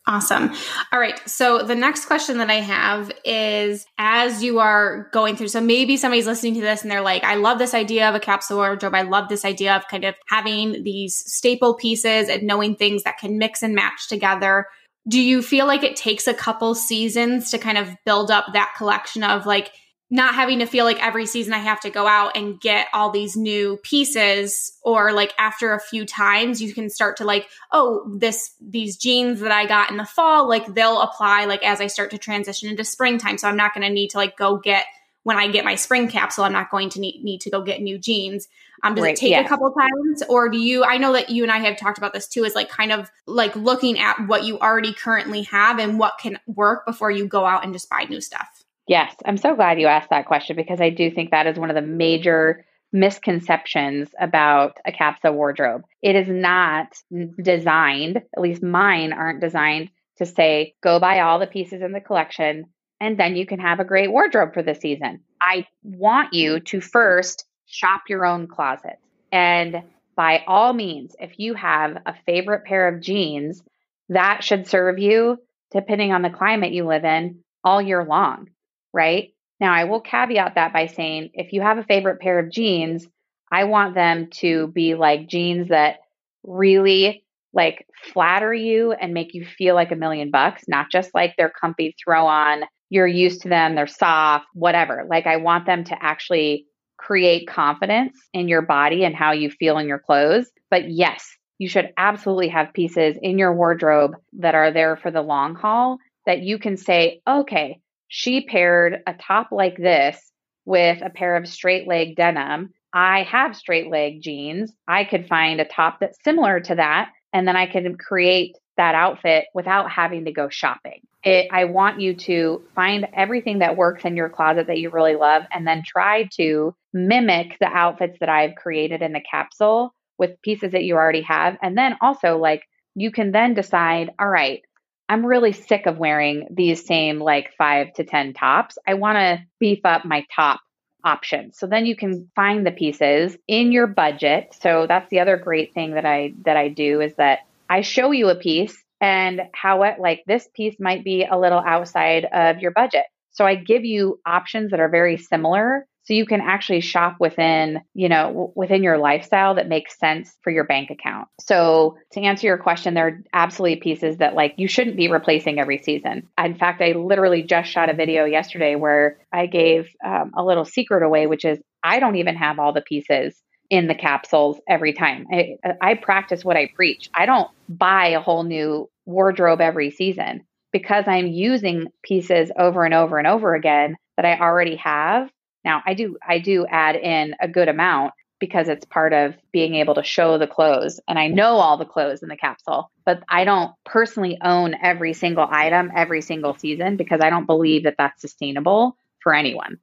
Awesome. 0.06 0.54
All 0.90 0.98
right. 0.98 1.20
So 1.28 1.62
the 1.62 1.74
next 1.74 2.06
question 2.06 2.38
that 2.38 2.48
I 2.48 2.60
have 2.60 3.12
is 3.26 3.84
as 3.98 4.42
you 4.42 4.58
are 4.58 5.10
going 5.12 5.36
through, 5.36 5.48
so 5.48 5.60
maybe 5.60 5.98
somebody's 5.98 6.26
listening 6.26 6.54
to 6.54 6.62
this 6.62 6.80
and 6.80 6.90
they're 6.90 7.02
like, 7.02 7.24
I 7.24 7.34
love 7.34 7.58
this 7.58 7.74
idea 7.74 8.08
of 8.08 8.14
a 8.14 8.20
capsule 8.20 8.56
wardrobe. 8.56 8.94
I 8.94 9.02
love 9.02 9.28
this 9.28 9.44
idea 9.44 9.76
of 9.76 9.86
kind 9.88 10.04
of 10.04 10.14
having 10.28 10.82
these 10.82 11.14
staple 11.26 11.74
pieces 11.74 12.30
and 12.30 12.44
knowing 12.44 12.74
things 12.74 13.02
that 13.02 13.18
can 13.18 13.36
mix 13.36 13.62
and 13.62 13.74
match 13.74 14.08
together. 14.08 14.66
Do 15.08 15.20
you 15.20 15.42
feel 15.42 15.66
like 15.66 15.82
it 15.82 15.96
takes 15.96 16.26
a 16.26 16.34
couple 16.34 16.74
seasons 16.74 17.50
to 17.52 17.58
kind 17.58 17.78
of 17.78 17.96
build 18.04 18.30
up 18.30 18.46
that 18.52 18.74
collection 18.76 19.22
of 19.22 19.46
like, 19.46 19.72
not 20.10 20.34
having 20.34 20.60
to 20.60 20.66
feel 20.66 20.86
like 20.86 21.04
every 21.04 21.26
season 21.26 21.52
I 21.52 21.58
have 21.58 21.80
to 21.80 21.90
go 21.90 22.06
out 22.06 22.34
and 22.34 22.58
get 22.58 22.88
all 22.94 23.10
these 23.10 23.36
new 23.36 23.76
pieces? 23.82 24.72
Or 24.82 25.12
like 25.12 25.34
after 25.38 25.74
a 25.74 25.80
few 25.80 26.06
times 26.06 26.62
you 26.62 26.72
can 26.72 26.88
start 26.88 27.18
to 27.18 27.24
like 27.24 27.46
oh 27.72 28.10
this 28.18 28.54
these 28.60 28.96
jeans 28.96 29.40
that 29.40 29.52
I 29.52 29.66
got 29.66 29.90
in 29.90 29.98
the 29.98 30.06
fall 30.06 30.48
like 30.48 30.74
they'll 30.74 31.02
apply 31.02 31.44
like 31.44 31.62
as 31.62 31.80
I 31.80 31.88
start 31.88 32.10
to 32.12 32.18
transition 32.18 32.70
into 32.70 32.84
springtime. 32.84 33.36
So 33.36 33.48
I'm 33.48 33.56
not 33.56 33.74
going 33.74 33.86
to 33.86 33.92
need 33.92 34.08
to 34.10 34.16
like 34.16 34.36
go 34.36 34.56
get 34.56 34.86
when 35.24 35.36
I 35.36 35.48
get 35.48 35.64
my 35.64 35.74
spring 35.74 36.08
capsule 36.08 36.44
I'm 36.44 36.54
not 36.54 36.70
going 36.70 36.88
to 36.90 37.00
need, 37.00 37.22
need 37.22 37.42
to 37.42 37.50
go 37.50 37.60
get 37.62 37.82
new 37.82 37.98
jeans 37.98 38.48
um, 38.82 38.94
does 38.94 39.04
right, 39.04 39.14
it 39.14 39.20
take 39.20 39.30
yeah. 39.30 39.40
a 39.40 39.48
couple 39.48 39.72
times 39.72 40.22
or 40.28 40.48
do 40.48 40.58
you 40.58 40.84
I 40.84 40.98
know 40.98 41.12
that 41.12 41.30
you 41.30 41.42
and 41.42 41.52
I 41.52 41.58
have 41.58 41.76
talked 41.76 41.98
about 41.98 42.12
this 42.12 42.28
too 42.28 42.44
is 42.44 42.54
like 42.54 42.68
kind 42.68 42.92
of 42.92 43.10
like 43.26 43.54
looking 43.56 43.98
at 43.98 44.26
what 44.26 44.44
you 44.44 44.58
already 44.58 44.92
currently 44.92 45.42
have 45.42 45.78
and 45.78 45.98
what 45.98 46.18
can 46.18 46.38
work 46.46 46.86
before 46.86 47.10
you 47.10 47.26
go 47.26 47.44
out 47.44 47.64
and 47.64 47.72
just 47.72 47.88
buy 47.88 48.06
new 48.08 48.20
stuff 48.20 48.64
Yes, 48.88 49.14
I'm 49.26 49.36
so 49.36 49.54
glad 49.54 49.78
you 49.78 49.86
asked 49.86 50.10
that 50.10 50.26
question 50.26 50.56
because 50.56 50.80
I 50.80 50.88
do 50.88 51.10
think 51.10 51.30
that 51.30 51.46
is 51.46 51.58
one 51.58 51.68
of 51.68 51.76
the 51.76 51.82
major 51.82 52.64
misconceptions 52.90 54.08
about 54.18 54.78
a 54.86 54.92
capsule 54.92 55.34
wardrobe. 55.34 55.84
It 56.00 56.16
is 56.16 56.26
not 56.26 56.96
designed, 57.40 58.16
at 58.16 58.40
least 58.40 58.62
mine 58.62 59.12
aren't 59.12 59.42
designed 59.42 59.90
to 60.16 60.24
say, 60.24 60.74
go 60.82 60.98
buy 60.98 61.20
all 61.20 61.38
the 61.38 61.46
pieces 61.46 61.82
in 61.82 61.92
the 61.92 62.00
collection 62.00 62.64
and 62.98 63.18
then 63.18 63.36
you 63.36 63.46
can 63.46 63.60
have 63.60 63.78
a 63.78 63.84
great 63.84 64.10
wardrobe 64.10 64.54
for 64.54 64.62
the 64.62 64.74
season. 64.74 65.20
I 65.40 65.66
want 65.82 66.32
you 66.32 66.58
to 66.60 66.80
first 66.80 67.44
shop 67.68 68.02
your 68.08 68.26
own 68.26 68.48
closet. 68.48 68.98
And 69.30 69.82
by 70.16 70.42
all 70.46 70.72
means, 70.72 71.14
if 71.20 71.38
you 71.38 71.54
have 71.54 71.98
a 72.06 72.14
favorite 72.26 72.64
pair 72.64 72.88
of 72.88 73.00
jeans, 73.00 73.62
that 74.08 74.42
should 74.42 74.66
serve 74.66 74.98
you, 74.98 75.38
depending 75.70 76.12
on 76.12 76.22
the 76.22 76.30
climate 76.30 76.72
you 76.72 76.86
live 76.86 77.04
in, 77.04 77.40
all 77.62 77.80
year 77.80 78.04
long 78.04 78.48
right? 78.92 79.32
Now, 79.60 79.72
I 79.72 79.84
will 79.84 80.00
caveat 80.00 80.54
that 80.54 80.72
by 80.72 80.86
saying 80.86 81.30
if 81.34 81.52
you 81.52 81.60
have 81.60 81.78
a 81.78 81.84
favorite 81.84 82.20
pair 82.20 82.38
of 82.38 82.50
jeans, 82.50 83.06
I 83.50 83.64
want 83.64 83.94
them 83.94 84.28
to 84.40 84.68
be 84.68 84.94
like 84.94 85.28
jeans 85.28 85.68
that 85.68 85.98
really 86.44 87.24
like 87.52 87.86
flatter 88.12 88.52
you 88.52 88.92
and 88.92 89.14
make 89.14 89.34
you 89.34 89.44
feel 89.44 89.74
like 89.74 89.90
a 89.90 89.96
million 89.96 90.30
bucks, 90.30 90.64
not 90.68 90.90
just 90.90 91.14
like 91.14 91.34
they're 91.36 91.52
comfy 91.60 91.96
throw 92.02 92.26
on, 92.26 92.62
you're 92.90 93.06
used 93.06 93.42
to 93.42 93.48
them, 93.48 93.74
they're 93.74 93.86
soft, 93.86 94.46
whatever. 94.54 95.06
Like 95.08 95.26
I 95.26 95.36
want 95.36 95.66
them 95.66 95.84
to 95.84 95.96
actually 96.00 96.66
create 96.98 97.48
confidence 97.48 98.18
in 98.32 98.48
your 98.48 98.62
body 98.62 99.04
and 99.04 99.14
how 99.14 99.32
you 99.32 99.50
feel 99.50 99.78
in 99.78 99.88
your 99.88 99.98
clothes. 99.98 100.50
But 100.70 100.90
yes, 100.90 101.26
you 101.58 101.68
should 101.68 101.92
absolutely 101.96 102.48
have 102.48 102.72
pieces 102.74 103.16
in 103.22 103.38
your 103.38 103.54
wardrobe 103.54 104.16
that 104.34 104.54
are 104.54 104.70
there 104.70 104.96
for 104.96 105.10
the 105.10 105.22
long 105.22 105.54
haul 105.54 105.98
that 106.26 106.42
you 106.42 106.58
can 106.58 106.76
say, 106.76 107.20
okay, 107.26 107.80
she 108.08 108.42
paired 108.42 109.02
a 109.06 109.14
top 109.14 109.48
like 109.50 109.76
this 109.76 110.18
with 110.64 111.00
a 111.02 111.10
pair 111.10 111.36
of 111.36 111.48
straight 111.48 111.88
leg 111.88 112.16
denim. 112.16 112.70
I 112.92 113.22
have 113.24 113.56
straight 113.56 113.90
leg 113.90 114.22
jeans. 114.22 114.72
I 114.86 115.04
could 115.04 115.28
find 115.28 115.60
a 115.60 115.64
top 115.64 115.98
that's 116.00 116.22
similar 116.22 116.60
to 116.60 116.74
that, 116.74 117.10
and 117.32 117.46
then 117.46 117.56
I 117.56 117.66
can 117.66 117.96
create 117.96 118.56
that 118.76 118.94
outfit 118.94 119.46
without 119.54 119.90
having 119.90 120.24
to 120.24 120.32
go 120.32 120.48
shopping. 120.48 121.00
It, 121.24 121.48
I 121.50 121.64
want 121.64 122.00
you 122.00 122.14
to 122.14 122.62
find 122.74 123.08
everything 123.12 123.58
that 123.58 123.76
works 123.76 124.04
in 124.04 124.16
your 124.16 124.28
closet 124.28 124.68
that 124.68 124.78
you 124.78 124.90
really 124.90 125.16
love 125.16 125.42
and 125.52 125.66
then 125.66 125.82
try 125.84 126.28
to 126.36 126.74
mimic 126.92 127.56
the 127.60 127.66
outfits 127.66 128.18
that 128.20 128.28
I've 128.28 128.54
created 128.54 129.02
in 129.02 129.12
the 129.12 129.20
capsule 129.28 129.92
with 130.16 130.40
pieces 130.42 130.72
that 130.72 130.84
you 130.84 130.94
already 130.94 131.22
have. 131.22 131.56
And 131.60 131.76
then 131.76 131.96
also, 132.00 132.38
like, 132.38 132.62
you 132.94 133.10
can 133.10 133.32
then 133.32 133.54
decide, 133.54 134.10
all 134.18 134.28
right, 134.28 134.62
I'm 135.08 135.24
really 135.24 135.52
sick 135.52 135.86
of 135.86 135.98
wearing 135.98 136.48
these 136.50 136.86
same 136.86 137.18
like 137.18 137.54
five 137.56 137.92
to 137.94 138.04
10 138.04 138.34
tops. 138.34 138.78
I 138.86 138.94
want 138.94 139.16
to 139.16 139.40
beef 139.58 139.80
up 139.84 140.04
my 140.04 140.24
top 140.34 140.60
options. 141.04 141.58
So 141.58 141.66
then 141.66 141.86
you 141.86 141.96
can 141.96 142.30
find 142.34 142.66
the 142.66 142.72
pieces 142.72 143.36
in 143.46 143.72
your 143.72 143.86
budget. 143.86 144.54
So 144.60 144.86
that's 144.86 145.08
the 145.10 145.20
other 145.20 145.36
great 145.36 145.72
thing 145.72 145.94
that 145.94 146.04
I 146.04 146.34
that 146.44 146.56
I 146.56 146.68
do 146.68 147.00
is 147.00 147.14
that 147.16 147.40
I 147.70 147.82
show 147.82 148.10
you 148.10 148.28
a 148.28 148.34
piece 148.34 148.76
and 149.00 149.42
how 149.54 149.82
it 149.84 150.00
like 150.00 150.22
this 150.26 150.48
piece 150.54 150.76
might 150.80 151.04
be 151.04 151.24
a 151.24 151.38
little 151.38 151.62
outside 151.64 152.24
of 152.24 152.58
your 152.58 152.72
budget. 152.72 153.04
So 153.30 153.44
I 153.44 153.54
give 153.54 153.84
you 153.84 154.20
options 154.26 154.72
that 154.72 154.80
are 154.80 154.88
very 154.88 155.16
similar 155.16 155.86
so 156.08 156.14
you 156.14 156.24
can 156.24 156.40
actually 156.40 156.80
shop 156.80 157.16
within, 157.20 157.82
you 157.92 158.08
know, 158.08 158.50
within 158.56 158.82
your 158.82 158.96
lifestyle 158.96 159.56
that 159.56 159.68
makes 159.68 159.98
sense 159.98 160.34
for 160.40 160.50
your 160.50 160.64
bank 160.64 160.88
account. 160.88 161.28
So 161.38 161.98
to 162.12 162.20
answer 162.22 162.46
your 162.46 162.56
question, 162.56 162.94
there 162.94 163.08
are 163.08 163.22
absolutely 163.34 163.76
pieces 163.76 164.16
that 164.16 164.34
like 164.34 164.54
you 164.56 164.68
shouldn't 164.68 164.96
be 164.96 165.08
replacing 165.08 165.60
every 165.60 165.76
season. 165.76 166.26
In 166.42 166.54
fact, 166.54 166.80
I 166.80 166.92
literally 166.92 167.42
just 167.42 167.70
shot 167.70 167.90
a 167.90 167.94
video 167.94 168.24
yesterday 168.24 168.74
where 168.74 169.18
I 169.30 169.44
gave 169.44 169.90
um, 170.02 170.32
a 170.34 170.42
little 170.42 170.64
secret 170.64 171.02
away, 171.02 171.26
which 171.26 171.44
is 171.44 171.58
I 171.84 172.00
don't 172.00 172.16
even 172.16 172.36
have 172.36 172.58
all 172.58 172.72
the 172.72 172.80
pieces 172.80 173.38
in 173.68 173.86
the 173.86 173.94
capsules 173.94 174.58
every 174.66 174.94
time. 174.94 175.26
I, 175.30 175.58
I 175.82 175.92
practice 175.92 176.42
what 176.42 176.56
I 176.56 176.70
preach. 176.74 177.10
I 177.14 177.26
don't 177.26 177.50
buy 177.68 178.08
a 178.08 178.20
whole 178.20 178.44
new 178.44 178.88
wardrobe 179.04 179.60
every 179.60 179.90
season 179.90 180.46
because 180.72 181.04
I'm 181.06 181.26
using 181.26 181.88
pieces 182.02 182.50
over 182.58 182.86
and 182.86 182.94
over 182.94 183.18
and 183.18 183.26
over 183.26 183.54
again 183.54 183.96
that 184.16 184.24
I 184.24 184.38
already 184.38 184.76
have 184.76 185.28
now, 185.64 185.82
I 185.84 185.94
do 185.94 186.16
I 186.26 186.38
do 186.38 186.66
add 186.66 186.96
in 186.96 187.34
a 187.40 187.48
good 187.48 187.68
amount 187.68 188.12
because 188.40 188.68
it's 188.68 188.84
part 188.84 189.12
of 189.12 189.34
being 189.52 189.74
able 189.74 189.94
to 189.96 190.02
show 190.04 190.38
the 190.38 190.46
clothes 190.46 191.00
and 191.08 191.18
I 191.18 191.26
know 191.26 191.56
all 191.56 191.76
the 191.76 191.84
clothes 191.84 192.22
in 192.22 192.28
the 192.28 192.36
capsule, 192.36 192.90
but 193.04 193.22
I 193.28 193.44
don't 193.44 193.72
personally 193.84 194.38
own 194.42 194.74
every 194.80 195.12
single 195.12 195.46
item 195.50 195.90
every 195.94 196.22
single 196.22 196.54
season 196.56 196.96
because 196.96 197.20
I 197.20 197.30
don't 197.30 197.46
believe 197.46 197.84
that 197.84 197.96
that's 197.98 198.20
sustainable 198.20 198.96
for 199.20 199.34
anyone. 199.34 199.78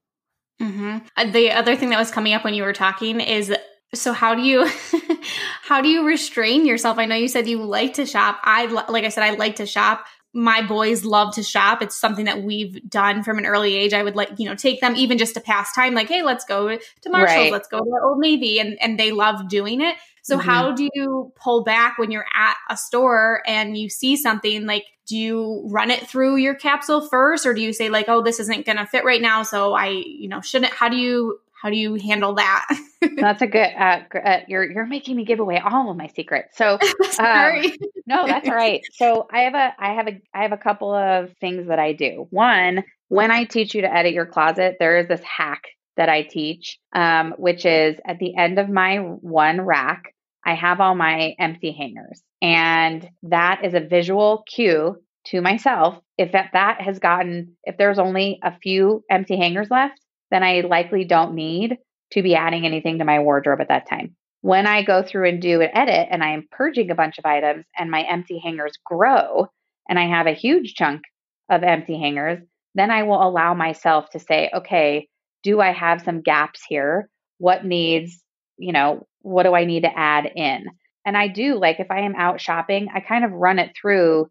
Uh, 1.18 1.32
the 1.32 1.52
other 1.52 1.76
thing 1.76 1.90
that 1.90 2.00
was 2.00 2.12
coming 2.12 2.34
up 2.34 2.46
when 2.46 2.54
you 2.54 2.64
were 2.64 2.74
talking 2.74 3.20
is 3.20 3.54
so 3.94 4.14
how 4.14 4.36
do 4.36 4.42
you 4.42 4.70
how 5.64 5.82
do 5.82 5.90
you 5.90 6.06
restrain 6.06 6.66
yourself? 6.66 6.98
I 6.98 7.06
know 7.06 7.16
you 7.16 7.28
said 7.28 7.48
you 7.48 7.62
like 7.62 7.96
to 7.96 8.06
shop. 8.06 8.40
I 8.44 8.66
like 8.66 9.04
i 9.04 9.10
said 9.10 9.24
i 9.24 9.32
like 9.32 9.58
to 9.58 9.66
shop 9.66 10.06
my 10.36 10.62
boys 10.62 11.06
love 11.06 11.34
to 11.34 11.42
shop. 11.42 11.82
It's 11.82 11.96
something 11.96 12.26
that 12.26 12.44
we've 12.44 12.78
done 12.90 13.24
from 13.24 13.38
an 13.38 13.46
early 13.46 13.74
age. 13.76 13.94
I 13.94 14.04
would 14.04 14.18
like, 14.18 14.38
you 14.38 14.48
know, 14.48 14.54
take 14.54 14.82
them 14.82 14.94
even 14.98 15.18
just 15.18 15.34
to 15.36 15.40
pass 15.40 15.74
time, 15.74 15.94
like, 15.94 16.10
hey, 16.10 16.24
let's 16.24 16.44
go 16.44 16.68
to 16.68 17.10
Marshalls, 17.10 17.38
right. 17.38 17.52
let's 17.54 17.70
go 17.70 17.80
to 17.80 18.00
Old 18.04 18.20
Navy. 18.20 18.60
And, 18.60 18.78
and 18.82 19.00
they 19.00 19.14
love 19.14 19.48
doing 19.48 19.80
it. 19.80 19.96
So 20.24 20.38
mm-hmm. 20.38 20.50
how 20.50 20.74
do 20.74 20.90
you 20.94 21.32
pull 21.36 21.64
back 21.64 21.98
when 21.98 22.12
you're 22.12 22.26
at 22.36 22.56
a 22.70 22.76
store 22.76 23.44
and 23.48 23.78
you 23.78 23.90
see 23.90 24.18
something 24.18 24.66
like, 24.66 24.84
do 25.08 25.16
you 25.16 25.64
run 25.68 25.90
it 25.90 26.06
through 26.06 26.36
your 26.36 26.56
capsule 26.56 27.08
first 27.08 27.46
or 27.46 27.54
do 27.54 27.62
you 27.62 27.72
say 27.72 27.90
like, 27.90 28.10
oh, 28.10 28.22
this 28.22 28.40
isn't 28.42 28.66
going 28.66 28.78
to 28.78 28.86
fit 28.86 29.06
right 29.06 29.22
now. 29.22 29.44
So 29.44 29.74
I, 29.74 29.88
you 29.88 30.28
know, 30.28 30.42
shouldn't, 30.42 30.74
how 30.74 30.90
do 30.90 30.98
you 30.98 31.40
how 31.66 31.72
do 31.72 31.78
you 31.78 31.96
handle 31.96 32.36
that? 32.36 32.68
that's 33.18 33.42
a 33.42 33.48
good. 33.48 33.72
Uh, 33.76 34.02
uh, 34.24 34.40
you're 34.48 34.72
you're 34.72 34.86
making 34.86 35.16
me 35.16 35.26
give 35.26 35.40
away 35.40 35.60
all 35.60 35.90
of 35.90 35.98
my 35.98 36.06
secrets. 36.06 36.56
So 36.56 36.74
um, 37.20 37.64
no, 38.06 38.28
that's 38.28 38.48
all 38.48 38.54
right. 38.54 38.82
So 38.94 39.28
I 39.32 39.40
have 39.42 39.56
a 39.56 39.74
I 39.80 39.94
have 39.96 40.08
a 40.08 40.22
I 40.32 40.44
have 40.44 40.52
a 40.52 40.58
couple 40.58 40.94
of 40.94 41.34
things 41.42 41.68
that 41.70 41.80
I 41.80 41.94
do. 41.94 42.28
One, 42.30 42.84
when 43.08 43.32
I 43.32 43.46
teach 43.46 43.74
you 43.74 43.82
to 43.82 43.92
edit 43.92 44.14
your 44.14 44.28
closet, 44.28 44.76
there 44.80 45.00
is 45.00 45.08
this 45.08 45.22
hack 45.24 45.64
that 45.98 46.08
I 46.08 46.22
teach, 46.22 46.78
um, 46.94 47.34
which 47.38 47.66
is 47.66 47.96
at 48.06 48.20
the 48.20 48.38
end 48.38 48.60
of 48.60 48.70
my 48.70 48.98
one 48.98 49.62
rack, 49.62 50.14
I 50.46 50.54
have 50.54 50.80
all 50.80 50.94
my 50.94 51.34
empty 51.40 51.72
hangers, 51.72 52.22
and 52.44 53.10
that 53.24 53.66
is 53.66 53.74
a 53.74 53.80
visual 53.80 54.44
cue 54.54 54.98
to 55.28 55.42
myself. 55.42 55.98
If 56.18 56.34
that, 56.34 56.52
that 56.54 56.82
has 56.82 57.00
gotten, 57.00 57.58
if 57.64 57.78
there's 57.78 57.98
only 57.98 58.40
a 58.44 58.56
few 58.60 59.04
empty 59.10 59.38
hangers 59.38 59.70
left, 59.72 60.00
then 60.32 60.44
I 60.44 60.62
likely 60.62 61.06
don't 61.06 61.36
need 61.36 61.78
to 62.12 62.22
be 62.22 62.36
adding 62.36 62.66
anything 62.66 63.00
to 63.00 63.06
my 63.06 63.20
wardrobe 63.20 63.62
at 63.62 63.70
that 63.70 63.90
time. 63.90 64.16
When 64.42 64.68
I 64.68 64.84
go 64.84 65.02
through 65.02 65.28
and 65.30 65.42
do 65.42 65.62
an 65.62 65.70
edit 65.74 66.08
and 66.12 66.24
I 66.24 66.32
am 66.32 66.48
purging 66.52 66.92
a 66.92 66.96
bunch 66.96 67.18
of 67.18 67.26
items 67.26 67.66
and 67.78 67.90
my 67.90 68.04
empty 68.04 68.40
hangers 68.40 68.74
grow 68.86 69.48
and 69.90 69.98
I 69.98 70.08
have 70.08 70.28
a 70.28 70.34
huge 70.34 70.76
chunk 70.76 71.02
of 71.50 71.64
empty 71.64 72.00
hangers, 72.00 72.40
then 72.76 72.92
I 72.92 73.04
will 73.04 73.28
allow 73.28 73.54
myself 73.54 74.10
to 74.12 74.20
say, 74.20 74.52
okay, 74.54 75.08
do 75.44 75.62
I 75.62 75.72
have 75.72 76.02
some 76.02 76.22
gaps 76.22 76.62
here? 76.68 77.10
What 77.38 77.66
needs, 77.66 78.22
you 78.58 78.72
know, 78.72 79.08
what 79.22 79.44
do 79.44 79.56
I 79.56 79.66
need 79.66 79.84
to 79.84 79.98
add 79.98 80.32
in? 80.36 80.66
And 81.06 81.16
I 81.18 81.28
do, 81.28 81.60
like, 81.60 81.80
if 81.80 81.90
I 81.90 82.02
am 82.02 82.16
out 82.16 82.42
shopping, 82.42 82.88
I 82.94 83.00
kind 83.00 83.26
of 83.26 83.32
run 83.32 83.60
it 83.60 83.76
through. 83.80 84.28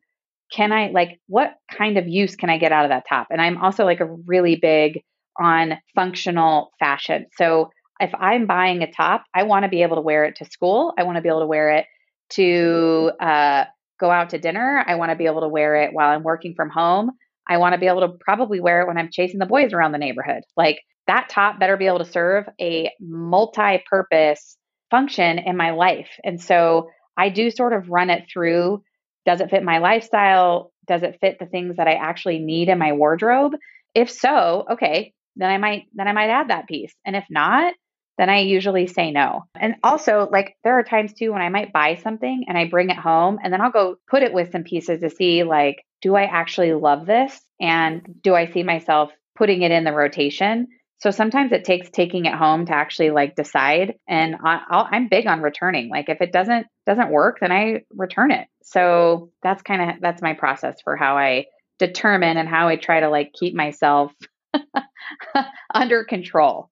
Can 0.52 0.72
I, 0.72 0.90
like, 0.90 1.20
what 1.26 1.54
kind 1.70 1.98
of 1.98 2.08
use 2.08 2.36
can 2.36 2.50
I 2.50 2.58
get 2.58 2.72
out 2.72 2.84
of 2.84 2.90
that 2.90 3.06
top? 3.08 3.28
And 3.30 3.40
I'm 3.40 3.58
also 3.58 3.84
like 3.84 4.00
a 4.00 4.16
really 4.26 4.56
big 4.56 5.02
on 5.38 5.74
functional 5.94 6.70
fashion. 6.78 7.26
So 7.36 7.70
if 8.00 8.12
I'm 8.18 8.46
buying 8.46 8.82
a 8.82 8.90
top, 8.90 9.24
I 9.34 9.44
want 9.44 9.64
to 9.64 9.68
be 9.68 9.82
able 9.82 9.96
to 9.96 10.02
wear 10.02 10.24
it 10.24 10.36
to 10.36 10.44
school. 10.44 10.92
I 10.98 11.04
want 11.04 11.16
to 11.16 11.22
be 11.22 11.28
able 11.28 11.40
to 11.40 11.46
wear 11.46 11.70
it 11.70 11.86
to 12.30 13.12
uh, 13.20 13.64
go 14.00 14.10
out 14.10 14.30
to 14.30 14.38
dinner. 14.38 14.84
I 14.86 14.96
want 14.96 15.10
to 15.10 15.16
be 15.16 15.26
able 15.26 15.42
to 15.42 15.48
wear 15.48 15.76
it 15.76 15.92
while 15.92 16.10
I'm 16.10 16.22
working 16.22 16.54
from 16.54 16.70
home. 16.70 17.12
I 17.48 17.58
want 17.58 17.74
to 17.74 17.78
be 17.78 17.86
able 17.86 18.00
to 18.00 18.14
probably 18.20 18.60
wear 18.60 18.82
it 18.82 18.88
when 18.88 18.98
I'm 18.98 19.10
chasing 19.12 19.38
the 19.38 19.46
boys 19.46 19.72
around 19.72 19.92
the 19.92 19.98
neighborhood. 19.98 20.42
Like 20.56 20.80
that 21.06 21.28
top 21.28 21.60
better 21.60 21.76
be 21.76 21.86
able 21.86 21.98
to 21.98 22.04
serve 22.10 22.46
a 22.60 22.90
multi 23.00 23.82
purpose 23.88 24.56
function 24.90 25.38
in 25.38 25.56
my 25.56 25.70
life. 25.70 26.08
And 26.24 26.40
so 26.40 26.88
I 27.16 27.28
do 27.28 27.50
sort 27.50 27.72
of 27.72 27.90
run 27.90 28.10
it 28.10 28.24
through 28.32 28.82
does 29.24 29.40
it 29.40 29.50
fit 29.50 29.62
my 29.62 29.78
lifestyle? 29.78 30.72
Does 30.86 31.02
it 31.02 31.18
fit 31.20 31.38
the 31.38 31.46
things 31.46 31.76
that 31.76 31.88
I 31.88 31.94
actually 31.94 32.38
need 32.40 32.68
in 32.68 32.78
my 32.78 32.92
wardrobe? 32.92 33.52
If 33.94 34.10
so, 34.10 34.66
okay, 34.72 35.14
then 35.36 35.50
I 35.50 35.58
might 35.58 35.86
then 35.94 36.08
I 36.08 36.12
might 36.12 36.30
add 36.30 36.48
that 36.48 36.68
piece. 36.68 36.94
And 37.04 37.16
if 37.16 37.24
not, 37.30 37.74
then 38.18 38.30
I 38.30 38.40
usually 38.40 38.86
say 38.86 39.10
no. 39.10 39.44
And 39.58 39.76
also, 39.82 40.28
like, 40.30 40.56
there 40.62 40.78
are 40.78 40.84
times 40.84 41.12
too 41.14 41.32
when 41.32 41.42
I 41.42 41.48
might 41.48 41.72
buy 41.72 41.96
something 41.96 42.44
and 42.46 42.56
I 42.56 42.66
bring 42.66 42.90
it 42.90 42.96
home 42.96 43.38
and 43.42 43.52
then 43.52 43.60
I'll 43.60 43.72
go 43.72 43.96
put 44.08 44.22
it 44.22 44.32
with 44.32 44.52
some 44.52 44.62
pieces 44.62 45.00
to 45.00 45.10
see, 45.10 45.42
like, 45.42 45.84
do 46.00 46.14
I 46.14 46.24
actually 46.24 46.74
love 46.74 47.06
this? 47.06 47.40
And 47.60 48.02
do 48.22 48.34
I 48.34 48.46
see 48.46 48.62
myself 48.62 49.10
putting 49.36 49.62
it 49.62 49.72
in 49.72 49.84
the 49.84 49.92
rotation? 49.92 50.68
So 50.98 51.10
sometimes 51.10 51.52
it 51.52 51.64
takes 51.64 51.90
taking 51.90 52.26
it 52.26 52.34
home 52.34 52.66
to 52.66 52.72
actually 52.72 53.10
like 53.10 53.34
decide. 53.34 53.94
And 54.08 54.36
I, 54.44 54.88
am 54.92 55.08
big 55.08 55.26
on 55.26 55.42
returning. 55.42 55.88
Like 55.88 56.08
if 56.08 56.20
it 56.20 56.32
doesn't 56.32 56.66
doesn't 56.86 57.10
work, 57.10 57.38
then 57.40 57.52
I 57.52 57.82
return 57.90 58.30
it. 58.30 58.46
So 58.62 59.30
that's 59.42 59.62
kind 59.62 59.90
of 59.90 59.96
that's 60.00 60.22
my 60.22 60.34
process 60.34 60.76
for 60.82 60.96
how 60.96 61.18
I 61.18 61.46
determine 61.78 62.36
and 62.36 62.48
how 62.48 62.68
I 62.68 62.76
try 62.76 63.00
to 63.00 63.10
like 63.10 63.32
keep 63.38 63.54
myself 63.54 64.12
under 65.74 66.04
control. 66.04 66.70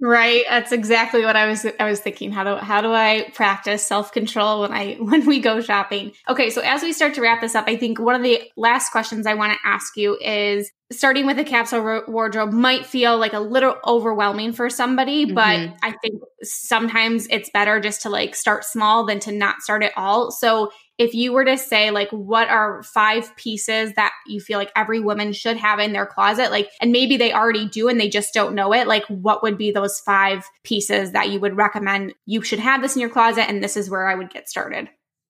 Right 0.00 0.44
that's 0.48 0.70
exactly 0.70 1.24
what 1.24 1.34
i 1.34 1.46
was 1.46 1.66
i 1.80 1.88
was 1.88 1.98
thinking. 1.98 2.30
How 2.30 2.44
do 2.44 2.56
how 2.64 2.80
do 2.80 2.92
i 2.92 3.28
practice 3.34 3.84
self-control 3.84 4.60
when 4.60 4.72
i 4.72 4.94
when 5.00 5.26
we 5.26 5.40
go 5.40 5.60
shopping? 5.60 6.12
Okay 6.28 6.50
so 6.50 6.60
as 6.60 6.82
we 6.82 6.92
start 6.92 7.14
to 7.14 7.20
wrap 7.20 7.40
this 7.40 7.56
up 7.56 7.64
i 7.66 7.76
think 7.76 7.98
one 7.98 8.14
of 8.14 8.22
the 8.22 8.40
last 8.56 8.90
questions 8.90 9.26
i 9.26 9.34
want 9.34 9.52
to 9.52 9.58
ask 9.68 9.96
you 9.96 10.16
is 10.20 10.70
starting 10.92 11.26
with 11.26 11.40
a 11.40 11.44
capsule 11.44 12.02
wardrobe 12.06 12.52
might 12.52 12.86
feel 12.86 13.18
like 13.18 13.32
a 13.32 13.40
little 13.40 13.74
overwhelming 13.84 14.52
for 14.52 14.70
somebody 14.70 15.26
mm-hmm. 15.26 15.34
but 15.34 15.76
i 15.82 15.92
think 16.02 16.20
sometimes 16.44 17.26
it's 17.30 17.50
better 17.50 17.80
just 17.80 18.02
to 18.02 18.10
like 18.10 18.34
start 18.34 18.64
small 18.64 19.06
than 19.06 19.18
to 19.20 19.32
not 19.32 19.60
start 19.62 19.82
at 19.82 19.92
all. 19.96 20.30
So 20.30 20.70
if 20.98 21.12
you 21.14 21.32
were 21.32 21.44
to 21.44 21.58
say 21.58 21.90
like 21.90 22.10
what 22.10 22.48
are 22.48 22.82
five 22.82 23.34
pieces 23.36 23.92
that 23.94 24.12
you 24.26 24.40
feel 24.40 24.58
like 24.58 24.70
every 24.76 25.00
woman 25.00 25.32
should 25.32 25.56
have 25.56 25.78
in 25.78 25.92
their 25.92 26.06
closet 26.06 26.50
like 26.50 26.70
and 26.80 26.92
maybe 26.92 27.16
they 27.16 27.32
already 27.32 27.68
do 27.68 27.88
and 27.88 28.00
they 28.00 28.08
just 28.08 28.32
don't 28.32 28.54
know 28.54 28.72
it 28.72 28.86
like 28.86 29.04
what 29.06 29.42
would 29.42 29.58
be 29.58 29.70
those 29.70 29.98
five 30.00 30.44
pieces 30.62 31.12
that 31.12 31.30
you 31.30 31.40
would 31.40 31.56
recommend 31.56 32.14
you 32.26 32.42
should 32.42 32.58
have 32.58 32.82
this 32.82 32.94
in 32.94 33.00
your 33.00 33.10
closet 33.10 33.48
and 33.48 33.62
this 33.62 33.76
is 33.76 33.90
where 33.90 34.08
I 34.08 34.14
would 34.14 34.30
get 34.30 34.48
started? 34.48 34.88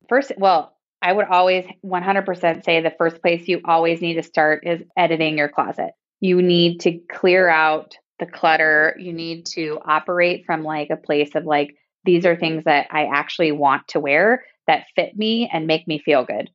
First 0.08 0.32
well 0.38 0.74
I 1.00 1.12
would 1.12 1.26
always 1.26 1.66
100% 1.84 2.64
say 2.64 2.80
the 2.80 2.94
first 2.96 3.20
place 3.20 3.46
you 3.46 3.60
always 3.66 4.00
need 4.00 4.14
to 4.14 4.22
start 4.22 4.66
is 4.66 4.82
editing 4.96 5.36
your 5.36 5.50
closet. 5.50 5.90
You 6.20 6.40
need 6.40 6.80
to 6.80 6.98
clear 7.12 7.46
out 7.46 7.98
the 8.18 8.24
clutter. 8.24 8.96
You 8.98 9.12
need 9.12 9.44
to 9.46 9.80
operate 9.84 10.46
from 10.46 10.62
like 10.62 10.88
a 10.88 10.96
place 10.96 11.34
of 11.34 11.44
like 11.44 11.76
these 12.04 12.24
are 12.24 12.36
things 12.36 12.64
that 12.64 12.86
I 12.90 13.06
actually 13.06 13.52
want 13.52 13.88
to 13.88 14.00
wear 14.00 14.44
that 14.66 14.86
fit 14.96 15.16
me 15.16 15.48
and 15.52 15.66
make 15.66 15.86
me 15.86 15.98
feel 15.98 16.24
good. 16.24 16.50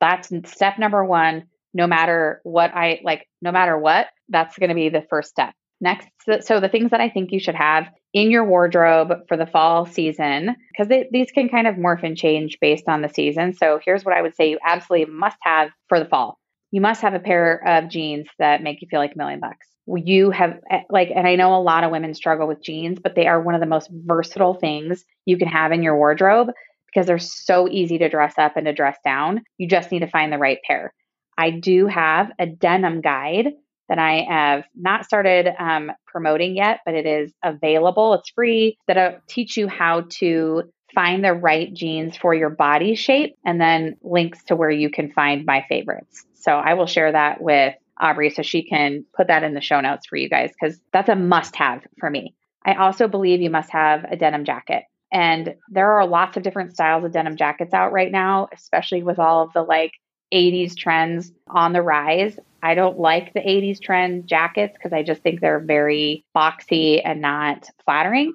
That's 0.00 0.30
step 0.50 0.78
number 0.78 1.04
one. 1.04 1.44
No 1.74 1.86
matter 1.86 2.40
what 2.42 2.74
I 2.74 3.00
like, 3.04 3.28
no 3.42 3.52
matter 3.52 3.78
what, 3.78 4.06
that's 4.28 4.56
going 4.58 4.70
to 4.70 4.74
be 4.74 4.88
the 4.88 5.06
first 5.10 5.28
step. 5.28 5.54
Next, 5.78 6.08
so 6.40 6.58
the 6.58 6.70
things 6.70 6.90
that 6.92 7.02
I 7.02 7.10
think 7.10 7.32
you 7.32 7.40
should 7.40 7.54
have 7.54 7.86
in 8.14 8.30
your 8.30 8.44
wardrobe 8.46 9.12
for 9.28 9.36
the 9.36 9.44
fall 9.44 9.84
season, 9.84 10.56
because 10.72 10.90
these 11.10 11.30
can 11.32 11.50
kind 11.50 11.66
of 11.66 11.74
morph 11.74 12.02
and 12.02 12.16
change 12.16 12.56
based 12.62 12.88
on 12.88 13.02
the 13.02 13.10
season. 13.10 13.52
So 13.52 13.78
here's 13.84 14.02
what 14.02 14.16
I 14.16 14.22
would 14.22 14.34
say 14.34 14.48
you 14.48 14.58
absolutely 14.66 15.12
must 15.12 15.36
have 15.42 15.68
for 15.90 15.98
the 15.98 16.06
fall. 16.06 16.38
You 16.70 16.80
must 16.80 17.02
have 17.02 17.12
a 17.12 17.20
pair 17.20 17.62
of 17.66 17.90
jeans 17.90 18.26
that 18.38 18.62
make 18.62 18.80
you 18.80 18.88
feel 18.90 19.00
like 19.00 19.14
a 19.14 19.18
million 19.18 19.40
bucks. 19.40 19.66
You 19.86 20.30
have, 20.30 20.58
eh, 20.70 20.80
like, 20.88 21.10
and 21.14 21.28
I 21.28 21.36
know 21.36 21.54
a 21.54 21.60
lot 21.60 21.84
of 21.84 21.90
women 21.90 22.14
struggle 22.14 22.48
with 22.48 22.62
jeans, 22.62 22.98
but 22.98 23.14
they 23.14 23.26
are 23.26 23.40
one 23.40 23.54
of 23.54 23.60
the 23.60 23.66
most 23.66 23.90
versatile 23.92 24.54
things 24.54 25.04
you 25.26 25.36
can 25.36 25.48
have 25.48 25.72
in 25.72 25.82
your 25.82 25.96
wardrobe 25.96 26.48
because 26.96 27.06
they're 27.06 27.18
so 27.18 27.68
easy 27.68 27.98
to 27.98 28.08
dress 28.08 28.32
up 28.38 28.56
and 28.56 28.64
to 28.64 28.72
dress 28.72 28.96
down. 29.04 29.42
You 29.58 29.68
just 29.68 29.92
need 29.92 29.98
to 29.98 30.06
find 30.06 30.32
the 30.32 30.38
right 30.38 30.58
pair. 30.66 30.94
I 31.36 31.50
do 31.50 31.86
have 31.86 32.30
a 32.38 32.46
denim 32.46 33.02
guide 33.02 33.48
that 33.90 33.98
I 33.98 34.24
have 34.26 34.64
not 34.74 35.04
started 35.04 35.46
um, 35.58 35.92
promoting 36.06 36.56
yet, 36.56 36.80
but 36.86 36.94
it 36.94 37.04
is 37.04 37.34
available. 37.44 38.14
It's 38.14 38.30
free 38.30 38.78
that'll 38.88 39.18
teach 39.28 39.58
you 39.58 39.68
how 39.68 40.06
to 40.20 40.62
find 40.94 41.22
the 41.22 41.34
right 41.34 41.72
jeans 41.74 42.16
for 42.16 42.34
your 42.34 42.48
body 42.48 42.94
shape 42.94 43.36
and 43.44 43.60
then 43.60 43.96
links 44.02 44.42
to 44.44 44.56
where 44.56 44.70
you 44.70 44.88
can 44.88 45.12
find 45.12 45.44
my 45.44 45.66
favorites. 45.68 46.24
So 46.32 46.52
I 46.52 46.74
will 46.74 46.86
share 46.86 47.12
that 47.12 47.42
with 47.42 47.74
Aubrey 48.00 48.30
so 48.30 48.40
she 48.40 48.62
can 48.62 49.04
put 49.14 49.26
that 49.26 49.42
in 49.42 49.52
the 49.52 49.60
show 49.60 49.82
notes 49.82 50.06
for 50.06 50.16
you 50.16 50.30
guys 50.30 50.50
because 50.58 50.80
that's 50.94 51.10
a 51.10 51.14
must 51.14 51.56
have 51.56 51.82
for 52.00 52.08
me. 52.08 52.34
I 52.64 52.74
also 52.74 53.06
believe 53.06 53.42
you 53.42 53.50
must 53.50 53.70
have 53.70 54.04
a 54.04 54.16
denim 54.16 54.46
jacket. 54.46 54.84
And 55.16 55.54
there 55.70 55.92
are 55.92 56.06
lots 56.06 56.36
of 56.36 56.42
different 56.42 56.74
styles 56.74 57.02
of 57.02 57.12
denim 57.12 57.38
jackets 57.38 57.72
out 57.72 57.90
right 57.90 58.12
now, 58.12 58.50
especially 58.52 59.02
with 59.02 59.18
all 59.18 59.42
of 59.42 59.52
the 59.54 59.62
like 59.62 59.92
80s 60.34 60.76
trends 60.76 61.32
on 61.48 61.72
the 61.72 61.80
rise. 61.80 62.38
I 62.62 62.74
don't 62.74 62.98
like 62.98 63.32
the 63.32 63.40
80s 63.40 63.80
trend 63.80 64.26
jackets 64.26 64.74
because 64.76 64.92
I 64.92 65.02
just 65.02 65.22
think 65.22 65.40
they're 65.40 65.58
very 65.58 66.26
boxy 66.36 67.00
and 67.02 67.22
not 67.22 67.66
flattering. 67.86 68.34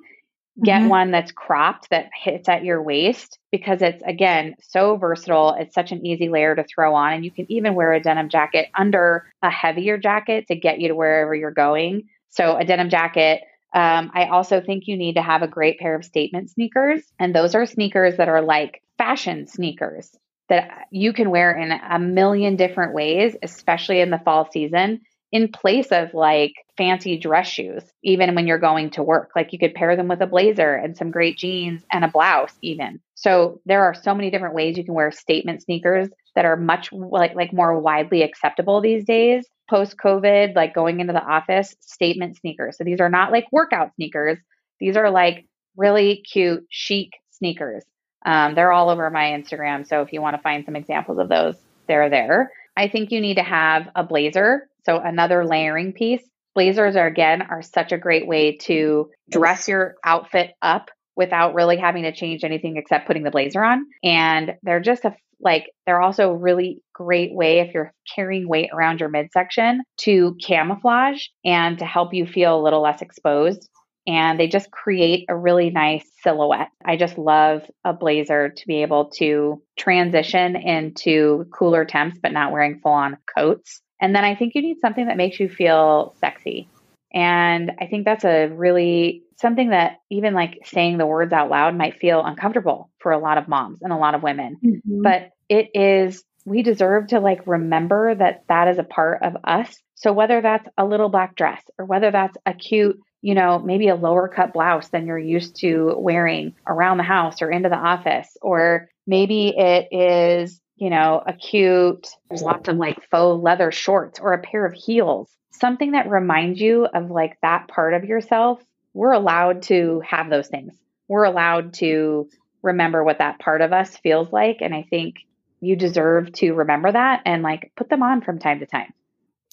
Get 0.64 0.80
mm-hmm. 0.80 0.90
one 0.90 1.12
that's 1.12 1.32
cropped 1.32 1.92
that 1.92 2.10
hits 2.20 2.50
at 2.50 2.64
your 2.64 2.82
waist 2.82 3.38
because 3.52 3.84
it's, 3.84 4.02
again, 4.04 4.56
so 4.60 4.98
versatile. 4.98 5.56
It's 5.60 5.76
such 5.76 5.92
an 5.92 6.04
easy 6.04 6.30
layer 6.30 6.56
to 6.56 6.64
throw 6.64 6.96
on. 6.96 7.14
And 7.14 7.24
you 7.24 7.30
can 7.30 7.46
even 7.52 7.76
wear 7.76 7.94
a 7.94 8.02
denim 8.02 8.28
jacket 8.28 8.70
under 8.74 9.32
a 9.44 9.52
heavier 9.52 10.00
jacket 10.00 10.48
to 10.48 10.56
get 10.56 10.80
you 10.80 10.88
to 10.88 10.96
wherever 10.96 11.36
you're 11.36 11.52
going. 11.52 12.10
So, 12.30 12.58
a 12.58 12.66
denim 12.66 12.90
jacket 12.90 13.42
um, 13.74 14.12
I 14.14 14.26
also 14.26 14.62
think 14.62 14.88
you 14.88 14.98
need 14.98 15.16
to 15.16 15.22
have 15.22 15.42
a 15.42 15.48
great 15.48 15.80
pair 15.80 15.96
of 15.96 16.04
statement 16.04 16.50
sneakers. 16.50 17.02
And 17.20 17.34
those 17.34 17.56
are 17.56 17.66
sneakers 17.66 18.18
that 18.18 18.28
are 18.28 18.42
like 18.42 18.82
fashion 18.98 19.48
sneakers 19.48 20.12
that 20.50 20.86
you 20.92 21.14
can 21.14 21.30
wear 21.30 21.52
in 21.56 21.72
a 21.72 21.98
million 21.98 22.58
different 22.58 22.94
ways, 22.94 23.36
especially 23.42 24.02
in 24.02 24.10
the 24.10 24.20
fall 24.26 24.50
season, 24.52 25.00
in 25.32 25.48
place 25.48 25.88
of 25.92 26.14
like 26.14 26.52
fancy 26.78 27.18
dress 27.18 27.48
shoes, 27.48 27.84
even 28.04 28.36
when 28.36 28.48
you're 28.48 28.58
going 28.58 28.90
to 28.90 29.04
work. 29.04 29.32
Like 29.34 29.54
you 29.54 29.60
could 29.60 29.74
pair 29.74 29.96
them 29.96 30.10
with 30.10 30.22
a 30.22 30.28
blazer 30.28 30.76
and 30.76 30.98
some 30.98 31.10
great 31.10 31.38
jeans 31.38 31.84
and 31.90 32.04
a 32.04 32.10
blouse, 32.10 32.54
even. 32.62 33.00
So 33.16 33.62
there 33.66 33.86
are 33.86 33.94
so 33.94 34.14
many 34.14 34.30
different 34.30 34.56
ways 34.56 34.78
you 34.78 34.84
can 34.84 34.94
wear 34.94 35.12
statement 35.12 35.64
sneakers 35.64 36.10
that 36.36 36.44
are 36.44 36.58
much 36.58 36.92
like 36.92 37.36
like 37.36 37.54
more 37.54 37.80
widely 37.80 38.24
acceptable 38.24 38.82
these 38.82 39.06
days 39.06 39.46
post 39.72 39.96
COVID, 39.98 40.54
like 40.54 40.76
going 40.76 41.00
into 41.00 41.14
the 41.14 41.24
office, 41.24 41.76
statement 41.80 42.36
sneakers. 42.36 42.78
So 42.78 42.84
these 42.84 43.00
are 43.00 43.10
not 43.10 43.32
like 43.32 43.46
workout 43.52 43.96
sneakers. 43.96 44.38
These 44.82 44.98
are 44.98 45.10
like 45.10 45.48
really 45.78 46.24
cute, 46.30 46.66
chic 46.70 47.12
sneakers. 47.32 47.84
Um, 48.26 48.54
they're 48.54 48.74
all 48.74 48.90
over 48.90 49.10
my 49.10 49.32
Instagram. 49.32 49.88
So 49.88 50.02
if 50.02 50.12
you 50.12 50.22
want 50.22 50.36
to 50.36 50.42
find 50.42 50.66
some 50.66 50.76
examples 50.76 51.20
of 51.20 51.30
those, 51.30 51.56
they're 51.88 52.10
there. 52.10 52.52
I 52.76 52.90
think 52.90 53.12
you 53.12 53.22
need 53.22 53.36
to 53.36 53.44
have 53.44 53.88
a 53.96 54.04
blazer. 54.04 54.68
So 54.86 55.00
another 55.00 55.46
layering 55.46 55.94
piece. 55.94 56.22
Blazers 56.54 56.98
are 56.98 57.08
again 57.08 57.42
are 57.42 57.62
such 57.62 57.94
a 57.94 57.98
great 57.98 58.28
way 58.28 58.58
to 58.64 59.10
dress 59.30 59.70
your 59.70 59.96
outfit 60.04 60.52
up 60.62 60.90
without 61.16 61.54
really 61.54 61.78
having 61.78 62.04
to 62.04 62.12
change 62.12 62.44
anything 62.44 62.76
except 62.76 63.08
putting 63.08 63.24
the 63.24 63.32
blazer 63.32 63.64
on. 63.64 63.86
And 64.04 64.56
they're 64.64 64.82
just 64.82 65.06
a 65.06 65.16
like 65.42 65.72
they're 65.86 66.02
also 66.02 66.30
a 66.30 66.38
really 66.38 66.82
great 66.94 67.34
way 67.34 67.60
if 67.60 67.74
you're 67.74 67.94
carrying 68.16 68.48
weight 68.48 68.70
around 68.74 69.00
your 69.00 69.10
midsection 69.10 69.84
to 69.98 70.36
camouflage 70.46 71.26
and 71.44 71.80
to 71.80 71.86
help 71.86 72.14
you 72.14 72.26
feel 72.26 72.60
a 72.60 72.64
little 72.64 72.82
less 72.82 73.02
exposed. 73.02 73.70
And 74.08 74.40
they 74.40 74.48
just 74.48 74.72
create 74.72 75.26
a 75.30 75.36
really 75.36 75.70
nice 75.70 76.06
silhouette. 76.24 76.70
I 76.84 76.98
just 76.98 77.18
love 77.18 77.70
a 77.86 77.94
blazer 77.94 78.50
to 78.50 78.68
be 78.68 78.82
able 78.82 79.12
to 79.18 79.62
transition 79.78 80.56
into 80.56 81.46
cooler 81.54 81.86
temps, 81.86 82.18
but 82.22 82.34
not 82.34 82.52
wearing 82.52 82.80
full 82.82 82.94
on 82.94 83.18
coats. 83.38 83.82
And 84.02 84.16
then 84.16 84.26
I 84.26 84.36
think 84.36 84.56
you 84.56 84.64
need 84.64 84.80
something 84.82 85.06
that 85.06 85.18
makes 85.18 85.40
you 85.40 85.48
feel 85.48 86.16
sexy. 86.20 86.68
And 87.14 87.72
I 87.80 87.88
think 87.88 88.06
that's 88.06 88.24
a 88.24 88.48
really 88.48 89.24
something 89.38 89.72
that 89.72 89.98
even 90.10 90.34
like 90.34 90.60
saying 90.66 90.98
the 90.98 91.06
words 91.06 91.34
out 91.34 91.50
loud 91.50 91.76
might 91.76 92.00
feel 92.00 92.24
uncomfortable 92.24 92.90
for 93.00 93.12
a 93.12 93.20
lot 93.20 93.38
of 93.38 93.48
moms 93.48 93.82
and 93.82 93.92
a 93.92 93.98
lot 93.98 94.16
of 94.16 94.24
women. 94.24 94.58
Mm-hmm. 94.64 95.02
But 95.02 95.32
it 95.50 95.70
is, 95.74 96.24
we 96.46 96.64
deserve 96.64 97.08
to 97.08 97.20
like 97.20 97.46
remember 97.48 98.16
that 98.16 98.44
that 98.48 98.68
is 98.68 98.78
a 98.78 98.84
part 98.84 99.24
of 99.24 99.36
us. 99.44 99.76
So 99.96 100.14
whether 100.14 100.42
that's 100.42 100.68
a 100.78 100.86
little 100.86 101.10
black 101.10 101.36
dress 101.36 101.62
or 101.78 101.86
whether 101.86 102.12
that's 102.12 102.38
a 102.46 102.54
cute, 102.54 103.00
you 103.22 103.36
know, 103.36 103.60
maybe 103.60 103.90
a 103.90 103.96
lower 103.96 104.28
cut 104.28 104.54
blouse 104.54 104.90
than 104.90 105.06
you're 105.06 105.20
used 105.20 105.58
to 105.58 105.94
wearing 105.98 106.56
around 106.68 106.98
the 106.98 107.04
house 107.04 107.42
or 107.42 107.52
into 107.52 107.70
the 107.70 107.76
office, 107.76 108.38
or 108.42 108.90
maybe 109.06 109.54
it 109.56 109.88
is, 109.92 110.60
you 110.82 110.90
know, 110.90 111.24
a 111.26 111.32
cute, 111.32 112.10
there's 112.30 112.42
lots 112.42 112.68
of 112.68 112.76
like 112.76 112.98
faux 113.10 113.42
leather 113.42 113.72
shorts 113.72 114.20
or 114.20 114.34
a 114.34 114.42
pair 114.42 114.66
of 114.66 114.74
heels 114.74 115.34
something 115.62 115.92
that 115.92 116.10
reminds 116.10 116.60
you 116.60 116.86
of 116.86 117.12
like 117.12 117.38
that 117.42 117.68
part 117.68 117.94
of 117.94 118.04
yourself, 118.04 118.62
we're 118.94 119.12
allowed 119.12 119.62
to 119.64 120.02
have 120.06 120.30
those 120.30 120.48
things. 120.48 120.74
We're 121.08 121.24
allowed 121.24 121.76
to 121.76 122.30
remember 122.62 123.04
what 123.04 123.20
that 123.20 123.40
part 123.40 123.62
of 123.62 123.72
us 123.72 123.96
feels 123.98 124.32
like. 124.34 124.58
And 124.62 124.74
I 124.74 124.86
think 124.90 125.18
you 125.62 125.76
deserve 125.76 126.34
to 126.34 126.54
remember 126.54 126.92
that 126.92 127.22
and 127.26 127.44
like 127.44 127.72
put 127.78 127.90
them 127.90 128.04
on 128.04 128.22
from 128.22 128.40
time 128.40 128.60
to 128.60 128.66
time. 128.66 128.94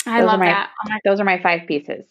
I 0.06 0.20
those 0.20 0.26
love 0.26 0.38
my, 0.40 0.46
that. 0.46 0.70
Oh 0.86 0.94
those 1.04 1.20
are 1.20 1.24
my 1.24 1.40
five 1.40 1.68
pieces. 1.68 2.06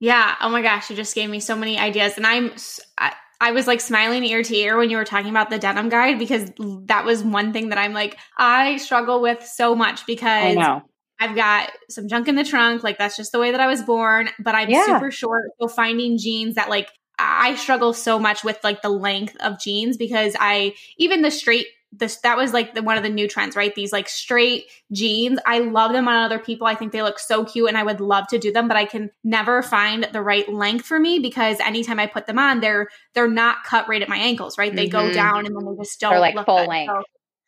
Yeah. 0.00 0.34
Oh 0.40 0.48
my 0.48 0.62
gosh, 0.62 0.90
you 0.90 0.96
just 0.96 1.14
gave 1.14 1.28
me 1.30 1.40
so 1.40 1.54
many 1.54 1.78
ideas, 1.78 2.16
and 2.16 2.26
I'm. 2.26 2.52
I, 2.98 3.12
I 3.44 3.50
was 3.50 3.66
like 3.66 3.82
smiling 3.82 4.24
ear 4.24 4.42
to 4.42 4.56
ear 4.56 4.78
when 4.78 4.88
you 4.88 4.96
were 4.96 5.04
talking 5.04 5.28
about 5.28 5.50
the 5.50 5.58
denim 5.58 5.90
guide 5.90 6.18
because 6.18 6.50
that 6.86 7.04
was 7.04 7.22
one 7.22 7.52
thing 7.52 7.68
that 7.68 7.76
I'm 7.76 7.92
like 7.92 8.16
I 8.38 8.78
struggle 8.78 9.20
with 9.20 9.44
so 9.44 9.74
much 9.74 10.06
because 10.06 10.24
I 10.26 10.54
know. 10.54 10.82
I've 11.20 11.36
got 11.36 11.70
some 11.90 12.08
junk 12.08 12.26
in 12.26 12.36
the 12.36 12.44
trunk. 12.44 12.82
Like 12.82 12.96
that's 12.96 13.18
just 13.18 13.32
the 13.32 13.38
way 13.38 13.50
that 13.50 13.60
I 13.60 13.66
was 13.66 13.82
born. 13.82 14.30
But 14.38 14.54
I'm 14.54 14.70
yeah. 14.70 14.86
super 14.86 15.10
short. 15.10 15.42
So 15.60 15.68
finding 15.68 16.16
jeans 16.16 16.54
that 16.54 16.70
like 16.70 16.88
I 17.18 17.56
struggle 17.56 17.92
so 17.92 18.18
much 18.18 18.44
with 18.44 18.58
like 18.64 18.80
the 18.80 18.88
length 18.88 19.36
of 19.40 19.60
jeans 19.60 19.98
because 19.98 20.34
I 20.40 20.74
even 20.96 21.20
the 21.20 21.30
straight 21.30 21.66
this 21.98 22.18
that 22.18 22.36
was 22.36 22.52
like 22.52 22.74
the, 22.74 22.82
one 22.82 22.96
of 22.96 23.02
the 23.02 23.08
new 23.08 23.28
trends, 23.28 23.56
right? 23.56 23.74
These 23.74 23.92
like 23.92 24.08
straight 24.08 24.66
jeans. 24.92 25.38
I 25.46 25.60
love 25.60 25.92
them 25.92 26.08
on 26.08 26.16
other 26.16 26.38
people. 26.38 26.66
I 26.66 26.74
think 26.74 26.92
they 26.92 27.02
look 27.02 27.18
so 27.18 27.44
cute 27.44 27.68
and 27.68 27.78
I 27.78 27.82
would 27.82 28.00
love 28.00 28.26
to 28.28 28.38
do 28.38 28.52
them, 28.52 28.68
but 28.68 28.76
I 28.76 28.84
can 28.84 29.10
never 29.22 29.62
find 29.62 30.08
the 30.12 30.22
right 30.22 30.48
length 30.52 30.86
for 30.86 30.98
me 30.98 31.18
because 31.18 31.60
anytime 31.60 32.00
I 32.00 32.06
put 32.06 32.26
them 32.26 32.38
on, 32.38 32.60
they're 32.60 32.88
they're 33.14 33.28
not 33.28 33.64
cut 33.64 33.88
right 33.88 34.02
at 34.02 34.08
my 34.08 34.18
ankles, 34.18 34.58
right? 34.58 34.74
They 34.74 34.88
mm-hmm. 34.88 35.08
go 35.08 35.12
down 35.12 35.46
and 35.46 35.56
then 35.56 35.64
they 35.64 35.82
just 35.82 36.00
don't 36.00 36.12
they're 36.12 36.20
like 36.20 36.34
full 36.34 36.58
good. 36.58 36.68
length. 36.68 36.90
So, 36.90 37.02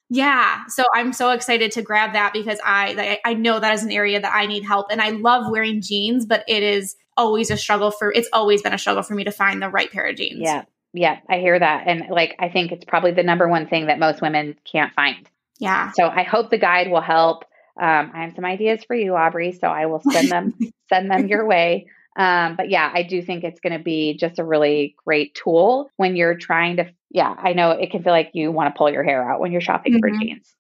yeah, 0.09 0.63
so 0.69 0.85
I'm 0.95 1.13
so 1.13 1.31
excited 1.31 1.73
to 1.73 1.83
grab 1.83 2.13
that 2.13 2.33
because 2.33 2.61
I 2.65 3.19
I 3.25 3.35
know 3.35 3.59
that 3.59 3.75
is 3.75 3.83
an 3.83 3.91
area 3.91 4.21
that 4.21 4.33
I 4.33 4.47
need 4.47 4.65
help 4.65 4.87
and 4.91 5.01
I 5.01 5.11
love 5.11 5.51
wearing 5.51 5.81
jeans, 5.83 6.27
but 6.27 6.45
it 6.47 6.63
is 6.63 6.95
always 7.17 7.51
a 7.51 7.57
struggle 7.57 7.91
for 7.91 8.13
it's 8.13 8.29
always 8.33 8.63
been 8.63 8.75
a 8.75 8.79
struggle 8.79 9.03
for 9.03 9.15
me 9.15 9.25
to 9.25 9.33
find 9.33 9.61
the 9.61 9.69
right 9.69 9.91
pair 9.91 10.07
of 10.07 10.17
jeans. 10.17 10.41
Yeah. 10.41 10.65
Yeah, 10.93 11.19
I 11.29 11.39
hear 11.39 11.59
that. 11.59 11.85
And 11.87 12.05
like, 12.11 12.37
I 12.39 12.49
think 12.49 12.73
it's 12.73 12.85
probably 12.85 13.13
the 13.13 13.23
number 13.23 13.49
one 13.49 13.67
thing 13.67 13.87
that 13.87 13.99
most 13.99 14.23
women 14.23 14.57
can't 14.71 14.93
find. 14.95 15.29
Yeah. 15.59 15.93
So 15.93 16.09
I 16.09 16.23
hope 16.23 16.51
the 16.51 16.59
guide 16.59 16.91
will 16.91 17.01
help. 17.01 17.45
Um, 17.81 18.11
I 18.15 18.23
have 18.25 18.35
some 18.35 18.45
ideas 18.45 18.85
for 18.85 18.97
you, 18.97 19.15
Aubrey. 19.15 19.53
So 19.53 19.69
I 19.69 19.87
will 19.87 20.01
send 20.11 20.31
them, 20.31 20.55
send 20.89 21.11
them 21.11 21.29
your 21.29 21.47
way. 21.47 21.89
Um, 22.17 22.57
but 22.57 22.71
yeah, 22.71 22.91
I 22.93 23.03
do 23.03 23.21
think 23.21 23.45
it's 23.45 23.61
going 23.61 23.77
to 23.77 23.83
be 23.83 24.17
just 24.17 24.39
a 24.39 24.45
really 24.45 24.97
great 25.05 25.35
tool 25.35 25.91
when 25.97 26.17
you're 26.17 26.37
trying 26.37 26.77
to. 26.77 26.91
Yeah, 27.11 27.35
I 27.37 27.53
know 27.53 27.73
it 27.73 27.91
can 27.91 28.03
feel 28.03 28.13
like 28.13 28.31
you 28.33 28.51
want 28.51 28.75
to 28.75 28.79
pull 28.79 28.91
your 28.91 29.05
hair 29.05 29.31
out 29.31 29.41
when 29.41 29.53
you're 29.53 29.61
shopping 29.61 29.95
mm-hmm. 29.95 30.01
for 30.01 30.19
jeans. 30.19 30.55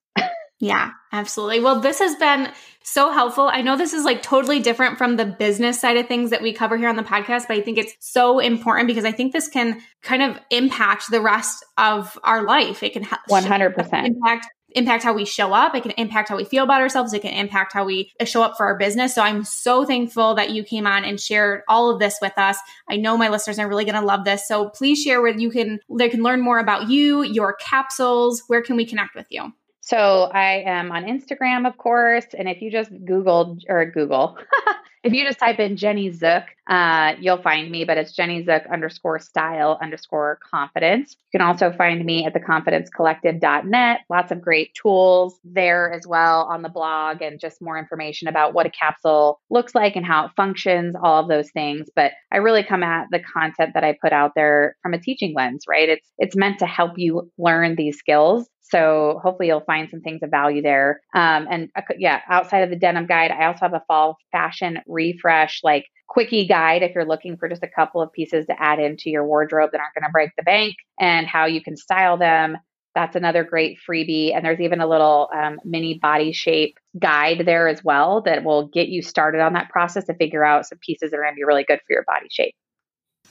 Yeah, 0.58 0.92
absolutely. 1.12 1.60
Well, 1.60 1.80
this 1.80 1.98
has 1.98 2.14
been 2.16 2.50
so 2.82 3.12
helpful. 3.12 3.48
I 3.48 3.60
know 3.60 3.76
this 3.76 3.92
is 3.92 4.04
like 4.04 4.22
totally 4.22 4.60
different 4.60 4.96
from 4.96 5.16
the 5.16 5.26
business 5.26 5.78
side 5.78 5.98
of 5.98 6.06
things 6.06 6.30
that 6.30 6.40
we 6.40 6.52
cover 6.52 6.78
here 6.78 6.88
on 6.88 6.96
the 6.96 7.02
podcast, 7.02 7.46
but 7.48 7.58
I 7.58 7.60
think 7.60 7.76
it's 7.76 7.94
so 8.00 8.38
important 8.38 8.86
because 8.86 9.04
I 9.04 9.12
think 9.12 9.32
this 9.32 9.48
can 9.48 9.82
kind 10.02 10.22
of 10.22 10.38
impact 10.50 11.10
the 11.10 11.20
rest 11.20 11.64
of 11.76 12.18
our 12.24 12.44
life. 12.44 12.82
It 12.82 12.94
can 12.94 13.04
100% 13.04 14.06
impact 14.06 14.46
impact 14.76 15.02
how 15.04 15.14
we 15.14 15.24
show 15.24 15.52
up. 15.52 15.74
It 15.74 15.82
can 15.82 15.92
impact 15.92 16.28
how 16.28 16.36
we 16.36 16.44
feel 16.44 16.64
about 16.64 16.82
ourselves. 16.82 17.12
It 17.12 17.22
can 17.22 17.32
impact 17.32 17.72
how 17.72 17.84
we 17.84 18.12
uh, 18.20 18.24
show 18.26 18.42
up 18.42 18.56
for 18.56 18.66
our 18.66 18.76
business. 18.76 19.14
So 19.14 19.22
I'm 19.22 19.42
so 19.42 19.86
thankful 19.86 20.34
that 20.34 20.50
you 20.50 20.64
came 20.64 20.86
on 20.86 21.02
and 21.02 21.18
shared 21.18 21.62
all 21.66 21.90
of 21.90 21.98
this 21.98 22.18
with 22.20 22.36
us. 22.36 22.58
I 22.88 22.96
know 22.96 23.16
my 23.16 23.30
listeners 23.30 23.58
are 23.58 23.68
really 23.68 23.86
going 23.86 23.98
to 23.98 24.06
love 24.06 24.24
this. 24.24 24.46
So 24.46 24.68
please 24.68 25.02
share 25.02 25.22
where 25.22 25.36
you 25.36 25.50
can 25.50 25.80
they 25.96 26.08
can 26.08 26.22
learn 26.22 26.42
more 26.42 26.58
about 26.58 26.90
you, 26.90 27.22
your 27.22 27.54
capsules. 27.54 28.42
Where 28.48 28.62
can 28.62 28.76
we 28.76 28.84
connect 28.84 29.14
with 29.14 29.26
you? 29.30 29.52
So 29.86 30.24
I 30.34 30.64
am 30.66 30.90
on 30.90 31.04
Instagram, 31.04 31.64
of 31.64 31.78
course. 31.78 32.26
And 32.36 32.48
if 32.48 32.60
you 32.60 32.72
just 32.72 32.90
Google 33.04 33.56
or 33.68 33.88
Google, 33.88 34.36
if 35.04 35.12
you 35.12 35.24
just 35.24 35.38
type 35.38 35.60
in 35.60 35.76
Jenny 35.76 36.10
Zook, 36.10 36.42
uh, 36.68 37.14
you'll 37.20 37.42
find 37.42 37.70
me, 37.70 37.84
but 37.84 37.96
it's 37.96 38.12
Jenny 38.12 38.44
Zook 38.44 38.62
underscore 38.72 39.18
style 39.20 39.78
underscore 39.80 40.38
confidence. 40.50 41.16
You 41.32 41.38
can 41.38 41.46
also 41.46 41.72
find 41.72 42.04
me 42.04 42.24
at 42.26 42.34
theconfidencecollective.net. 42.34 44.00
Lots 44.10 44.32
of 44.32 44.40
great 44.40 44.74
tools 44.74 45.38
there 45.44 45.92
as 45.92 46.06
well 46.06 46.42
on 46.50 46.62
the 46.62 46.68
blog 46.68 47.22
and 47.22 47.38
just 47.38 47.62
more 47.62 47.78
information 47.78 48.26
about 48.26 48.54
what 48.54 48.66
a 48.66 48.70
capsule 48.70 49.40
looks 49.50 49.74
like 49.74 49.96
and 49.96 50.04
how 50.04 50.26
it 50.26 50.32
functions, 50.36 50.96
all 51.00 51.22
of 51.22 51.28
those 51.28 51.50
things. 51.50 51.88
But 51.94 52.12
I 52.32 52.38
really 52.38 52.64
come 52.64 52.82
at 52.82 53.06
the 53.10 53.20
content 53.20 53.72
that 53.74 53.84
I 53.84 53.96
put 54.02 54.12
out 54.12 54.32
there 54.34 54.76
from 54.82 54.94
a 54.94 55.00
teaching 55.00 55.34
lens, 55.34 55.64
right? 55.68 55.88
It's 55.88 56.08
it's 56.18 56.36
meant 56.36 56.58
to 56.58 56.66
help 56.66 56.92
you 56.96 57.30
learn 57.38 57.76
these 57.76 57.98
skills 57.98 58.48
so 58.70 59.20
hopefully 59.22 59.48
you'll 59.48 59.60
find 59.60 59.88
some 59.88 60.00
things 60.00 60.22
of 60.22 60.30
value 60.30 60.62
there. 60.62 61.00
Um, 61.14 61.46
and 61.50 61.68
uh, 61.76 61.82
yeah, 61.98 62.20
outside 62.28 62.60
of 62.60 62.70
the 62.70 62.76
denim 62.76 63.06
guide, 63.06 63.30
I 63.30 63.46
also 63.46 63.60
have 63.60 63.74
a 63.74 63.82
fall 63.86 64.16
fashion 64.32 64.78
refresh, 64.86 65.60
like 65.62 65.86
quickie 66.08 66.46
guide 66.56 66.82
if 66.82 66.94
you're 66.94 67.04
looking 67.04 67.36
for 67.36 67.48
just 67.48 67.62
a 67.62 67.68
couple 67.68 68.00
of 68.00 68.12
pieces 68.12 68.46
to 68.46 68.54
add 68.58 68.78
into 68.78 69.10
your 69.10 69.26
wardrobe 69.26 69.70
that 69.72 69.80
aren't 69.80 69.94
going 69.94 70.08
to 70.08 70.12
break 70.12 70.30
the 70.36 70.42
bank 70.42 70.74
and 70.98 71.26
how 71.26 71.44
you 71.44 71.62
can 71.62 71.76
style 71.76 72.16
them. 72.16 72.56
That's 72.94 73.14
another 73.14 73.44
great 73.44 73.78
freebie. 73.86 74.34
And 74.34 74.42
there's 74.42 74.60
even 74.60 74.80
a 74.80 74.86
little 74.86 75.28
um, 75.36 75.58
mini 75.64 75.98
body 75.98 76.32
shape 76.32 76.78
guide 76.98 77.42
there 77.44 77.68
as 77.68 77.84
well 77.84 78.22
that 78.22 78.42
will 78.42 78.68
get 78.68 78.88
you 78.88 79.02
started 79.02 79.42
on 79.42 79.52
that 79.52 79.68
process 79.68 80.06
to 80.06 80.14
figure 80.14 80.42
out 80.42 80.66
some 80.66 80.78
pieces 80.78 81.10
that 81.10 81.18
are 81.18 81.22
going 81.22 81.34
to 81.34 81.36
be 81.36 81.44
really 81.44 81.64
good 81.64 81.80
for 81.86 81.92
your 81.92 82.04
body 82.06 82.28
shape. 82.30 82.54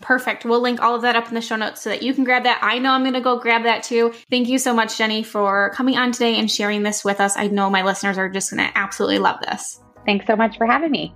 Perfect. 0.02 0.46
We'll 0.46 0.62
link 0.62 0.82
all 0.82 0.94
of 0.94 1.02
that 1.02 1.16
up 1.16 1.30
in 1.30 1.34
the 1.34 1.42
show 1.42 1.56
notes 1.56 1.82
so 1.82 1.90
that 1.90 2.04
you 2.04 2.14
can 2.14 2.26
grab 2.26 2.44
that. 2.44 2.60
I 2.62 2.78
know 2.78 2.92
I'm 2.92 3.02
going 3.02 3.14
to 3.14 3.22
go 3.22 3.40
grab 3.40 3.64
that 3.64 3.82
too. 3.82 4.14
Thank 4.30 4.50
you 4.50 4.60
so 4.60 4.74
much, 4.74 5.00
Jenny, 5.00 5.24
for 5.24 5.72
coming 5.74 5.98
on 5.98 6.12
today 6.12 6.36
and 6.36 6.52
sharing 6.52 6.84
this 6.84 7.04
with 7.04 7.20
us. 7.20 7.36
I 7.36 7.48
know 7.48 7.72
my 7.72 7.82
listeners 7.82 8.20
are 8.20 8.30
just 8.30 8.52
going 8.52 8.64
to 8.64 8.78
absolutely 8.78 9.20
love 9.20 9.40
this. 9.42 9.82
Thanks 10.06 10.28
so 10.28 10.36
much 10.36 10.58
for 10.58 10.68
having 10.68 10.92
me. 10.92 11.16